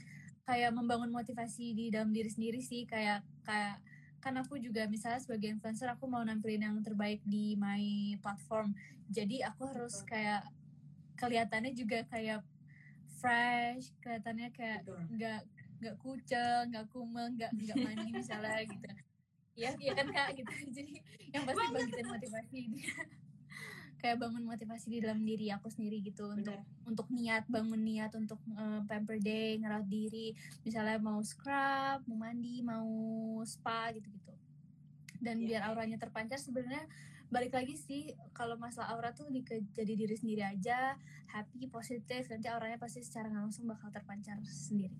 kayak 0.45 0.71
membangun 0.77 1.09
motivasi 1.09 1.73
di 1.73 1.89
dalam 1.89 2.13
diri 2.13 2.29
sendiri 2.29 2.61
sih. 2.61 2.85
Kayak 2.85 3.25
kayak 3.45 3.81
kan 4.25 4.41
aku 4.41 4.57
juga 4.57 4.89
misalnya 4.89 5.21
sebagai 5.21 5.53
influencer 5.53 5.85
aku 5.85 6.09
mau 6.09 6.25
nampilin 6.25 6.65
yang 6.65 6.77
terbaik 6.81 7.21
di 7.29 7.61
my 7.61 8.17
platform. 8.25 8.73
Jadi 9.13 9.45
aku 9.45 9.69
harus 9.69 10.01
Betul. 10.01 10.09
kayak 10.17 10.43
kelihatannya 11.21 11.73
juga 11.77 12.03
kayak 12.09 12.41
fresh 13.21 13.95
kelihatannya 14.05 14.49
kayak 14.53 14.85
nggak 15.13 15.41
nggak 15.85 15.97
kucel 16.01 16.64
nggak 16.73 16.88
kumel 16.88 17.29
nggak 17.37 17.53
nggak 17.53 17.77
mandi 17.77 18.09
misalnya 18.11 18.64
gitu. 18.73 18.88
Ya 19.55 19.70
iya 19.77 19.92
kan 19.92 20.09
kak? 20.09 20.40
Gitu. 20.40 20.53
Jadi 20.81 20.94
yang 21.31 21.44
pasti 21.44 21.64
bangkitin 21.68 22.07
motivasi 22.09 22.61
kayak 24.05 24.20
bangun 24.20 24.44
motivasi 24.44 24.87
di 24.92 24.99
dalam 25.01 25.20
diri 25.25 25.53
aku 25.53 25.68
sendiri 25.68 26.01
gitu. 26.01 26.33
Untuk 26.33 26.57
Benar. 26.57 26.88
untuk 26.88 27.07
niat 27.12 27.44
bangun 27.53 27.81
niat 27.85 28.12
untuk 28.16 28.40
eh, 28.57 28.81
pamper 28.88 29.20
day 29.20 29.61
ngerawat 29.61 29.87
diri. 29.87 30.33
Misalnya 30.64 30.97
mau 30.97 31.20
scrub 31.20 32.01
mau 32.09 32.16
mandi 32.16 32.64
mau 32.64 32.88
spa 33.44 33.92
gitu 33.92 34.09
gitu 34.09 34.33
dan 35.25 35.40
Iya, 35.40 35.47
biar 35.49 35.62
iya, 35.64 35.68
auranya 35.73 35.97
terpancar 35.97 36.37
sebenarnya 36.37 36.85
balik 37.33 37.57
lagi 37.57 37.75
sih 37.75 38.12
kalau 38.37 38.61
masalah 38.61 38.92
aura 38.94 39.11
tuh 39.16 39.27
lebih 39.33 39.42
ke 39.49 39.57
jadi 39.73 39.97
diri 39.97 40.14
sendiri 40.14 40.44
aja 40.44 40.94
happy 41.33 41.66
positif 41.66 42.29
nanti 42.31 42.47
auranya 42.53 42.77
pasti 42.77 43.01
secara 43.01 43.33
langsung 43.33 43.66
bakal 43.66 43.88
terpancar 43.90 44.38
sendiri 44.44 44.92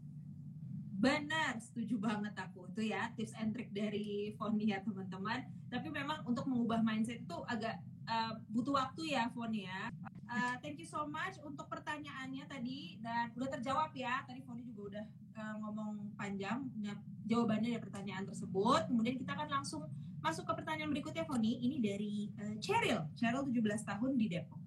Benar, 0.95 1.59
setuju 1.59 1.99
banget 1.99 2.35
aku. 2.39 2.71
Itu 2.71 2.87
ya 2.87 3.11
tips 3.19 3.35
and 3.39 3.51
trick 3.51 3.75
dari 3.75 4.33
Foni 4.39 4.71
ya 4.71 4.79
teman-teman. 4.81 5.43
Tapi 5.69 5.91
memang 5.91 6.23
untuk 6.23 6.47
mengubah 6.47 6.81
mindset 6.87 7.23
itu 7.23 7.37
agak 7.51 7.83
uh, 8.07 8.39
butuh 8.51 8.79
waktu 8.79 9.19
ya 9.19 9.27
Foni 9.35 9.67
ya. 9.67 9.91
Uh, 10.25 10.55
thank 10.65 10.81
you 10.81 10.89
so 10.89 11.05
much 11.05 11.37
untuk 11.45 11.69
pertanyaannya 11.69 12.49
tadi 12.49 12.97
dan 13.03 13.35
udah 13.35 13.51
terjawab 13.59 13.91
ya. 13.93 14.23
Tadi 14.25 14.41
Foni 14.47 14.63
juga 14.65 14.83
udah 14.95 15.05
uh, 15.35 15.55
ngomong 15.67 16.15
panjang 16.15 16.63
jawabannya 17.27 17.75
dari 17.75 17.83
pertanyaan 17.83 18.25
tersebut. 18.31 18.87
Kemudian 18.89 19.19
kita 19.19 19.35
akan 19.35 19.49
langsung 19.61 19.83
masuk 20.25 20.49
ke 20.49 20.53
pertanyaan 20.63 20.95
berikutnya 20.95 21.27
Foni. 21.27 21.59
Ini 21.59 21.77
dari 21.83 22.15
uh, 22.39 22.57
Cheryl. 22.63 23.03
Cheryl 23.19 23.45
17 23.45 23.61
tahun 23.83 24.11
di 24.15 24.27
Depok. 24.31 24.63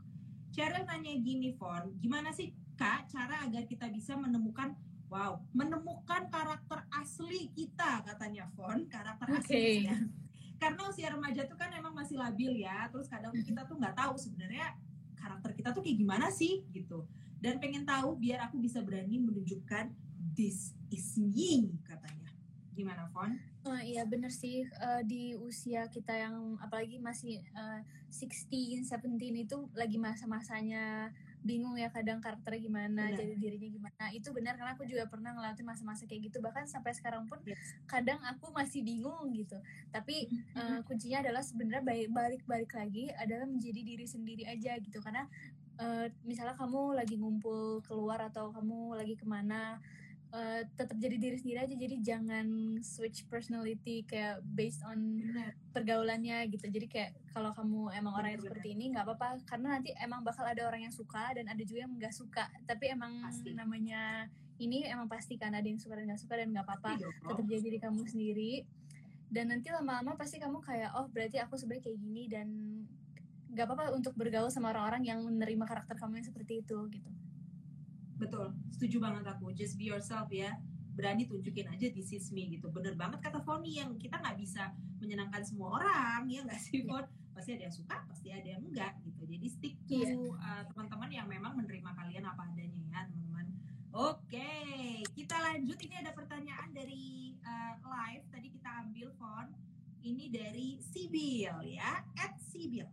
Cheryl 0.58 0.90
nanya 0.90 1.14
gini, 1.22 1.54
Fon, 1.54 1.94
gimana 2.02 2.34
sih 2.34 2.50
Kak 2.78 3.10
cara 3.10 3.46
agar 3.46 3.66
kita 3.66 3.90
bisa 3.90 4.14
menemukan 4.18 4.74
wow, 5.08 5.40
menemukan 5.56 6.28
karakter 6.28 6.84
asli 6.92 7.52
kita 7.56 8.04
katanya 8.04 8.48
Fon, 8.56 8.88
karakter 8.88 9.28
Oke. 9.32 9.40
asli 9.40 9.60
kita. 9.84 9.96
Karena 10.58 10.82
usia 10.90 11.08
remaja 11.14 11.46
tuh 11.46 11.58
kan 11.58 11.70
emang 11.70 11.94
masih 11.94 12.18
labil 12.18 12.66
ya, 12.66 12.90
terus 12.90 13.08
kadang 13.08 13.32
kita 13.36 13.64
tuh 13.70 13.78
nggak 13.78 13.94
tahu 13.94 14.18
sebenarnya 14.18 14.74
karakter 15.14 15.54
kita 15.54 15.70
tuh 15.70 15.82
kayak 15.86 15.98
gimana 16.02 16.28
sih 16.34 16.66
gitu. 16.74 17.06
Dan 17.38 17.62
pengen 17.62 17.86
tahu 17.86 18.18
biar 18.18 18.50
aku 18.50 18.58
bisa 18.58 18.82
berani 18.82 19.22
menunjukkan 19.22 19.94
this 20.34 20.74
is 20.90 21.14
me 21.22 21.70
katanya. 21.86 22.34
Gimana 22.74 23.06
Fon? 23.14 23.38
Oh, 23.68 23.76
iya 23.84 24.08
bener 24.08 24.32
sih 24.32 24.64
Eh, 24.64 25.02
di 25.04 25.36
usia 25.36 25.92
kita 25.92 26.16
yang 26.16 26.56
apalagi 26.64 26.98
masih 27.04 27.44
eh, 27.44 27.82
16, 28.10 28.88
17 28.88 29.44
itu 29.44 29.58
lagi 29.76 29.98
masa-masanya 30.00 31.12
bingung 31.46 31.78
ya 31.78 31.88
kadang 31.94 32.20
karakternya 32.20 32.60
gimana, 32.60 33.04
Benar. 33.12 33.20
jadi 33.20 33.34
dirinya 33.38 33.70
gimana. 33.72 34.04
Itu 34.12 34.30
benar 34.36 34.58
karena 34.58 34.74
aku 34.76 34.84
juga 34.84 35.06
pernah 35.08 35.32
ngelatin 35.32 35.64
masa-masa 35.64 36.04
kayak 36.04 36.32
gitu. 36.32 36.38
Bahkan 36.44 36.66
sampai 36.68 36.92
sekarang 36.92 37.24
pun 37.30 37.40
Yes. 37.48 37.58
kadang 37.88 38.20
aku 38.26 38.52
masih 38.52 38.84
bingung 38.84 39.32
gitu. 39.32 39.56
Tapi 39.94 40.28
eh, 40.32 40.80
kuncinya 40.84 41.22
adalah 41.24 41.44
sebenarnya 41.46 41.84
baik- 41.86 42.12
balik-balik 42.12 42.72
lagi 42.74 43.08
adalah 43.16 43.46
menjadi 43.48 43.82
diri 43.86 44.06
sendiri 44.06 44.44
aja 44.44 44.76
gitu. 44.82 45.00
Karena 45.00 45.24
eh, 45.78 46.10
misalnya 46.26 46.58
kamu 46.58 46.98
lagi 46.98 47.16
ngumpul 47.16 47.80
keluar 47.86 48.18
atau 48.28 48.50
kamu 48.50 48.98
lagi 48.98 49.14
ke 49.14 49.24
mana 49.30 49.78
eh, 50.34 50.62
tetap 50.76 50.98
jadi 51.00 51.16
diri 51.16 51.38
sendiri 51.40 51.60
aja. 51.64 51.76
Jadi 51.76 51.96
jangan 52.04 52.48
switch 52.84 53.28
personality 53.32 54.04
kayak 54.04 54.44
based 54.44 54.84
on 54.84 55.24
Benar. 55.24 55.52
pergaulannya 55.72 56.48
gitu. 56.52 56.68
Jadi 56.68 56.88
kayak 56.90 57.12
kalau 57.32 57.52
kamu 57.56 57.94
emang 57.96 58.14
orang 58.18 58.36
yang 58.36 58.44
seperti 58.44 58.76
ini 58.76 58.92
nggak 58.92 59.06
apa-apa. 59.08 59.40
Karena 59.48 59.80
nanti 59.80 59.96
emang 59.98 60.22
bakal 60.24 60.44
ada 60.44 60.62
orang 60.68 60.88
yang 60.88 60.94
suka 60.96 61.32
dan 61.36 61.48
ada 61.48 61.64
juga 61.64 61.88
yang 61.88 61.94
nggak 61.96 62.16
suka. 62.16 62.46
Tapi 62.68 62.86
emang 62.92 63.24
Pasti. 63.24 63.56
namanya 63.56 64.28
ini 64.58 64.90
emang 64.90 65.06
pasti 65.06 65.38
kan 65.38 65.54
ada 65.54 65.64
yang 65.70 65.78
suka 65.78 66.02
dan 66.02 66.10
nggak 66.10 66.22
suka 66.22 66.34
dan 66.40 66.50
nggak 66.52 66.66
apa-apa. 66.66 66.98
Tetap 67.02 67.46
jadi 67.46 67.62
diri 67.62 67.80
kamu 67.80 68.02
sendiri. 68.10 68.54
Dan 69.28 69.52
nanti 69.52 69.68
lama-lama 69.70 70.16
pasti 70.16 70.40
kamu 70.40 70.64
kayak 70.64 70.96
oh 70.96 71.12
berarti 71.12 71.38
aku 71.44 71.60
sebenarnya 71.60 71.92
kayak 71.92 72.00
gini 72.00 72.24
dan 72.32 72.48
nggak 73.52 73.64
apa-apa 73.68 73.96
untuk 73.96 74.16
bergaul 74.16 74.52
sama 74.52 74.72
orang-orang 74.76 75.08
yang 75.08 75.20
menerima 75.24 75.66
karakter 75.68 75.96
kamu 75.96 76.20
yang 76.20 76.28
seperti 76.28 76.62
itu 76.64 76.78
gitu 76.92 77.10
Betul, 78.18 78.54
setuju 78.74 78.98
banget 79.02 79.24
aku. 79.30 79.54
Just 79.54 79.78
be 79.78 79.90
yourself 79.90 80.28
ya. 80.34 80.58
Berani 80.98 81.30
tunjukin 81.30 81.70
aja 81.70 81.94
this 81.94 82.10
is 82.10 82.34
me 82.34 82.50
gitu. 82.50 82.74
Bener 82.74 82.98
banget 82.98 83.22
kata 83.22 83.38
Foni 83.46 83.78
yang 83.78 83.94
kita 84.02 84.18
nggak 84.18 84.38
bisa 84.42 84.74
menyenangkan 84.98 85.46
semua 85.46 85.78
orang 85.78 86.26
ya 86.26 86.42
nggak 86.42 86.58
sih. 86.58 86.82
Fon? 86.90 87.06
Pasti 87.38 87.54
ada 87.54 87.70
yang 87.70 87.76
suka, 87.78 88.02
pasti 88.10 88.34
ada 88.34 88.50
yang 88.50 88.66
enggak 88.66 88.98
gitu. 89.06 89.22
Jadi 89.30 89.46
stick 89.46 89.78
to 89.86 89.94
Iya. 90.02 90.18
uh, 90.18 90.64
teman-teman 90.74 91.10
yang 91.14 91.30
memang 91.30 91.54
menerima 91.54 91.94
kalian 91.94 92.26
apa 92.26 92.50
adanya 92.50 92.82
ya 92.90 93.00
teman-teman. 93.06 93.46
Oke, 93.94 94.54
kita 95.14 95.38
lanjut. 95.38 95.78
Ini 95.78 96.02
ada 96.02 96.18
pertanyaan 96.18 96.74
dari 96.74 97.38
uh, 97.46 97.78
live. 97.86 98.26
Tadi 98.34 98.48
kita 98.50 98.70
ambil 98.90 99.14
Fon. 99.22 99.48
Ini 100.02 100.34
dari 100.34 100.82
Sibil 100.82 101.78
ya, 101.78 102.02
at 102.18 102.34
Sibil. 102.42 102.86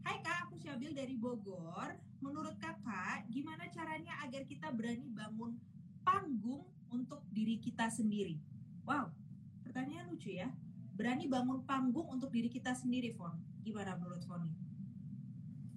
Hai 0.00 0.20
kak, 0.20 0.48
aku 0.48 0.56
Syabil 0.60 0.92
dari 0.92 1.16
Bogor. 1.16 1.92
Menurut 2.24 2.56
kakak, 2.56 3.28
gimana 3.28 3.68
caranya 3.68 4.16
agar 4.24 4.48
kita 4.48 4.72
berani 4.72 5.04
bangun 5.12 5.60
panggung 6.00 6.64
untuk 6.88 7.20
diri 7.28 7.60
kita 7.60 7.92
sendiri? 7.92 8.40
Wow, 8.88 9.12
pertanyaan 9.60 10.08
lucu 10.08 10.32
ya. 10.32 10.48
Berani 10.96 11.28
bangun 11.28 11.68
panggung 11.68 12.08
untuk 12.08 12.32
diri 12.32 12.48
kita 12.48 12.72
sendiri, 12.72 13.12
Fon. 13.12 13.36
Gimana 13.60 13.92
menurut 14.00 14.24
Foni? 14.24 14.64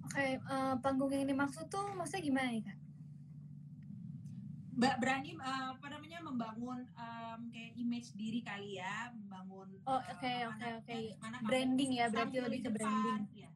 oke 0.08 0.24
eh, 0.40 0.74
panggung 0.80 1.12
yang 1.12 1.28
dimaksud 1.28 1.68
tuh 1.68 1.92
maksudnya 1.92 2.24
gimana 2.24 2.48
nih 2.48 2.64
kak 2.64 2.78
Mbak 4.78 4.94
berani 5.02 5.34
uh, 5.42 5.74
apa 5.74 5.86
namanya 5.90 6.22
membangun 6.22 6.86
um, 6.94 7.40
kayak 7.50 7.74
image 7.74 8.14
diri 8.14 8.46
kali 8.46 8.78
ya, 8.78 9.10
membangun 9.10 9.74
Oh, 9.82 9.98
uh, 9.98 10.02
oke, 10.06 10.22
mana- 10.54 10.78
oke, 10.78 10.86
oke. 10.86 10.98
Branding 11.50 11.90
ya, 11.98 12.06
berarti 12.06 12.38
lebih 12.38 12.60
ke 12.62 12.70
branding. 12.70 13.26
Iya. 13.34 13.47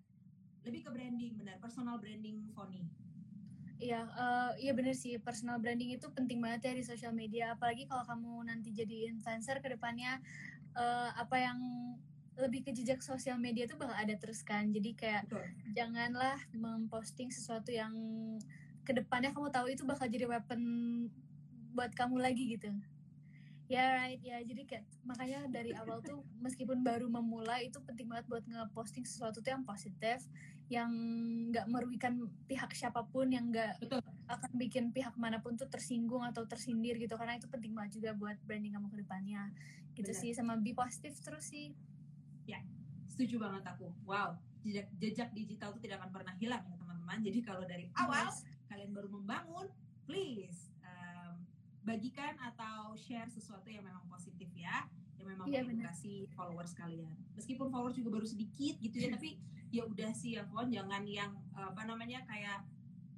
Lebih 0.62 0.80
ke 0.86 0.90
branding, 0.90 1.32
benar. 1.38 1.56
Personal 1.58 1.98
branding 1.98 2.46
Foni. 2.54 2.86
Iya, 3.82 4.06
eh, 4.06 4.50
iya 4.62 4.72
bener 4.78 4.94
sih 4.94 5.18
personal 5.18 5.58
branding 5.58 5.90
itu 5.98 6.06
penting 6.14 6.38
banget 6.38 6.70
ya 6.70 6.72
di 6.78 6.84
sosial 6.86 7.10
media. 7.10 7.58
Apalagi 7.58 7.90
kalau 7.90 8.06
kamu 8.06 8.46
nanti 8.46 8.70
jadi 8.70 9.10
influencer 9.10 9.58
ke 9.58 9.74
depannya 9.74 10.22
eh, 10.78 11.10
apa 11.18 11.36
yang 11.42 11.58
lebih 12.38 12.64
ke 12.64 12.70
jejak 12.72 13.04
sosial 13.04 13.36
media 13.36 13.66
itu 13.66 13.74
bakal 13.74 13.98
ada 13.98 14.14
terus 14.14 14.46
kan. 14.46 14.70
Jadi 14.70 14.94
kayak 14.94 15.26
Betul. 15.26 15.44
janganlah 15.74 16.38
memposting 16.54 17.34
sesuatu 17.34 17.74
yang 17.74 17.92
ke 18.86 18.94
depannya 18.94 19.34
kamu 19.34 19.50
tahu 19.50 19.66
itu 19.70 19.82
bakal 19.82 20.06
jadi 20.06 20.30
weapon 20.30 20.60
buat 21.74 21.90
kamu 21.92 22.22
lagi 22.22 22.54
gitu. 22.54 22.70
Ya 23.66 23.98
right 23.98 24.20
ya 24.20 24.38
jadi 24.44 24.62
kayak 24.68 24.84
makanya 25.02 25.48
dari 25.48 25.72
awal 25.74 25.98
tuh 26.04 26.20
meskipun 26.44 26.84
baru 26.84 27.08
memulai 27.08 27.66
itu 27.72 27.80
penting 27.82 28.06
banget 28.06 28.28
buat 28.28 28.44
ngeposting 28.44 29.02
sesuatu 29.02 29.40
tuh 29.40 29.50
yang 29.54 29.64
positif 29.64 30.22
yang 30.70 30.90
nggak 31.52 31.66
merugikan 31.68 32.28
pihak 32.48 32.72
siapa 32.72 33.04
pun 33.08 33.28
yang 33.28 33.50
nggak 33.52 33.82
akan 34.30 34.50
bikin 34.56 34.88
pihak 34.94 35.12
mana 35.20 35.42
pun 35.42 35.58
tuh 35.58 35.68
tersinggung 35.68 36.24
atau 36.24 36.48
tersindir 36.48 36.96
gitu 36.96 37.14
karena 37.20 37.36
itu 37.36 37.50
penting 37.50 37.76
banget 37.76 38.00
juga 38.00 38.16
buat 38.16 38.40
branding 38.48 38.78
kamu 38.78 38.88
ke 38.88 38.98
depannya 39.04 39.42
gitu 39.92 40.08
Benar. 40.08 40.22
sih 40.24 40.32
sama 40.32 40.56
be 40.56 40.72
positif 40.72 41.20
terus 41.20 41.52
sih 41.52 41.76
Setuju 43.12 43.44
banget 43.44 43.62
aku. 43.68 43.92
Wow, 44.08 44.40
jejak, 44.64 44.88
jejak 44.96 45.28
digital 45.36 45.76
itu 45.76 45.84
tidak 45.84 46.00
akan 46.00 46.10
pernah 46.16 46.32
hilang 46.40 46.64
ya 46.64 46.76
teman-teman. 46.80 47.18
Jadi 47.20 47.38
kalau 47.44 47.62
dari 47.68 47.84
awal 47.92 48.32
Yes. 48.32 48.48
kalian 48.72 48.90
baru 48.96 49.08
membangun, 49.12 49.68
please 50.08 50.72
um, 50.80 51.44
bagikan 51.84 52.32
atau 52.40 52.96
share 52.96 53.28
sesuatu 53.28 53.68
yang 53.68 53.84
memang 53.84 54.00
positif 54.08 54.48
ya, 54.56 54.88
yang 55.20 55.28
memang 55.28 55.44
benar. 55.44 55.68
mengedukasi 55.68 56.24
followers 56.32 56.72
kalian. 56.72 57.12
Meskipun 57.36 57.68
followers 57.68 58.00
juga 58.00 58.16
baru 58.16 58.24
sedikit 58.24 58.80
gitu 58.80 58.96
ya, 58.96 59.12
tapi 59.20 59.36
ya 59.72 59.82
udah 59.82 60.12
sih 60.12 60.36
ya 60.36 60.44
Fon, 60.44 60.68
jangan 60.68 61.02
yang 61.02 61.32
apa 61.52 61.82
namanya 61.82 62.20
kayak 62.22 62.60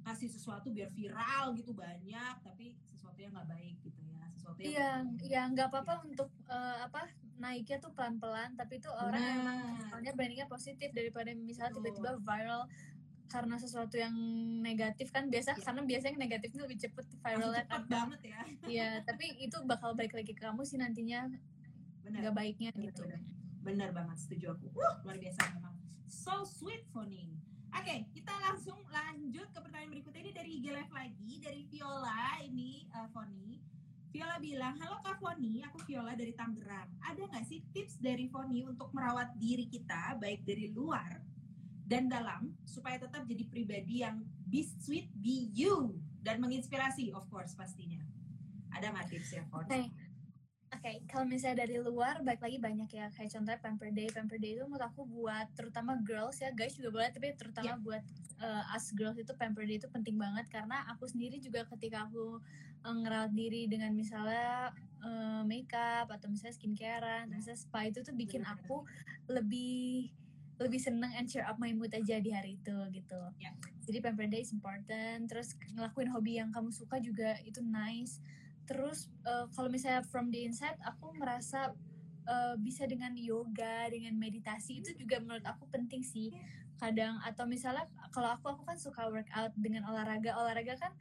kasih 0.01 0.29
sesuatu 0.29 0.71
biar 0.71 0.87
viral 0.89 1.51
gitu 1.53 1.73
banyak, 1.73 2.33
tapi 2.39 2.77
sesuatu 2.81 3.19
yang 3.19 3.33
nggak 3.33 3.49
baik 3.49 3.75
gitu 3.81 3.99
ya, 4.01 4.23
sesuatu 4.31 4.57
yang 4.59 4.71
Iya, 4.71 4.89
iya 5.21 5.41
nggak 5.51 5.67
apa-apa 5.67 6.05
untuk 6.05 6.29
eh, 6.47 6.77
apa 6.81 7.09
naiknya 7.35 7.77
tuh 7.77 7.91
pelan-pelan, 7.91 8.55
tapi 8.55 8.79
itu 8.79 8.87
orang 8.87 9.19
emang 9.19 9.59
Benar. 9.75 9.87
soalnya 9.91 10.11
brandingnya 10.15 10.47
positif 10.47 10.89
daripada 10.89 11.35
misalnya 11.35 11.75
tiba-tiba 11.75 12.15
viral 12.17 12.63
karena 13.25 13.57
sesuatu 13.57 13.97
yang 13.97 14.13
negatif 14.61 15.09
kan 15.09 15.27
biasa 15.27 15.57
Iya. 15.57 15.65
karena 15.65 15.81
biasanya 15.83 16.11
yang 16.13 16.23
negatif 16.23 16.47
itu 16.53 16.61
lebih 16.61 16.77
cepet 16.79 17.05
viralnya 17.19 17.63
kan. 17.65 17.81
banget 17.89 18.21
ya. 18.23 18.39
Iya, 18.71 18.89
tapi 19.03 19.25
itu 19.41 19.57
bakal 19.65 19.91
balik 19.91 20.13
lagi 20.13 20.31
ke 20.31 20.39
kamu 20.39 20.61
sih 20.61 20.77
nantinya 20.77 21.27
Benar. 22.05 22.21
nggak 22.21 22.35
baiknya 22.37 22.69
Bener, 22.71 22.85
gitu. 22.87 23.03
bener. 23.03 23.21
Bener 23.65 23.89
banget, 23.91 24.17
setuju 24.21 24.53
aku. 24.53 24.69
Wah, 24.77 25.01
luar 25.01 25.17
biasa 25.17 25.41
memang. 25.51 25.73
So 26.05 26.45
sweet, 26.45 26.85
Foni. 26.93 27.33
Oke, 27.75 28.07
kita 28.15 28.31
langsung 28.39 28.79
lanjut 28.87 29.51
ke 29.51 29.59
pertanyaan 29.59 29.91
berikutnya 29.91 30.21
ini 30.23 30.33
dari 30.33 30.49
IG 30.61 30.65
Live 30.71 30.93
lagi, 30.95 31.33
dari 31.43 31.61
Viola, 31.67 32.39
ini 32.45 32.87
uh, 32.95 33.09
Foni. 33.11 33.59
Viola 34.15 34.39
bilang, 34.39 34.79
halo 34.79 35.03
Kak 35.03 35.19
Foni, 35.19 35.59
aku 35.59 35.83
Viola 35.83 36.15
dari 36.15 36.31
Tangerang. 36.31 36.87
Ada 37.03 37.27
nggak 37.27 37.45
sih 37.45 37.59
tips 37.75 37.99
dari 37.99 38.31
Foni 38.31 38.63
untuk 38.63 38.95
merawat 38.95 39.35
diri 39.35 39.67
kita, 39.67 40.15
baik 40.15 40.47
dari 40.47 40.71
luar 40.71 41.19
dan 41.83 42.07
dalam, 42.07 42.55
supaya 42.63 42.95
tetap 42.95 43.27
jadi 43.27 43.43
pribadi 43.51 44.01
yang 44.07 44.23
be 44.47 44.63
sweet, 44.63 45.11
be 45.19 45.51
you, 45.51 45.99
dan 46.23 46.39
menginspirasi, 46.39 47.11
of 47.11 47.27
course, 47.27 47.53
pastinya. 47.59 47.99
Ada 48.71 48.95
nggak 48.95 49.07
tips 49.11 49.29
ya, 49.35 49.43
Fon? 49.51 49.67
Oke. 49.67 49.91
Oke, 50.75 50.91
kalau 51.07 51.23
misalnya 51.23 51.63
dari 51.63 51.79
luar, 51.79 52.19
baik 52.19 52.43
lagi 52.43 52.59
banyak 52.59 52.89
ya. 52.91 53.07
Kayak 53.15 53.31
contohnya 53.31 53.59
Pamper 53.63 53.89
Day. 53.95 54.11
Pamper 54.11 54.35
Day 54.35 54.59
itu 54.59 54.67
menurut 54.67 54.83
aku 54.83 55.07
buat 55.07 55.47
terutama 55.55 55.95
girls 56.03 56.43
ya, 56.43 56.51
guys 56.51 56.75
juga 56.75 56.99
boleh, 56.99 57.09
tapi 57.15 57.31
terutama 57.39 57.79
buat 57.79 58.03
uh, 58.43 58.75
us 58.75 58.91
girls 58.91 59.15
itu 59.15 59.31
Pamper 59.39 59.63
Day 59.63 59.79
itu 59.79 59.87
penting 59.87 60.19
banget 60.19 60.51
karena 60.51 60.83
aku 60.91 61.07
sendiri 61.07 61.39
juga 61.39 61.63
ketika 61.71 62.03
aku 62.03 62.43
uh, 62.83 62.95
ngerawat 62.95 63.31
diri 63.31 63.71
dengan 63.71 63.95
misalnya 63.95 64.75
uh, 64.99 65.47
makeup 65.47 66.11
atau 66.11 66.27
misalnya 66.27 66.59
skincarean, 66.59 67.31
atau 67.31 67.37
misalnya 67.39 67.59
spa 67.63 67.79
itu 67.87 68.03
tuh 68.03 68.11
bikin 68.11 68.43
Benar-benar. 68.43 68.67
aku 68.67 68.77
lebih 69.31 70.11
lebih 70.55 70.79
seneng 70.79 71.11
and 71.19 71.27
cheer 71.27 71.43
up 71.43 71.59
my 71.59 71.71
mood 71.75 71.91
aja 71.91 72.19
di 72.19 72.31
hari 72.31 72.55
itu 72.59 72.75
gitu. 72.91 73.21
Ya. 73.39 73.51
Jadi 73.83 73.97
Pamper 74.03 74.27
Day 74.27 74.43
is 74.43 74.51
important. 74.51 75.27
Terus 75.27 75.55
ngelakuin 75.71 76.11
hobi 76.11 76.39
yang 76.39 76.51
kamu 76.51 76.71
suka 76.71 76.99
juga 76.99 77.35
itu 77.43 77.59
nice. 77.63 78.19
Terus 78.65 79.09
eh, 79.25 79.45
kalau 79.53 79.69
misalnya 79.69 80.01
from 80.05 80.29
the 80.29 80.45
inside 80.45 80.77
aku 80.85 81.13
merasa 81.17 81.73
eh, 82.25 82.55
bisa 82.61 82.85
dengan 82.85 83.13
yoga, 83.17 83.89
dengan 83.89 84.17
meditasi 84.17 84.81
itu 84.81 84.93
juga 84.97 85.21
menurut 85.21 85.45
aku 85.45 85.69
penting 85.69 86.01
sih. 86.01 86.33
Kadang 86.75 87.23
atau 87.23 87.47
misalnya 87.47 87.87
kalau 88.11 88.35
aku 88.35 88.51
aku 88.51 88.63
kan 88.67 88.77
suka 88.77 89.07
workout 89.07 89.53
dengan 89.55 89.87
olahraga. 89.87 90.35
Olahraga 90.35 90.75
kan 90.75 90.91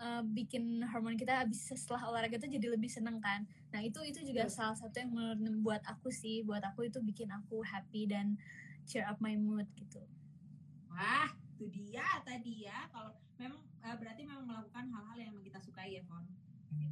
uh, 0.00 0.22
bikin 0.24 0.80
hormon 0.88 1.14
kita 1.14 1.44
habis 1.44 1.60
setelah 1.68 2.08
olahraga 2.08 2.40
tuh 2.40 2.50
jadi 2.50 2.72
lebih 2.72 2.88
seneng 2.88 3.20
kan. 3.20 3.44
Nah 3.70 3.84
itu 3.84 4.00
itu 4.02 4.24
juga 4.24 4.48
Betul. 4.48 4.56
salah 4.56 4.76
satu 4.76 4.96
yang 4.96 5.12
membuat 5.12 5.84
aku 5.86 6.08
sih, 6.08 6.42
buat 6.42 6.64
aku 6.64 6.88
itu 6.88 6.98
bikin 7.04 7.28
aku 7.30 7.60
happy 7.62 8.08
dan 8.08 8.40
cheer 8.88 9.04
up 9.06 9.20
my 9.20 9.36
mood 9.36 9.68
gitu. 9.76 10.00
Wah, 10.90 11.30
itu 11.54 11.68
dia 11.70 12.04
tadi 12.24 12.66
ya. 12.66 12.88
Kalau 12.90 13.14
memang 13.36 13.60
berarti 13.80 14.22
memang 14.26 14.44
melakukan 14.48 14.84
hal-hal 14.90 15.18
yang 15.20 15.34
kita 15.44 15.60
sukai 15.62 16.00
ya, 16.00 16.02
Fon. 16.08 16.24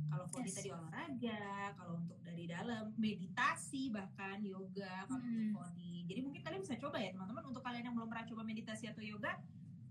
Kalau 0.09 0.25
Foni 0.27 0.45
Yes. 0.45 0.57
tadi 0.57 0.69
olahraga, 0.71 1.43
kalau 1.75 1.95
untuk 1.97 2.19
dari 2.21 2.45
dalam 2.45 2.85
meditasi 2.97 3.89
bahkan 3.89 4.41
yoga 4.41 5.05
kalau 5.05 5.21
Hmm. 5.21 5.53
untuk 5.53 5.63
Foni. 5.63 6.05
Jadi 6.05 6.21
mungkin 6.21 6.41
kalian 6.41 6.63
bisa 6.63 6.77
coba 6.77 6.97
ya 6.97 7.11
teman-teman 7.11 7.45
untuk 7.45 7.61
kalian 7.61 7.85
yang 7.85 7.95
belum 7.95 8.09
pernah 8.09 8.25
coba 8.25 8.43
meditasi 8.43 8.85
atau 8.87 9.01
yoga, 9.01 9.33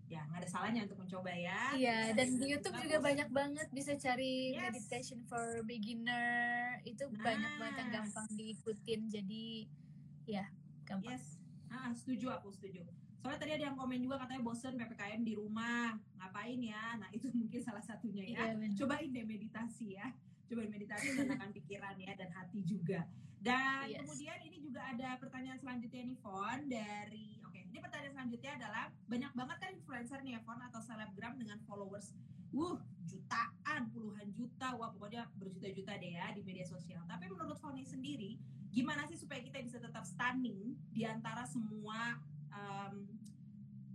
ya 0.08 0.24
nggak 0.24 0.40
ada 0.40 0.50
salahnya 0.50 0.82
untuk 0.84 0.98
mencoba 0.98 1.30
ya. 1.30 1.62
Iya, 1.74 2.00
dan 2.12 2.28
di 2.34 2.46
YouTube 2.48 2.74
bagus. 2.74 2.84
juga 2.84 2.98
banyak 3.00 3.30
banget 3.30 3.68
bisa 3.70 3.92
cari 3.96 4.34
Yes. 4.52 4.64
meditation 4.66 5.20
for 5.24 5.44
beginner. 5.64 6.82
Itu 6.82 7.08
banyak 7.14 7.54
banget 7.56 7.76
yang 7.78 7.90
Nice. 7.90 7.98
gampang 8.02 8.28
diikutin. 8.34 9.02
Jadi 9.08 9.46
ya, 10.26 10.46
gampang. 10.84 11.14
Yes. 11.14 11.38
Ah, 11.68 11.92
setuju 11.92 12.32
aku 12.32 12.50
setuju. 12.50 12.82
Soalnya 13.18 13.40
tadi 13.42 13.52
ada 13.58 13.64
yang 13.72 13.78
komen 13.78 14.00
juga 14.00 14.22
katanya 14.22 14.42
bosen 14.46 14.74
PPKM 14.78 15.22
di 15.26 15.34
rumah, 15.34 15.98
ngapain 16.18 16.60
ya? 16.62 16.96
Nah 17.02 17.10
itu 17.12 17.28
mungkin 17.40 17.60
salah 17.60 17.84
satunya 17.84 18.24
ya. 18.24 18.54
Iya, 18.54 18.56
benar. 18.56 18.76
Cobain 18.78 19.10
deh 19.10 19.26
meditasi 19.26 19.98
ya. 19.98 20.08
Cobain 20.48 20.72
meditasi 20.72 21.06
menenangkan 21.14 21.52
pikiran 21.52 21.96
ya 22.00 22.14
dan 22.16 22.30
hati 22.32 22.64
juga. 22.64 23.04
Dan 23.38 23.86
Yes. 23.86 24.02
kemudian 24.04 24.40
ini 24.44 24.58
juga 24.64 24.82
ada 24.82 25.16
pertanyaan 25.22 25.60
selanjutnya 25.62 26.04
nih 26.10 26.18
Fon 26.20 26.60
dari 26.66 27.38
oke, 27.46 27.60
ini 27.70 27.78
pertanyaan 27.78 28.14
selanjutnya 28.18 28.52
adalah 28.58 28.86
banyak 29.06 29.32
banget 29.38 29.58
kan 29.62 29.72
influencer 29.78 30.20
nih 30.26 30.34
ya 30.36 30.42
Fon 30.42 30.58
atau 30.58 30.82
selebgram 30.82 31.38
dengan 31.38 31.62
followers 31.70 32.18
Wuh, 32.56 32.80
jutaan, 33.04 33.92
puluhan 33.92 34.32
juta, 34.32 34.72
wah 34.80 34.88
pokoknya 34.88 35.28
berjuta-juta 35.36 36.00
deh 36.00 36.16
ya 36.16 36.32
di 36.32 36.42
media 36.48 36.64
sosial. 36.64 37.04
Tapi 37.04 37.28
menurut 37.28 37.60
Foni 37.60 37.84
sendiri, 37.84 38.40
gimana 38.72 39.04
sih 39.04 39.20
supaya 39.20 39.44
kita 39.44 39.60
bisa 39.60 39.84
tetap 39.84 40.08
stunning 40.08 40.72
di 40.96 41.04
antara 41.04 41.44
semua 41.44 42.16
um, 42.58 43.06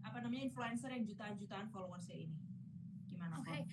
apa 0.07 0.17
namanya 0.23 0.47
influencer 0.47 0.95
yang 0.95 1.03
jutaan-jutaan 1.03 1.67
followersnya 1.75 2.31
ini? 2.31 2.39
Gimana 3.11 3.43
Oke. 3.43 3.51
Fon? 3.51 3.67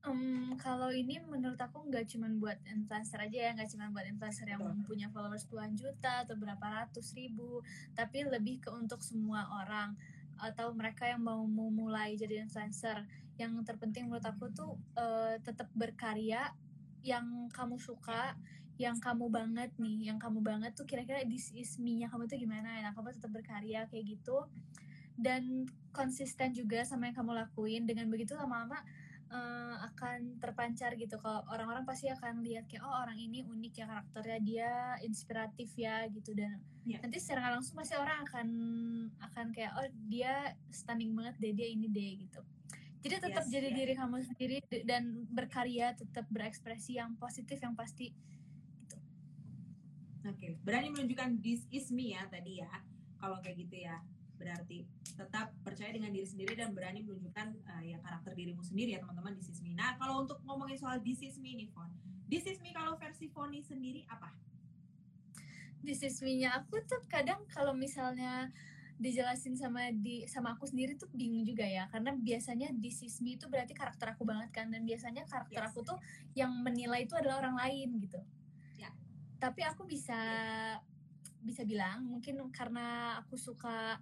Em, 0.00 0.56
kalau 0.56 0.88
ini 0.88 1.20
menurut 1.28 1.60
aku 1.60 1.84
nggak 1.92 2.08
cuma 2.08 2.32
buat 2.40 2.56
influencer 2.64 3.20
aja 3.20 3.36
ya, 3.36 3.50
nggak 3.52 3.68
cuma 3.68 3.92
buat 3.92 4.08
influencer 4.08 4.48
yang 4.48 4.64
Betul. 4.64 4.88
punya 4.88 5.12
followers 5.12 5.44
puluhan 5.44 5.76
juta 5.76 6.24
atau 6.24 6.40
berapa 6.40 6.62
ratus 6.62 7.12
ribu, 7.12 7.60
tapi 7.92 8.24
lebih 8.24 8.64
ke 8.64 8.72
untuk 8.72 9.04
semua 9.04 9.44
orang 9.60 9.92
atau 10.40 10.72
mereka 10.72 11.04
yang 11.04 11.20
mau 11.20 11.44
memulai 11.44 12.16
jadi 12.16 12.40
influencer. 12.48 13.04
Yang 13.36 13.60
terpenting 13.68 14.08
menurut 14.08 14.24
aku 14.24 14.48
tuh 14.56 14.72
eh, 14.96 15.36
tetap 15.44 15.68
berkarya, 15.76 16.48
yang 17.04 17.48
kamu 17.52 17.80
suka, 17.80 18.36
yang 18.80 18.96
kamu 18.96 19.28
banget 19.28 19.70
nih, 19.76 20.08
yang 20.08 20.16
kamu 20.16 20.40
banget 20.40 20.72
tuh 20.72 20.88
kira-kira 20.88 21.20
this 21.28 21.52
is 21.52 21.76
me-nya 21.76 22.08
kamu 22.08 22.24
tuh 22.24 22.40
gimana? 22.40 22.80
Nah, 22.80 22.96
kamu 22.96 23.12
tetap 23.12 23.28
berkarya 23.28 23.84
kayak 23.92 24.16
gitu 24.16 24.48
dan 25.20 25.68
konsisten 25.92 26.56
juga 26.56 26.80
sama 26.88 27.12
yang 27.12 27.16
kamu 27.20 27.36
lakuin. 27.36 27.84
Dengan 27.84 28.08
begitu 28.08 28.32
lama-lama 28.32 28.80
eh, 29.28 29.76
akan 29.84 30.40
terpancar 30.40 30.96
gitu 30.96 31.20
kalau 31.20 31.44
orang-orang 31.52 31.84
pasti 31.84 32.08
akan 32.08 32.40
lihat 32.40 32.64
kayak 32.66 32.82
oh 32.82 32.96
orang 33.04 33.20
ini 33.20 33.44
unik 33.44 33.72
ya 33.76 33.84
karakternya 33.84 34.38
dia 34.40 34.72
inspiratif 35.04 35.70
ya 35.76 36.08
gitu 36.08 36.32
dan 36.32 36.56
Iya. 36.80 36.96
nanti 37.04 37.20
secara 37.20 37.52
langsung 37.52 37.76
pasti 37.76 37.92
orang 37.92 38.24
akan 38.24 38.48
akan 39.20 39.46
kayak 39.52 39.72
oh 39.76 39.88
dia 40.08 40.56
stunning 40.72 41.12
banget 41.12 41.36
deh 41.36 41.52
dia 41.52 41.68
ini 41.68 41.86
deh 41.92 42.24
gitu 42.24 42.40
jadi 43.04 43.20
tetap 43.20 43.44
Yes, 43.44 43.52
jadi 43.52 43.68
yes. 43.72 43.76
diri 43.76 43.92
kamu 43.96 44.16
sendiri 44.24 44.56
dan 44.88 45.02
berkarya 45.28 45.92
tetap 45.92 46.24
berekspresi 46.32 46.96
yang 46.96 47.16
positif 47.20 47.60
yang 47.60 47.76
pasti 47.76 48.12
Oke, 50.24 50.60
berani 50.60 50.92
menunjukkan 50.92 51.40
this 51.40 51.64
is 51.72 51.88
me 51.88 52.12
ya 52.12 52.28
tadi 52.28 52.60
ya. 52.60 52.68
Kalau 53.16 53.40
kayak 53.40 53.56
gitu 53.66 53.84
ya, 53.84 54.00
berarti 54.36 54.84
tetap 55.16 55.52
percaya 55.64 55.92
dengan 55.92 56.12
diri 56.12 56.24
sendiri 56.28 56.56
dan 56.56 56.72
berani 56.72 57.04
menunjukkan 57.04 57.46
eh, 57.56 57.96
ya 57.96 57.98
karakter 58.00 58.32
dirimu 58.36 58.60
sendiri 58.64 58.96
ya 58.96 59.00
teman-teman 59.00 59.36
this 59.36 59.48
is 59.48 59.60
me. 59.64 59.72
Nah, 59.72 59.96
kalau 59.96 60.24
untuk 60.24 60.40
ngomongin 60.44 60.76
soal 60.76 61.00
this 61.00 61.20
is 61.24 61.40
me 61.40 61.56
nih, 61.56 61.68
Fon. 61.72 61.88
This 62.28 62.44
is 62.46 62.60
me 62.60 62.72
kalau 62.72 63.00
versi 63.00 63.32
Foni 63.32 63.64
sendiri 63.64 64.04
apa? 64.06 64.30
this 65.80 66.04
is 66.04 66.20
me-nya 66.20 66.52
aku 66.60 66.80
tuh 66.84 67.00
kadang 67.08 67.40
kalau 67.48 67.72
misalnya 67.72 68.52
dijelasin 69.00 69.56
sama 69.56 69.88
di 69.96 70.28
sama 70.28 70.52
aku 70.52 70.68
sendiri 70.68 70.92
tuh 71.00 71.08
bingung 71.16 71.40
juga 71.40 71.64
ya 71.64 71.88
karena 71.88 72.12
biasanya 72.12 72.68
this 72.76 73.00
is 73.00 73.16
me 73.24 73.40
itu 73.40 73.48
berarti 73.48 73.72
karakter 73.72 74.12
aku 74.12 74.28
banget 74.28 74.52
kan 74.52 74.68
dan 74.68 74.84
biasanya 74.84 75.24
karakter 75.24 75.64
Yes. 75.64 75.72
aku 75.72 75.80
tuh 75.80 75.98
yang 76.36 76.52
menilai 76.60 77.08
itu 77.08 77.16
adalah 77.16 77.40
orang 77.40 77.56
lain 77.56 77.96
gitu. 77.96 78.20
Tapi 79.40 79.64
aku 79.64 79.88
bisa 79.88 80.20
bisa 81.40 81.64
bilang 81.64 82.04
mungkin 82.04 82.36
karena 82.52 83.16
aku 83.24 83.40
suka 83.40 83.96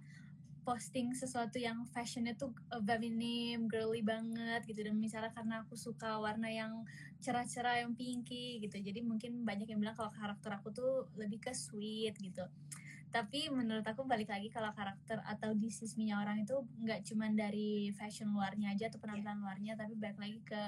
posting 0.67 1.15
sesuatu 1.17 1.57
yang 1.57 1.81
fashionnya 1.89 2.37
tuh 2.37 2.53
uh, 2.69 2.83
feminim, 2.83 3.65
girly 3.65 4.05
banget 4.05 4.61
gitu. 4.69 4.85
Dan 4.85 5.01
misalnya 5.01 5.33
karena 5.33 5.65
aku 5.65 5.73
suka 5.73 6.21
warna 6.21 6.45
yang 6.45 6.85
cerah-cerah 7.23 7.81
yang 7.81 7.97
pinky 7.97 8.61
gitu. 8.61 8.77
Jadi 8.77 9.01
mungkin 9.01 9.41
banyak 9.41 9.65
yang 9.65 9.81
bilang 9.81 9.97
kalau 9.97 10.13
karakter 10.13 10.51
aku 10.53 10.69
tuh 10.69 11.09
lebih 11.17 11.41
ke 11.41 11.57
sweet 11.57 12.13
gitu. 12.21 12.45
Tapi 13.09 13.49
menurut 13.49 13.81
aku 13.81 14.05
balik 14.05 14.29
lagi 14.29 14.53
kalau 14.53 14.69
karakter 14.69 15.17
atau 15.25 15.57
disisminya 15.57 16.21
orang 16.21 16.45
itu 16.45 16.61
nggak 16.85 17.01
cuman 17.01 17.33
dari 17.33 17.89
fashion 17.97 18.29
luarnya 18.29 18.77
aja 18.77 18.93
atau 18.93 19.01
penampilan 19.01 19.41
luarnya 19.41 19.73
tapi 19.73 19.97
balik 19.97 20.21
lagi 20.21 20.37
ke 20.45 20.61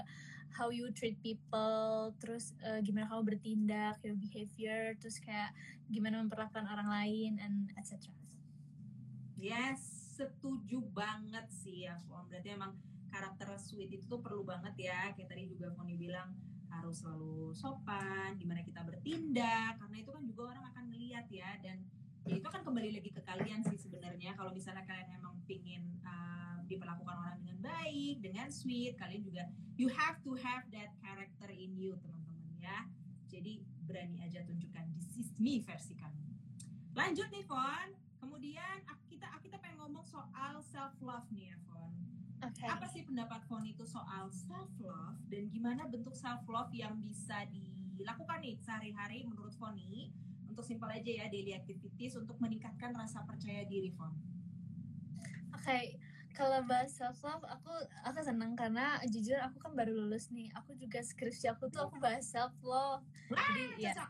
how 0.56 0.70
you 0.70 0.92
treat 0.92 1.16
people 1.24 2.12
terus 2.20 2.56
eh, 2.64 2.80
gimana 2.84 3.08
kamu 3.08 3.36
bertindak 3.36 3.98
your 4.04 4.16
behavior 4.20 4.96
terus 5.00 5.18
kayak 5.24 5.56
gimana 5.88 6.20
memperlakukan 6.24 6.68
orang 6.68 6.88
lain 6.88 7.40
and 7.40 7.72
etc 7.80 8.12
Yes, 9.42 9.82
setuju 10.22 10.86
banget 10.94 11.50
sih 11.50 11.90
ya, 11.90 11.98
Fon. 12.06 12.30
Berarti 12.30 12.54
emang 12.54 12.78
karakter 13.10 13.58
sweet 13.58 13.90
itu 13.90 14.06
tuh 14.06 14.22
perlu 14.22 14.46
banget 14.46 14.94
ya. 14.94 15.10
Kayak 15.18 15.34
tadi 15.34 15.50
juga 15.50 15.74
Foni 15.74 15.98
bilang 15.98 16.30
harus 16.70 17.02
selalu 17.02 17.50
sopan, 17.58 18.38
gimana 18.38 18.62
kita 18.62 18.86
bertindak, 18.86 19.82
karena 19.82 19.98
itu 19.98 20.14
kan 20.14 20.24
juga 20.30 20.42
orang 20.54 20.66
akan 20.70 20.84
melihat 20.94 21.26
ya. 21.34 21.58
Dan 21.58 21.82
ya 22.30 22.38
itu 22.38 22.48
kan 22.54 22.62
kembali 22.62 23.02
lagi 23.02 23.10
ke 23.10 23.22
kalian 23.26 23.66
sih 23.66 23.82
sebenarnya. 23.82 24.38
Kalau 24.38 24.54
misalnya 24.54 24.86
kalian 24.86 25.10
emang 25.18 25.34
pingin 25.50 25.90
uh, 26.06 26.51
diperlakukan 26.72 27.16
orang 27.16 27.36
dengan 27.44 27.58
baik, 27.60 28.16
dengan 28.24 28.48
sweet, 28.48 28.96
kalian 28.96 29.22
juga 29.28 29.44
you 29.76 29.92
have 29.92 30.16
to 30.24 30.32
have 30.40 30.64
that 30.72 30.96
character 31.04 31.50
in 31.52 31.76
you, 31.76 31.98
teman-teman 32.00 32.48
ya. 32.62 32.88
Jadi 33.28 33.64
berani 33.84 34.24
aja 34.24 34.44
tunjukkan 34.48 34.86
this 34.96 35.16
is 35.20 35.30
me 35.36 35.60
versi 35.64 35.98
kamu. 35.98 36.22
Lanjut 36.96 37.28
nih, 37.32 37.44
Fon. 37.48 37.90
Kemudian 38.22 38.84
kita 39.10 39.28
kita 39.42 39.58
pengen 39.60 39.82
ngomong 39.82 40.06
soal 40.06 40.62
self 40.64 40.96
love 41.02 41.28
nih 41.34 41.52
ya, 41.52 41.58
Fon. 41.68 41.92
oke 42.42 42.64
Apa 42.68 42.86
sih 42.92 43.04
pendapat 43.04 43.42
Fon 43.48 43.64
itu 43.66 43.84
soal 43.84 44.30
self 44.32 44.72
love 44.80 45.20
dan 45.28 45.50
gimana 45.50 45.88
bentuk 45.90 46.14
self 46.14 46.44
love 46.48 46.72
yang 46.72 46.96
bisa 47.02 47.48
dilakukan 47.98 48.40
nih 48.44 48.56
sehari-hari 48.62 49.26
menurut 49.26 49.54
Foni 49.58 50.12
untuk 50.52 50.68
simpel 50.68 50.92
aja 50.92 51.08
ya 51.08 51.26
daily 51.32 51.56
activities 51.56 52.20
untuk 52.20 52.36
meningkatkan 52.44 52.92
rasa 52.92 53.24
percaya 53.24 53.64
diri 53.64 53.90
Fon. 53.96 54.12
Oke, 55.56 56.02
kalau 56.32 56.64
bahas 56.66 56.92
self 56.96 57.20
love, 57.24 57.44
aku 57.46 57.72
aku 58.08 58.20
senang 58.24 58.56
karena 58.56 58.98
jujur 59.08 59.38
aku 59.40 59.60
kan 59.60 59.72
baru 59.76 59.92
lulus 59.94 60.32
nih. 60.32 60.50
Aku 60.58 60.74
juga 60.76 61.04
skripsi 61.04 61.52
aku 61.52 61.68
tuh 61.68 61.88
aku 61.88 62.00
bahas 62.00 62.24
self 62.28 62.56
love. 62.64 63.04
Jadi 63.30 63.64
ya 63.82 63.94
Cocok. 63.94 64.10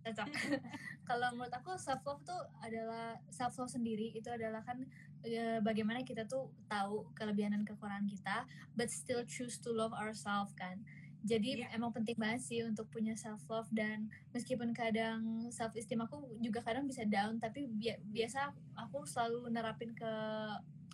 cocok. 0.00 0.26
kalau 1.08 1.28
menurut 1.34 1.52
aku 1.54 1.74
self 1.78 2.02
love 2.06 2.22
tuh 2.22 2.40
adalah 2.62 3.18
self 3.30 3.54
love 3.58 3.70
sendiri 3.70 4.14
itu 4.14 4.28
adalah 4.30 4.62
kan 4.64 4.82
e, 5.22 5.60
bagaimana 5.60 6.00
kita 6.06 6.24
tuh 6.24 6.48
tahu 6.70 7.08
kelebihan 7.14 7.52
dan 7.56 7.62
kekurangan 7.66 8.06
kita, 8.08 8.36
but 8.74 8.88
still 8.88 9.22
choose 9.26 9.58
to 9.60 9.70
love 9.70 9.92
ourselves 9.94 10.54
kan. 10.56 10.80
Jadi 11.20 11.60
Iya. 11.60 11.76
emang 11.76 11.92
penting 11.92 12.16
banget 12.16 12.40
sih 12.40 12.64
untuk 12.64 12.88
punya 12.88 13.12
self 13.12 13.44
love 13.52 13.68
dan 13.76 14.08
meskipun 14.32 14.72
kadang 14.72 15.52
self 15.52 15.76
esteem 15.76 16.00
aku 16.00 16.16
juga 16.40 16.64
kadang 16.64 16.88
bisa 16.88 17.04
down, 17.04 17.36
tapi 17.36 17.68
bi- 17.68 18.00
biasa 18.08 18.56
aku 18.72 19.04
selalu 19.04 19.52
nerapin 19.52 19.92
ke 19.92 20.12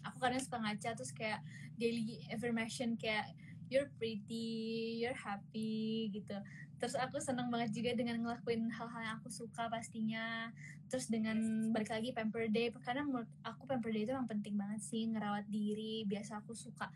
aku 0.08 0.22
kadang 0.22 0.42
suka 0.42 0.58
ngaca 0.62 0.90
terus 0.94 1.12
kayak 1.12 1.40
daily 1.76 2.22
affirmation 2.30 2.94
kayak 2.96 3.30
you're 3.66 3.90
pretty, 3.98 4.98
you're 5.02 5.16
happy 5.16 6.10
gitu. 6.14 6.38
Terus 6.76 6.94
aku 6.94 7.18
seneng 7.18 7.48
banget 7.48 7.72
juga 7.74 7.96
dengan 7.96 8.20
ngelakuin 8.22 8.68
hal-hal 8.70 9.02
yang 9.02 9.16
aku 9.18 9.32
suka 9.32 9.66
pastinya. 9.66 10.52
Terus 10.86 11.10
dengan 11.10 11.38
balik 11.74 11.90
lagi 11.90 12.14
pamper 12.14 12.46
day, 12.46 12.70
karena 12.84 13.02
menurut 13.02 13.26
aku 13.42 13.66
pamper 13.66 13.90
day 13.90 14.06
itu 14.06 14.14
emang 14.14 14.30
penting 14.30 14.54
banget 14.54 14.80
sih 14.84 15.08
ngerawat 15.10 15.48
diri. 15.50 16.06
Biasa 16.06 16.38
aku 16.44 16.54
suka 16.54 16.86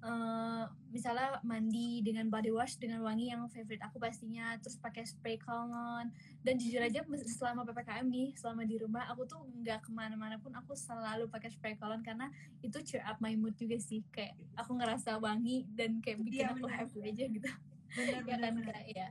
eh, 0.00 0.64
misalnya 0.90 1.38
mandi 1.44 2.00
dengan 2.00 2.26
body 2.32 2.50
wash 2.50 2.80
dengan 2.80 3.04
wangi 3.04 3.30
yang 3.30 3.44
favorite 3.52 3.84
aku 3.84 4.00
pastinya 4.00 4.56
terus 4.58 4.80
pakai 4.80 5.04
spray 5.04 5.36
cologne. 5.36 6.10
Dan 6.40 6.56
jujur 6.56 6.80
aja 6.80 7.04
selama 7.28 7.68
ppkm 7.68 8.06
nih 8.08 8.28
selama 8.36 8.64
di 8.64 8.76
rumah 8.80 9.04
aku 9.12 9.28
tuh 9.28 9.40
nggak 9.60 9.84
ke 9.84 9.90
mana-mana 9.92 10.40
pun 10.40 10.52
aku 10.56 10.72
selalu 10.72 11.28
pakai 11.28 11.52
spray 11.52 11.76
cologne 11.76 12.02
karena 12.02 12.32
itu 12.64 12.80
cheer 12.80 13.04
up 13.04 13.20
my 13.20 13.36
mood 13.36 13.54
juga 13.60 13.76
sih. 13.76 14.00
Kayak 14.08 14.36
aku 14.56 14.76
ngerasa 14.76 15.20
wangi 15.20 15.68
dan 15.72 16.00
kayak 16.00 16.18
bikin 16.24 16.48
Iya, 16.48 16.56
aku 16.56 16.66
happy 16.66 17.00
aja 17.04 17.24
gitu. 17.28 17.48
Benar 17.90 18.22
ya 18.24 18.36
kan 18.38 18.54
ya 18.88 19.08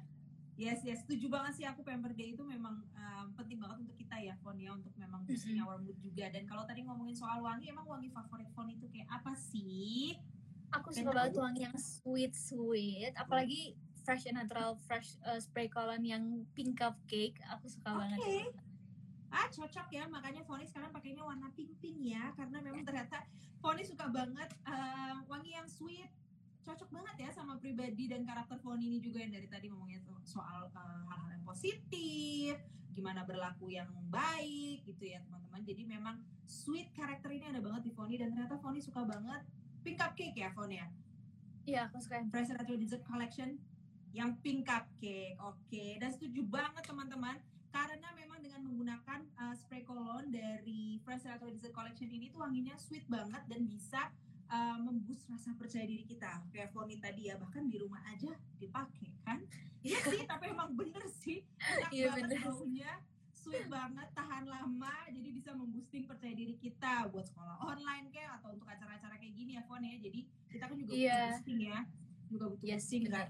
Yes, 0.60 0.84
yes, 0.84 1.08
setuju 1.08 1.32
banget 1.32 1.56
sih 1.56 1.64
aku 1.64 1.88
Pamper 1.88 2.12
Day 2.12 2.36
itu 2.36 2.44
memang 2.44 2.84
um, 2.92 3.26
penting 3.40 3.64
banget 3.64 3.80
untuk 3.80 3.96
kita 3.96 4.20
ya, 4.20 4.36
Fon 4.44 4.60
ya, 4.60 4.76
untuk 4.76 4.92
memang 5.00 5.24
boosting 5.24 5.56
Mm-mm. 5.56 5.72
our 5.72 5.80
mood 5.80 5.96
juga. 6.04 6.28
Dan 6.28 6.44
kalau 6.44 6.68
tadi 6.68 6.84
ngomongin 6.84 7.16
soal 7.16 7.40
wangi, 7.40 7.72
emang 7.72 7.88
wangi 7.88 8.12
favorit 8.12 8.52
Fon 8.52 8.68
itu 8.68 8.84
kayak 8.92 9.08
apa 9.08 9.32
sih? 9.40 10.20
Aku 10.70 10.88
suka 10.94 11.12
banget 11.12 11.38
wangi 11.38 11.62
yang 11.66 11.78
sweet 11.78 12.34
sweet 12.34 13.14
apalagi 13.18 13.74
fresh 14.06 14.26
and 14.26 14.38
natural 14.38 14.78
fresh 14.90 15.18
uh, 15.26 15.38
spray 15.38 15.70
cologne 15.70 16.06
yang 16.06 16.24
pink 16.58 16.78
cupcake 16.78 17.38
aku 17.50 17.70
suka 17.70 17.94
banget 17.94 18.20
Oke. 18.22 18.70
Ah, 19.30 19.46
cocok 19.46 19.94
ya, 19.94 20.10
makanya 20.10 20.42
Foni 20.42 20.66
sekarang 20.66 20.90
pakainya 20.90 21.22
warna 21.22 21.54
pink-pink 21.54 22.02
ya, 22.02 22.34
karena 22.34 22.66
memang 22.66 22.82
ternyata 22.82 23.22
Foni 23.62 23.86
suka 23.86 24.10
banget 24.10 24.50
uh, 24.66 25.22
wangi 25.30 25.54
yang 25.54 25.70
sweet. 25.70 26.10
Cocok 26.66 26.90
banget 26.90 27.16
ya 27.22 27.30
sama 27.30 27.62
pribadi 27.62 28.10
dan 28.10 28.26
karakter 28.26 28.58
Foni 28.58 28.90
ini 28.90 28.98
juga 28.98 29.22
yang 29.22 29.30
dari 29.30 29.46
tadi 29.46 29.70
ngomongnya 29.70 30.02
so- 30.02 30.42
soal 30.42 30.74
uh, 30.74 31.02
hal-hal 31.06 31.30
yang 31.30 31.46
positif, 31.46 32.58
gimana 32.98 33.22
berlaku 33.22 33.70
yang 33.70 33.94
baik 34.10 34.82
gitu 34.90 35.14
ya 35.14 35.22
teman-teman. 35.22 35.62
Jadi 35.62 35.84
memang 35.86 36.16
sweet 36.50 36.90
karakter 36.98 37.30
ini 37.30 37.54
ada 37.54 37.62
banget 37.62 37.86
di 37.86 37.92
Foni 37.94 38.18
dan 38.18 38.34
ternyata 38.34 38.58
Foni 38.58 38.82
suka 38.82 39.06
banget 39.06 39.46
pink 39.82 39.98
cupcake 39.98 40.38
ya 40.38 40.50
Foni 40.52 40.78
ya. 40.78 40.88
iya 41.66 41.80
aku 41.86 42.02
suka 42.02 42.24
Fresh 42.28 42.50
Natural 42.50 42.80
Dessert 42.82 43.04
Collection 43.06 43.50
yang 44.10 44.34
pink 44.42 44.66
cupcake. 44.66 45.38
Oke, 45.38 46.02
dan 46.02 46.10
setuju 46.10 46.42
banget 46.50 46.82
teman-teman 46.82 47.38
karena 47.70 48.10
memang 48.18 48.42
dengan 48.42 48.66
menggunakan 48.66 49.22
uh, 49.38 49.54
spray 49.54 49.86
cologne 49.86 50.34
dari 50.34 50.98
Fresh 51.06 51.30
Natural 51.30 51.54
Dessert 51.54 51.76
Collection 51.78 52.10
ini 52.10 52.34
tuh 52.34 52.42
wanginya 52.42 52.74
sweet 52.82 53.06
banget 53.06 53.46
dan 53.46 53.70
bisa 53.70 54.10
uh, 54.50 54.78
memboost 54.82 55.30
rasa 55.30 55.54
percaya 55.54 55.86
diri 55.86 56.02
kita. 56.10 56.42
Kayak 56.50 56.74
Foni 56.74 56.98
tadi 56.98 57.30
ya, 57.30 57.38
bahkan 57.38 57.70
di 57.70 57.78
rumah 57.78 58.02
aja 58.10 58.34
dipakai 58.58 59.14
kan? 59.22 59.46
Iya 59.86 60.02
sih, 60.10 60.26
tapi 60.32 60.50
emang 60.50 60.74
bener 60.74 61.06
sih. 61.22 61.46
Enak 61.62 61.92
Iya, 61.94 62.10
banget 62.18 62.42
baunya. 62.42 62.92
Sweet 63.50 63.66
banget, 63.68 64.08
tahan 64.14 64.46
lama, 64.46 64.94
jadi 65.10 65.30
bisa 65.32 65.50
memboosting 65.52 66.06
percaya 66.06 66.30
diri 66.32 66.54
kita 66.56 67.10
buat 67.10 67.26
sekolah 67.26 67.58
online 67.60 68.14
kayak 68.14 68.38
atau 68.38 68.54
untuk 68.54 68.64
acara-acara 68.64 69.18
kayak 69.18 69.34
gini 69.34 69.58
ya 69.58 69.66
Fon 69.66 69.82
ya. 69.82 69.98
Jadi 69.98 70.22
kita 70.48 70.64
kan 70.64 70.76
juga 70.76 70.86
butuh 70.88 71.02
Iya. 71.02 71.22
boosting 71.28 71.60
ya, 71.60 71.80
juga 72.28 72.46
butuh 72.48 72.64
Yes, 72.64 72.82
boosting 72.84 73.02
nggak 73.10 73.28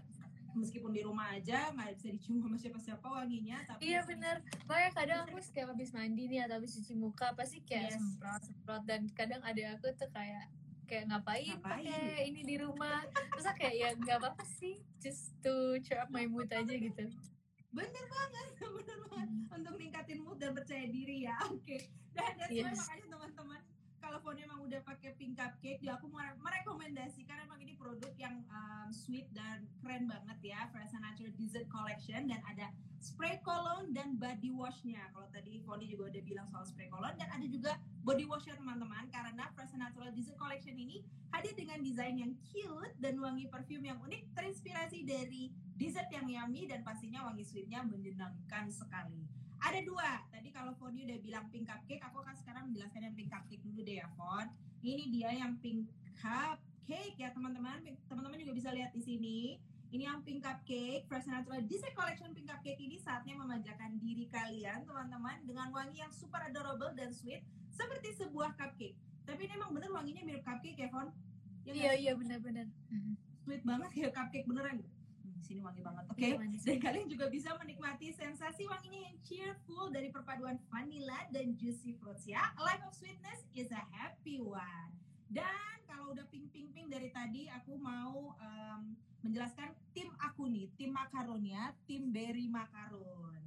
meskipun 0.51 0.91
di 0.91 1.01
rumah 1.01 1.31
aja 1.31 1.71
nggak 1.71 1.93
bisa 1.93 2.07
dicium 2.09 2.41
sama 2.41 2.57
siapa-siapa 2.57 3.05
wanginya, 3.05 3.63
tapi 3.63 3.79
Iya 3.85 4.01
bener, 4.03 4.35
makanya 4.65 4.91
kadang 4.91 5.19
aku 5.23 5.37
setiap 5.39 5.67
habis 5.69 5.89
mandi 5.89 6.23
nih 6.25 6.41
atau 6.43 6.57
habis 6.57 6.73
cuci 6.73 6.93
muka 6.93 7.31
pasti 7.31 7.61
kayak 7.61 7.87
Yes. 7.87 7.95
semprot 7.95 8.41
semprot 8.43 8.83
dan 8.83 9.07
kadang 9.09 9.39
ada 9.39 9.63
aku 9.73 9.87
tuh 9.93 10.09
kayak 10.09 10.51
kayak 10.83 11.05
ngapain, 11.05 11.53
Ngapain? 11.53 11.85
pakai 11.85 12.27
ini 12.27 12.41
di 12.43 12.55
rumah 12.57 13.05
terus 13.07 13.45
kayak 13.55 13.75
ya 13.77 13.89
nggak 13.95 14.17
apa-apa 14.19 14.43
sih 14.51 14.81
just 14.97 15.31
to 15.39 15.53
cheer 15.79 16.01
up 16.01 16.09
my 16.09 16.25
mood 16.25 16.49
aja 16.49 16.65
gitu 16.67 17.05
bener 17.69 18.05
banget, 18.05 18.47
bener 18.77 18.99
banget 19.05 19.29
untuk 19.49 19.73
ningkatin 19.77 20.19
mood 20.21 20.37
dan 20.37 20.51
percaya 20.53 20.85
diri 20.85 21.25
ya. 21.25 21.37
Oke, 21.47 21.77
dan 22.13 22.33
that's 22.35 22.49
why 22.49 22.65
Yes. 22.65 22.77
makanya 22.79 23.07
teman-teman 23.13 23.59
kalau 24.09 24.33
emang 24.33 24.65
udah 24.65 24.81
pakai 24.81 25.13
pink 25.21 25.37
cupcake, 25.37 25.77
ya 25.85 25.93
aku 25.93 26.09
mere- 26.09 26.33
merekomendasikan 26.41 27.45
emang 27.45 27.61
ini 27.61 27.77
produk 27.77 28.09
yang 28.17 28.41
um, 28.49 28.89
sweet 28.89 29.29
dan 29.37 29.69
keren 29.85 30.09
banget 30.09 30.57
ya, 30.57 30.65
Fresh 30.73 30.97
Natural 30.97 31.29
Dessert 31.37 31.69
Collection 31.69 32.25
dan 32.25 32.41
ada 32.49 32.73
spray 32.97 33.37
cologne 33.45 33.93
dan 33.93 34.17
body 34.17 34.49
washnya. 34.49 35.05
Kalau 35.13 35.29
tadi 35.29 35.61
Foni 35.61 35.85
juga 35.85 36.09
udah 36.09 36.23
bilang 36.25 36.47
soal 36.49 36.65
spray 36.65 36.89
cologne 36.89 37.15
dan 37.21 37.29
ada 37.29 37.45
juga 37.45 37.77
body 38.01 38.25
washnya 38.25 38.57
teman-teman 38.57 39.05
karena 39.13 39.45
Fresh 39.53 39.77
Natural 39.77 40.09
Dessert 40.11 40.37
Collection 40.41 40.73
ini 40.73 41.05
hadir 41.29 41.53
dengan 41.53 41.79
desain 41.85 42.17
yang 42.17 42.33
cute 42.49 42.93
dan 42.97 43.15
wangi 43.21 43.45
perfume 43.47 43.93
yang 43.93 44.01
unik 44.01 44.33
terinspirasi 44.33 45.05
dari 45.05 45.53
dessert 45.77 46.09
yang 46.11 46.27
yummy 46.27 46.67
dan 46.67 46.83
pastinya 46.83 47.23
wangi 47.29 47.45
sweetnya 47.45 47.85
menyenangkan 47.85 48.67
sekali. 48.73 49.38
Ada 49.59 49.79
dua. 49.83 50.23
Tadi 50.31 50.49
kalau 50.55 50.71
Foni 50.79 51.03
udah 51.03 51.19
bilang 51.19 51.45
pink 51.51 51.67
cupcake, 51.67 51.99
aku 51.99 52.23
akan 52.23 52.35
sekarang 52.39 52.63
menjelaskan 52.71 53.11
yang 53.11 53.15
pink 53.15 53.29
cupcake 53.29 53.63
dulu 53.63 53.79
deh 53.83 53.99
ya, 53.99 54.07
Fon. 54.15 54.47
Ini 54.79 55.03
dia 55.11 55.29
yang 55.35 55.59
pink 55.59 55.91
cupcake 56.15 57.15
ya, 57.19 57.29
teman-teman. 57.35 57.83
Teman-teman 58.07 58.39
juga 58.39 58.53
bisa 58.55 58.69
lihat 58.71 58.95
di 58.95 59.01
sini. 59.03 59.59
Ini 59.89 60.03
yang 60.05 60.21
pink 60.21 60.45
cupcake, 60.45 61.09
Fresh 61.09 61.27
Natural 61.27 61.65
Dessert 61.65 61.97
Collection 61.97 62.31
pink 62.31 62.47
cupcake 62.47 62.79
ini 62.79 63.01
saatnya 63.01 63.35
memanjakan 63.35 63.97
diri 63.99 64.29
kalian, 64.29 64.85
teman-teman, 64.85 65.43
dengan 65.43 65.73
wangi 65.75 65.99
yang 65.99 66.13
super 66.13 66.39
adorable 66.45 66.93
dan 66.93 67.09
sweet 67.11 67.41
seperti 67.73 68.15
sebuah 68.15 68.53
cupcake. 68.55 68.95
Tapi 69.25 69.49
ini 69.49 69.57
emang 69.57 69.73
bener 69.75 69.89
wanginya 69.91 70.23
mirip 70.23 70.45
cupcake 70.45 70.77
ya, 70.77 70.87
Fon? 70.93 71.09
Ya 71.67 71.73
iya 71.75 71.91
sih? 71.93 71.99
iya 72.07 72.11
bener-bener. 72.15 72.65
Sweet 73.43 73.65
banget 73.65 73.89
kayak 73.91 74.13
cupcake 74.15 74.47
beneran. 74.47 74.79
Hmm, 75.39 75.47
sini 75.47 75.61
wangi 75.63 75.79
banget. 75.79 76.03
Oke. 76.11 76.19
Iya, 76.19 76.35
manis. 76.35 76.61
Dan 76.67 76.77
kalian 76.83 77.07
juga 77.07 77.25
bisa 77.31 77.55
menikmati 77.55 78.11
sensasi 78.11 78.67
wanginya 78.67 79.07
yang 79.07 79.17
cheerful 79.23 79.87
dari 79.87 80.11
perpaduan 80.11 80.59
vanilla 80.67 81.23
dan 81.31 81.55
juicy 81.55 81.95
fruits 81.95 82.27
ya. 82.27 82.43
A 82.59 82.61
life 82.67 82.83
of 82.83 82.91
sweetness 82.91 83.47
is 83.55 83.71
a 83.71 83.83
happy 83.95 84.43
one. 84.43 84.91
Dan 85.31 85.79
kalau 85.87 86.11
udah 86.11 86.27
pink-pink-pink 86.27 86.91
dari 86.91 87.07
tadi, 87.15 87.47
aku 87.47 87.79
mau 87.79 88.35
em, 88.43 88.97
menjelaskan 89.23 89.71
tim 89.95 90.11
aku 90.19 90.51
nih, 90.51 90.67
tim 90.75 90.91
makaronnya, 90.91 91.71
tim 91.87 92.11
berry 92.11 92.51
makaron. 92.51 93.39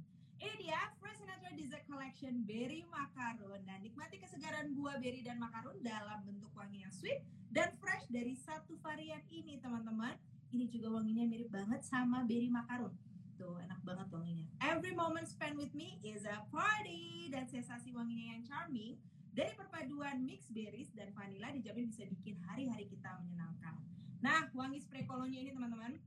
Ini 0.43 0.59
dia 0.59 0.81
Fresh 0.99 1.23
Natural 1.23 1.55
Dessert 1.55 1.87
Collection 1.87 2.43
Berry 2.43 2.83
Makaron 2.91 3.63
dan 3.63 3.79
nikmati 3.79 4.19
kesegaran 4.19 4.75
buah 4.75 4.99
berry 4.99 5.23
dan 5.23 5.39
makaron 5.39 5.79
dalam 5.79 6.19
bentuk 6.27 6.51
wangi 6.51 6.83
yang 6.83 6.91
sweet 6.91 7.23
dan 7.47 7.71
fresh 7.79 8.03
dari 8.11 8.35
satu 8.35 8.75
varian 8.83 9.23
ini 9.31 9.55
teman-teman. 9.63 10.19
Ini 10.53 10.69
juga 10.69 10.93
wanginya 10.93 11.25
mirip 11.25 11.49
banget 11.49 11.81
sama 11.81 12.21
berry 12.29 12.45
makaron. 12.45 12.93
Tuh 13.41 13.57
enak 13.57 13.81
banget 13.81 14.05
wanginya. 14.13 14.45
Every 14.61 14.93
moment 14.93 15.25
spent 15.25 15.57
with 15.57 15.73
me 15.73 15.97
is 16.05 16.29
a 16.29 16.45
party 16.53 17.33
dan 17.33 17.49
sensasi 17.49 17.89
wanginya 17.89 18.37
yang 18.37 18.45
charming 18.45 18.93
dari 19.33 19.49
perpaduan 19.57 20.21
mix 20.21 20.45
berries 20.53 20.93
dan 20.93 21.09
vanilla 21.17 21.49
dijamin 21.49 21.89
bisa 21.89 22.05
bikin 22.05 22.37
hari-hari 22.45 22.85
kita 22.85 23.17
menyenangkan. 23.17 23.81
Nah, 24.21 24.45
wangi 24.53 24.77
spray 24.77 25.09
cologne 25.09 25.33
ini 25.33 25.49
teman-teman 25.49 25.97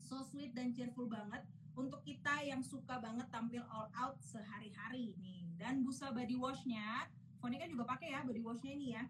so 0.00 0.24
sweet 0.24 0.56
dan 0.56 0.72
cheerful 0.72 1.04
banget 1.04 1.44
untuk 1.76 2.00
kita 2.00 2.40
yang 2.48 2.64
suka 2.64 2.96
banget 2.96 3.28
tampil 3.28 3.60
all 3.68 3.92
out 3.92 4.16
sehari-hari 4.24 5.12
nih. 5.20 5.44
Dan 5.60 5.84
busa 5.84 6.08
body 6.16 6.40
washnya, 6.40 7.12
Foni 7.44 7.60
kan 7.60 7.68
juga 7.68 7.84
pakai 7.92 8.16
ya 8.16 8.24
body 8.24 8.40
washnya 8.40 8.72
ini 8.72 8.86
ya. 8.96 9.04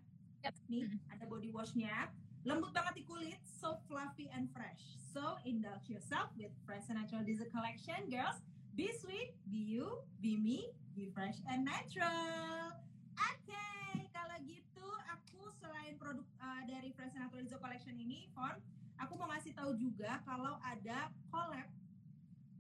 Nih 0.67 0.91
ada 1.07 1.23
body 1.31 1.55
washnya, 1.55 2.11
lembut 2.43 2.75
banget 2.75 2.99
di 2.99 3.05
kulit, 3.07 3.39
so 3.47 3.79
fluffy 3.87 4.27
and 4.35 4.51
fresh. 4.51 4.99
So 5.15 5.39
indulge 5.47 5.87
yourself 5.87 6.35
with 6.35 6.51
Fresh 6.67 6.91
and 6.91 6.99
Natural 6.99 7.23
Dessert 7.23 7.53
Collection, 7.55 8.11
girls. 8.11 8.43
Be 8.75 8.89
sweet, 8.97 9.37
be 9.53 9.61
you, 9.61 10.01
be 10.25 10.41
me, 10.41 10.73
be 10.97 11.13
fresh 11.13 11.39
and 11.47 11.69
natural. 11.69 12.73
Oke, 13.15 13.69
kalau 14.11 14.37
gitu 14.49 14.89
aku 15.13 15.53
selain 15.61 15.95
produk 16.01 16.25
uh, 16.41 16.65
dari 16.65 16.91
Fresh 16.97 17.15
and 17.15 17.29
Natural 17.29 17.45
Dessert 17.45 17.61
Collection 17.61 17.95
ini, 17.95 18.27
Fon, 18.33 18.57
aku 18.97 19.13
mau 19.21 19.29
ngasih 19.31 19.53
tahu 19.53 19.77
juga 19.77 20.25
kalau 20.25 20.57
ada 20.65 21.13
collab 21.29 21.69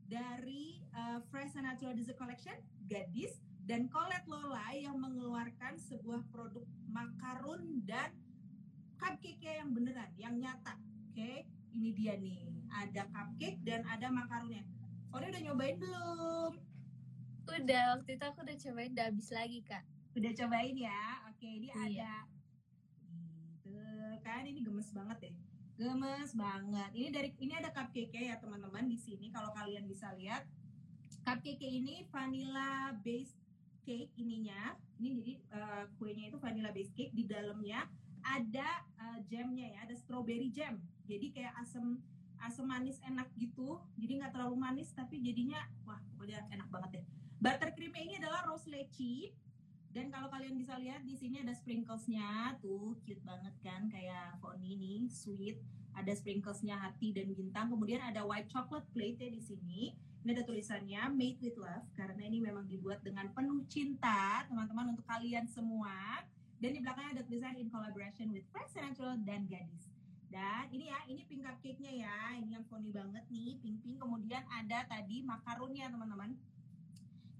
dari 0.06 0.76
uh, 0.92 1.18
Fresh 1.32 1.56
and 1.56 1.66
Natural 1.66 1.96
Dessert 1.96 2.20
Collection, 2.20 2.54
Gadis, 2.86 3.40
dan 3.64 3.88
Colette 3.88 4.28
Lola 4.28 4.68
yang 4.76 5.00
mengeluarkan 5.00 5.80
sebuah 5.80 6.20
produk 6.28 6.66
makaron 6.92 7.80
dan 7.88 8.12
cupcake 9.02 9.42
yang 9.42 9.74
beneran, 9.74 10.10
yang 10.14 10.34
nyata. 10.38 10.78
Oke, 11.10 11.42
ini 11.74 11.90
dia 11.90 12.14
nih. 12.14 12.46
Ada 12.70 13.10
cupcake 13.10 13.58
dan 13.66 13.82
ada 13.90 14.06
makaronnya. 14.14 14.62
Ore 15.10 15.28
udah 15.28 15.42
nyobain 15.42 15.76
belum? 15.76 16.52
udah 17.42 17.98
waktu 17.98 18.16
itu 18.16 18.24
aku 18.24 18.38
udah 18.46 18.56
cobain 18.56 18.90
udah 18.94 19.06
habis 19.10 19.28
lagi 19.34 19.60
kak 19.66 19.82
Udah 20.14 20.30
cobain 20.32 20.76
ya. 20.78 21.26
Oke, 21.28 21.48
ini 21.48 21.68
Iya. 21.68 21.84
ada. 21.84 22.14
Gitu 23.66 23.76
kan 24.22 24.46
ini 24.46 24.60
gemes 24.62 24.88
banget 24.94 25.18
deh. 25.28 25.34
Gemes 25.76 26.30
banget. 26.38 26.90
Ini 26.94 27.08
dari 27.10 27.28
ini 27.42 27.52
ada 27.58 27.74
cupcake 27.74 28.14
ya 28.14 28.38
teman-teman 28.38 28.86
di 28.88 28.96
sini 28.96 29.28
kalau 29.34 29.50
kalian 29.52 29.84
bisa 29.90 30.14
lihat. 30.16 30.46
Cupcake 31.26 31.64
ini 31.64 32.06
vanilla 32.08 32.94
based 33.02 33.36
cake 33.82 34.12
ininya. 34.16 34.78
Ini 35.00 35.08
jadi 35.18 35.32
eh, 35.52 35.84
kuenya 35.98 36.30
itu 36.30 36.38
vanilla 36.38 36.70
based 36.70 36.94
cake 36.94 37.12
di 37.16 37.26
dalamnya 37.26 37.88
ada 38.24 38.68
eh, 38.98 39.18
jamnya 39.28 39.66
ya, 39.74 39.78
ada 39.86 39.94
strawberry 39.98 40.48
jam. 40.50 40.78
Jadi 41.06 41.34
kayak 41.34 41.54
asam 41.60 41.98
asam 42.42 42.66
manis 42.66 42.98
enak 43.06 43.30
gitu. 43.38 43.78
Jadi 43.98 44.18
nggak 44.18 44.34
terlalu 44.34 44.56
manis 44.58 44.90
tapi 44.94 45.22
jadinya 45.22 45.62
wah 45.86 45.98
pokoknya 46.14 46.42
enak 46.50 46.68
banget 46.70 46.90
deh. 47.00 47.04
Buttercreamnya 47.42 48.02
ini 48.06 48.14
adalah 48.22 48.46
rose 48.46 48.70
lychee 48.70 49.34
Dan 49.92 50.08
kalau 50.08 50.32
kalian 50.32 50.56
bisa 50.56 50.72
lihat 50.80 51.04
di 51.04 51.12
sini 51.12 51.44
ada 51.44 51.52
sprinklesnya, 51.52 52.56
tuh 52.64 52.96
cute 53.04 53.20
banget 53.28 53.52
kan, 53.60 53.92
kayak 53.92 54.40
Foni 54.40 54.72
nih, 54.80 55.04
sweet. 55.12 55.60
Ada 55.92 56.16
sprinklesnya 56.16 56.80
hati 56.80 57.12
dan 57.12 57.28
bintang. 57.36 57.68
Kemudian 57.68 58.00
ada 58.00 58.24
white 58.24 58.48
chocolate 58.48 58.88
plate 58.96 59.20
ya 59.20 59.28
di 59.28 59.42
sini. 59.44 59.92
Ini 60.24 60.32
ada 60.32 60.48
tulisannya 60.48 61.12
made 61.12 61.36
with 61.44 61.60
love 61.60 61.84
karena 61.92 62.24
ini 62.24 62.40
memang 62.40 62.64
dibuat 62.64 63.04
dengan 63.04 63.28
penuh 63.36 63.68
cinta, 63.68 64.48
teman-teman 64.48 64.96
untuk 64.96 65.04
kalian 65.04 65.44
semua. 65.44 66.24
Dan 66.62 66.78
di 66.78 66.80
belakangnya 66.80 67.18
ada 67.18 67.22
tulisan 67.26 67.58
in 67.58 67.66
collaboration 67.74 68.30
with 68.30 68.46
Fresh 68.54 68.78
Natural 68.78 69.18
dan 69.26 69.50
Gadis. 69.50 69.90
Dan 70.30 70.70
ini 70.70 70.94
ya, 70.94 71.02
ini 71.10 71.26
pink 71.26 71.42
cupcake-nya 71.42 72.06
ya, 72.06 72.38
ini 72.38 72.54
yang 72.54 72.62
funny 72.70 72.94
banget 72.94 73.26
nih, 73.34 73.58
pink-pink. 73.58 73.98
Kemudian 73.98 74.46
ada 74.46 74.86
tadi 74.86 75.26
makarunnya 75.26 75.90
teman-teman. 75.90 76.38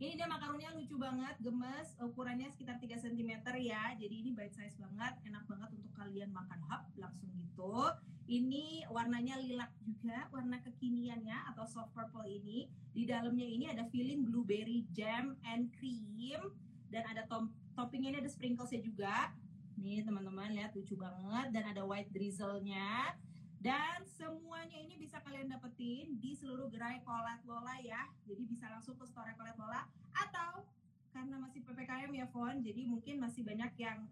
Ini 0.02 0.18
dia 0.18 0.26
makarunnya 0.26 0.74
lucu 0.74 0.98
banget, 0.98 1.38
gemes, 1.38 1.94
ukurannya 2.02 2.50
sekitar 2.50 2.82
3 2.82 2.98
cm 2.98 3.46
ya. 3.62 3.94
Jadi 3.94 4.14
ini 4.26 4.34
bite 4.34 4.58
size 4.58 4.74
banget, 4.82 5.14
enak 5.22 5.46
banget 5.46 5.70
untuk 5.70 5.94
kalian 5.94 6.34
makan 6.34 6.58
hap 6.66 6.90
langsung 6.98 7.30
gitu. 7.38 7.94
Ini 8.26 8.90
warnanya 8.90 9.38
lilac 9.38 9.70
juga, 9.86 10.26
warna 10.34 10.58
kekiniannya 10.66 11.54
atau 11.54 11.62
soft 11.62 11.94
purple 11.94 12.26
ini. 12.26 12.66
Di 12.90 13.06
dalamnya 13.06 13.46
ini 13.46 13.70
ada 13.70 13.86
filling 13.94 14.26
blueberry 14.26 14.82
jam 14.90 15.38
and 15.46 15.70
cream 15.78 16.50
dan 16.90 17.06
ada 17.06 17.22
tom 17.30 17.54
toppingnya 17.74 18.16
ini 18.16 18.18
ada 18.22 18.30
sprinklesnya 18.30 18.80
juga. 18.80 19.32
Nih 19.80 20.04
teman-teman 20.04 20.52
lihat 20.52 20.76
lucu 20.76 20.94
banget 20.94 21.50
dan 21.50 21.64
ada 21.72 21.82
white 21.82 22.10
drizzle-nya. 22.12 23.16
Dan 23.62 24.02
semuanya 24.18 24.74
ini 24.74 24.98
bisa 24.98 25.22
kalian 25.22 25.46
dapetin 25.46 26.18
di 26.18 26.34
seluruh 26.34 26.66
gerai 26.66 26.98
Kolet 27.06 27.38
Lola 27.46 27.78
ya. 27.78 28.10
Jadi 28.26 28.42
bisa 28.42 28.66
langsung 28.66 28.98
ke 28.98 29.06
store 29.06 29.38
Kolet 29.38 29.54
Lola 29.54 29.86
atau 30.10 30.66
karena 31.12 31.36
masih 31.38 31.60
PPKM 31.62 32.10
ya 32.16 32.26
Fon, 32.32 32.64
jadi 32.64 32.88
mungkin 32.88 33.20
masih 33.20 33.44
banyak 33.44 33.76
yang 33.76 34.08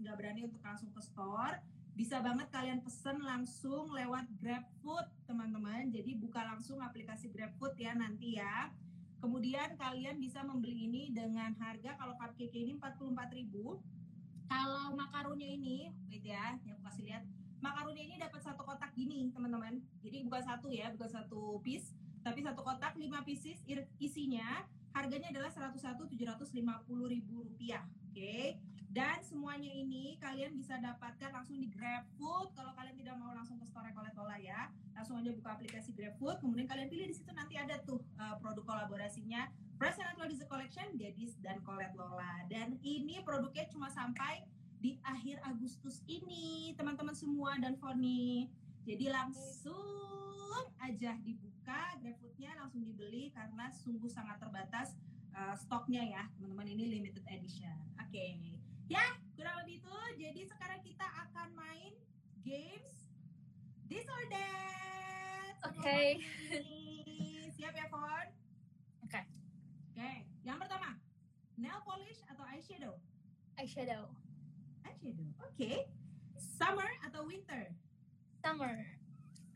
nggak 0.00 0.14
um, 0.16 0.18
berani 0.18 0.48
untuk 0.48 0.64
langsung 0.64 0.88
ke 0.90 1.00
store. 1.04 1.60
Bisa 1.92 2.24
banget 2.24 2.48
kalian 2.48 2.80
pesen 2.80 3.20
langsung 3.20 3.92
lewat 3.92 4.24
GrabFood 4.40 5.06
teman-teman. 5.28 5.92
Jadi 5.92 6.16
buka 6.16 6.40
langsung 6.40 6.80
aplikasi 6.80 7.28
GrabFood 7.28 7.76
ya 7.76 7.92
nanti 7.92 8.40
ya. 8.40 8.72
Kemudian 9.20 9.76
kalian 9.76 10.16
bisa 10.16 10.40
membeli 10.40 10.88
ini 10.88 11.02
dengan 11.12 11.52
harga 11.60 11.96
kalau 12.00 12.16
cupcake 12.16 12.56
ini 12.56 12.76
44.000. 12.80 13.52
Kalau 14.50 14.84
makarunnya 14.98 15.46
ini, 15.46 15.92
wait 16.10 16.24
ya, 16.26 16.58
yang 16.66 16.80
aku 16.80 16.90
kasih 16.90 17.04
lihat 17.06 17.22
makaroni 17.60 18.08
ini 18.08 18.16
dapat 18.16 18.40
satu 18.40 18.64
kotak 18.64 18.90
gini 18.96 19.28
teman-teman 19.36 19.84
jadi 20.00 20.24
bukan 20.24 20.42
satu 20.42 20.72
ya 20.72 20.88
bukan 20.96 21.10
satu 21.12 21.60
piece 21.60 21.92
tapi 22.24 22.40
satu 22.40 22.64
kotak 22.64 22.96
lima 22.96 23.20
pieces 23.24 23.60
isinya 24.00 24.64
harganya 24.96 25.28
adalah 25.30 25.52
101 25.52 25.76
750 26.08 26.56
ribu 27.12 27.44
rupiah 27.44 27.84
oke 27.84 28.16
okay? 28.16 28.56
dan 28.90 29.20
semuanya 29.22 29.70
ini 29.70 30.16
kalian 30.18 30.56
bisa 30.56 30.80
dapatkan 30.80 31.30
langsung 31.30 31.60
di 31.60 31.68
GrabFood 31.70 32.56
kalau 32.56 32.72
kalian 32.74 32.96
tidak 32.96 33.16
mau 33.20 33.30
langsung 33.36 33.60
ke 33.60 33.68
store 33.68 33.92
Koletola 33.92 34.40
ya 35.20 35.28
aja 35.28 35.36
buka 35.36 35.52
aplikasi 35.52 35.92
GrabFood 35.92 36.40
kemudian 36.40 36.64
kalian 36.64 36.88
pilih 36.88 37.12
di 37.12 37.12
situ 37.12 37.28
nanti 37.36 37.60
ada 37.60 37.76
tuh 37.84 38.00
uh, 38.16 38.40
produk 38.40 38.64
kolaborasinya 38.64 39.52
Present 39.76 40.16
Ladies 40.16 40.40
Collection 40.48 40.96
Gadis 40.96 41.36
dan 41.44 41.60
Colet 41.60 41.92
Lola 41.92 42.48
dan 42.48 42.80
ini 42.80 43.20
produknya 43.20 43.68
cuma 43.68 43.92
sampai 43.92 44.48
di 44.80 44.96
akhir 45.04 45.44
Agustus 45.44 46.00
ini 46.08 46.72
teman-teman 46.72 47.12
semua 47.12 47.52
dan 47.60 47.76
Foni. 47.76 48.48
Jadi 48.88 49.12
langsung 49.12 50.72
aja 50.80 51.12
dibuka 51.20 52.00
GrabFoodnya 52.00 52.56
langsung 52.56 52.80
dibeli 52.80 53.28
karena 53.36 53.68
sungguh 53.68 54.08
sangat 54.08 54.40
terbatas 54.40 54.96
uh, 55.36 55.52
stoknya 55.52 56.00
ya 56.00 56.24
teman-teman 56.40 56.64
ini 56.64 56.96
limited 56.96 57.20
edition. 57.28 57.76
Oke, 58.00 58.08
okay. 58.08 58.30
ya 58.88 59.04
kurang 59.36 59.60
lebih 59.60 59.84
itu. 59.84 59.96
Jadi 60.16 60.48
sekarang 60.48 60.80
kita 60.80 61.04
akan 61.28 61.52
main 61.52 61.92
games 62.40 62.99
this 63.90 64.06
or 64.06 64.24
that. 64.30 65.54
Oke. 65.66 65.82
Okay. 65.82 66.06
Siap 67.58 67.74
ya 67.74 67.86
Fon? 67.90 68.06
Oke. 68.06 69.10
Okay. 69.10 69.24
Oke, 69.90 69.98
okay. 69.98 70.16
yang 70.46 70.56
pertama 70.56 70.94
nail 71.58 71.82
polish 71.82 72.22
atau 72.30 72.46
eyeshadow? 72.46 72.94
Eyeshadow 73.58 74.08
eyeshadow. 75.00 75.28
Oke. 75.40 75.56
Okay. 75.56 75.76
Summer 76.36 76.88
atau 77.08 77.24
winter? 77.24 77.72
Summer. 78.44 78.76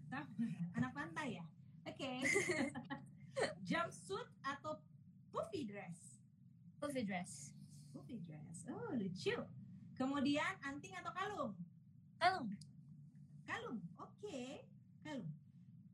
Summer. 0.08 0.52
Anak 0.76 0.92
pantai 0.96 1.40
ya? 1.40 1.44
Oke. 1.84 2.00
Okay. 2.00 2.18
Jumpsuit 3.68 4.28
atau 4.44 4.80
puffy 5.32 5.68
dress? 5.68 6.20
Puffy 6.80 7.04
dress. 7.04 7.52
Puffy 7.92 8.20
dress. 8.24 8.64
Oh, 8.68 8.92
lucu. 8.96 9.36
Kemudian 9.94 10.54
anting 10.64 10.96
atau 10.96 11.12
kalung? 11.12 11.52
Kalung. 12.18 12.48
Kalung. 13.44 13.78
Okay. 14.24 14.64
Kalung. 15.04 15.28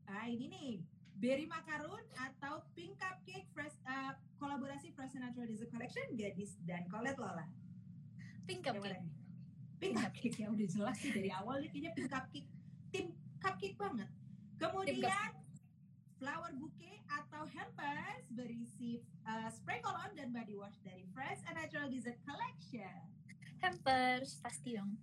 Ah, 0.07 0.27
ini 0.31 0.47
nih. 0.47 0.71
Berry 1.19 1.45
macaron 1.45 2.01
atau 2.17 2.65
pink 2.73 2.97
cupcake 2.97 3.45
fresh 3.53 3.77
uh, 3.85 4.17
kolaborasi 4.41 4.89
Fresh 4.95 5.19
Natural 5.19 5.45
Dessert 5.45 5.69
Collection 5.69 6.07
Gadis 6.17 6.57
dan 6.65 6.87
Colette 6.89 7.21
Lola. 7.21 7.45
Pink 8.49 8.65
cupcake 8.65 9.05
pink 9.81 9.97
cupcake 9.97 10.37
ya 10.37 10.47
udah 10.53 10.67
jelas 10.69 10.97
sih 11.01 11.09
dari 11.09 11.33
awal 11.33 11.57
nih 11.57 11.69
kayaknya 11.73 11.91
pink 11.97 12.09
cupcake 12.13 12.49
tim 12.93 13.05
cupcake 13.41 13.77
banget 13.81 14.09
kemudian 14.61 15.33
flower 16.21 16.53
bouquet 16.53 17.01
atau 17.09 17.49
hampers 17.49 18.23
berisi 18.29 19.01
uh, 19.25 19.49
spray 19.49 19.81
cologne 19.81 20.13
dan 20.13 20.29
body 20.29 20.53
wash 20.53 20.77
dari 20.85 21.01
Fresh 21.17 21.41
and 21.49 21.57
Natural 21.57 21.89
Dessert 21.89 22.21
Collection 22.21 23.01
hampers 23.57 24.37
pasti 24.45 24.77
dong 24.77 24.93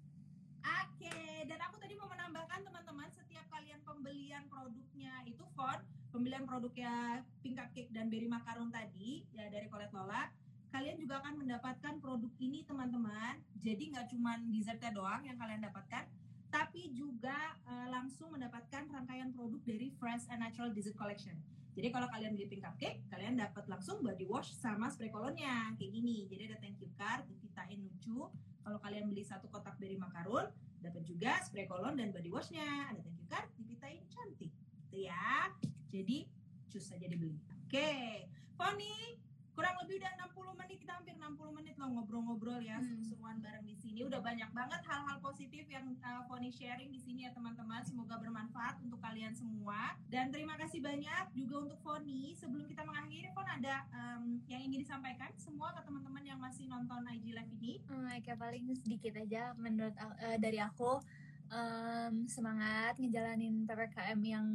Oke, 0.64 1.18
dan 1.46 1.59
aku 1.62 1.76
tadi 1.78 1.94
mau 1.94 2.11
menambahkan 2.11 2.66
teman-teman 2.66 3.09
setiap 3.14 3.46
kalian 3.52 3.80
pembelian 3.86 4.44
produknya 4.50 5.22
itu 5.24 5.44
font, 5.54 5.80
pembelian 6.11 6.44
produknya 6.48 7.22
pink 7.40 7.59
cupcake 7.59 7.90
dan 7.94 8.11
berry 8.11 8.26
macaron 8.26 8.72
tadi 8.72 9.22
ya 9.30 9.46
dari 9.52 9.70
Colette 9.70 9.94
Lola, 9.94 10.30
kalian 10.74 10.98
juga 10.98 11.22
akan 11.22 11.40
mendapatkan 11.40 11.94
produk 12.02 12.32
ini 12.42 12.66
teman-teman. 12.66 13.40
Jadi 13.59 13.94
nggak 13.94 14.11
cuma 14.12 14.38
dessertnya 14.50 14.90
doang 14.94 15.22
yang 15.24 15.38
kalian 15.38 15.62
dapatkan, 15.64 16.04
tapi 16.48 16.92
juga 16.96 17.36
uh, 17.68 17.86
langsung 17.92 18.32
mendapatkan 18.32 18.88
rangkaian 18.88 19.30
produk 19.32 19.61
dari 19.64 19.92
Fresh 19.96 20.28
and 20.32 20.40
Natural 20.40 20.72
Dessert 20.72 20.96
Collection. 20.96 21.36
Jadi 21.78 21.94
kalau 21.94 22.11
kalian 22.11 22.34
beli 22.34 22.50
pink 22.50 22.66
cupcake, 22.66 23.06
kalian 23.06 23.38
dapat 23.38 23.70
langsung 23.70 24.02
body 24.02 24.26
wash 24.26 24.50
sama 24.59 24.90
spray 24.90 25.14
cologne-nya 25.14 25.78
kayak 25.78 25.94
gini. 25.94 26.26
Jadi 26.26 26.50
ada 26.50 26.59
thank 26.59 26.74
you 26.82 26.90
card, 26.98 27.22
dipitain 27.30 27.78
lucu. 27.78 28.26
Kalau 28.68 28.84
kalian 28.84 29.08
beli 29.08 29.24
satu 29.24 29.48
kotak 29.48 29.80
dari 29.80 29.96
makarun, 29.96 30.44
dapat 30.84 31.00
juga 31.08 31.40
spray 31.40 31.64
cologne 31.64 32.04
dan 32.04 32.12
body 32.12 32.28
wash-nya. 32.28 32.92
Ada 32.92 33.00
thank 33.00 33.16
you 33.16 33.24
card, 33.24 33.48
dipitain 33.56 33.96
cantik. 34.12 34.52
Gitu 34.92 35.08
ya. 35.08 35.48
Jadi 35.88 36.28
cus 36.68 36.84
saja 36.84 37.08
dibeli. 37.08 37.32
Oke, 37.64 37.80
okay. 37.80 38.28
Pony, 38.60 39.16
kurang 39.59 39.74
lebih 39.82 39.98
udah 39.98 40.12
60 40.30 40.54
menit 40.54 40.78
kita 40.78 40.92
hampir 40.94 41.14
60 41.18 41.59
menit 41.59 41.74
loh 41.82 41.90
ngobrol-ngobrol 41.90 42.62
ya 42.62 42.78
hmm. 42.78 43.02
seruan 43.02 43.42
bareng 43.42 43.66
di 43.66 43.74
sini. 43.74 44.06
Udah 44.06 44.22
banyak 44.22 44.46
banget 44.54 44.86
hal-hal 44.86 45.18
positif 45.18 45.66
yang 45.66 45.98
uh, 45.98 46.22
Foni 46.30 46.54
sharing 46.54 46.94
di 46.94 47.02
sini 47.02 47.26
ya 47.26 47.34
teman-teman. 47.34 47.82
Semoga 47.82 48.22
bermanfaat 48.22 48.78
untuk 48.86 49.02
kalian 49.02 49.34
semua. 49.34 49.98
Dan 50.06 50.30
terima 50.30 50.54
kasih 50.54 50.78
banyak 50.78 51.34
juga 51.34 51.66
untuk 51.66 51.78
Foni. 51.82 52.38
Sebelum 52.38 52.70
kita 52.70 52.86
mengakhiri 52.86 53.34
Fon 53.34 53.50
ada 53.50 53.82
um, 53.90 54.38
yang 54.46 54.62
ingin 54.62 54.86
disampaikan 54.86 55.34
semua 55.34 55.74
ke 55.74 55.82
teman-teman 55.82 56.22
yang 56.22 56.38
masih 56.38 56.70
nonton 56.70 57.02
IG 57.11 57.34
Live 57.34 57.50
ini? 57.59 57.82
Hmm, 57.90 58.14
kayak 58.22 58.38
paling 58.38 58.70
sedikit 58.78 59.18
aja 59.18 59.59
menurut 59.59 59.98
uh, 59.98 60.38
dari 60.38 60.62
aku 60.62 61.02
um, 61.50 61.88
semangat 62.28 62.94
ngejalanin 63.00 63.64
ppkm 63.64 64.20
yang 64.22 64.46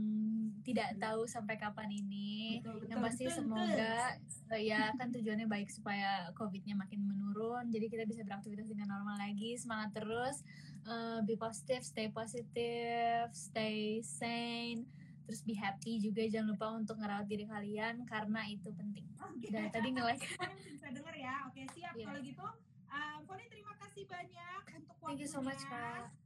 tidak 0.64 0.96
tahu 0.98 1.28
sampai 1.28 1.60
kapan 1.60 1.92
ini. 1.92 2.64
Betul, 2.64 2.80
betul, 2.80 2.90
yang 2.90 3.00
pasti 3.04 3.24
betul, 3.28 3.38
semoga 3.44 3.96
betul. 4.16 4.60
ya 4.64 4.82
kan 4.96 5.08
tujuannya 5.12 5.48
baik 5.52 5.70
supaya 5.70 6.32
covidnya 6.38 6.78
makin 6.80 7.04
menurun, 7.04 7.68
jadi 7.70 7.86
kita 7.92 8.04
bisa 8.08 8.22
beraktivitas 8.24 8.72
dengan 8.72 8.96
normal 8.96 9.20
lagi. 9.20 9.60
Semangat 9.60 9.92
terus, 9.92 10.42
uh, 10.88 11.20
be 11.28 11.36
positive, 11.36 11.84
stay 11.84 12.08
positive, 12.10 13.28
stay 13.36 14.00
sane. 14.02 14.88
Terus 15.24 15.40
be 15.48 15.56
happy 15.56 16.04
juga 16.04 16.24
jangan 16.28 16.56
lupa 16.56 16.68
untuk 16.76 17.00
ngerawat 17.00 17.28
diri 17.28 17.48
kalian 17.48 18.04
karena 18.08 18.44
itu 18.48 18.72
penting. 18.76 19.08
Okay. 19.20 19.50
Dan 19.52 19.72
tadi 19.72 19.90
nge-like. 19.96 20.24
bisa 20.76 20.88
denger 20.92 21.16
ya. 21.16 21.48
Oke, 21.48 21.64
siap 21.72 21.96
yeah. 21.96 22.08
kalau 22.12 22.20
gitu. 22.24 22.48
Um, 22.94 23.20
Foni 23.26 23.48
terima 23.50 23.74
kasih 23.80 24.04
banyak 24.06 24.62
untuk 24.78 24.96
waktunya. 25.00 25.08
Thank 25.08 25.20
you 25.24 25.30
so 25.32 25.40
much, 25.40 25.64
Kak. 25.66 26.23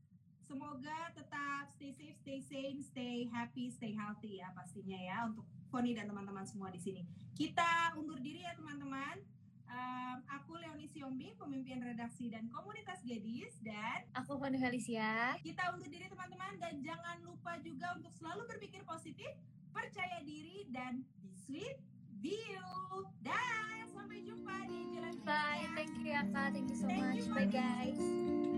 Semoga 0.47 1.11
tetap 1.11 1.67
stay 1.75 1.91
safe, 1.91 2.15
stay 2.23 2.39
sane, 2.39 2.79
stay 2.79 3.27
happy, 3.27 3.67
stay 3.67 3.91
healthy 3.91 4.39
ya 4.39 4.47
pastinya 4.55 4.95
ya 4.95 5.27
untuk 5.27 5.43
Foni 5.67 5.91
dan 5.91 6.07
teman-teman 6.07 6.47
semua 6.47 6.71
di 6.71 6.79
sini. 6.79 7.03
Kita 7.35 7.91
undur 7.99 8.15
diri 8.23 8.47
ya 8.47 8.55
teman-teman. 8.55 9.19
Um, 9.67 10.23
aku 10.31 10.55
Leonie 10.55 10.87
Siombing, 10.87 11.35
pemimpin 11.35 11.83
redaksi 11.83 12.31
dan 12.31 12.47
komunitas 12.47 13.03
Gadis 13.03 13.59
dan 13.59 14.07
aku 14.15 14.39
Foni 14.39 14.55
Felicia. 14.55 15.35
Kita 15.43 15.75
undur 15.75 15.91
diri 15.91 16.07
teman-teman 16.07 16.55
dan 16.55 16.79
jangan 16.79 17.19
lupa 17.27 17.59
juga 17.59 17.91
untuk 17.99 18.15
selalu 18.15 18.47
berpikir 18.47 18.87
positif, 18.87 19.27
percaya 19.75 20.23
diri 20.23 20.63
dan 20.71 21.03
be 21.19 21.35
sweet, 21.35 21.75
view. 22.23 22.63
Dan 23.19 23.91
sampai 23.91 24.23
jumpa 24.23 24.55
di 24.71 24.95
jalan 24.95 25.13
Bye. 25.27 25.67
Thank 25.75 25.91
you 25.99 26.15
ya 26.15 26.23
kak. 26.31 26.55
Thank 26.55 26.71
you 26.71 26.79
so 26.79 26.87
Thank 26.87 27.03
much. 27.03 27.27
you, 27.27 27.35
Bye 27.35 27.51
guys. 27.51 28.57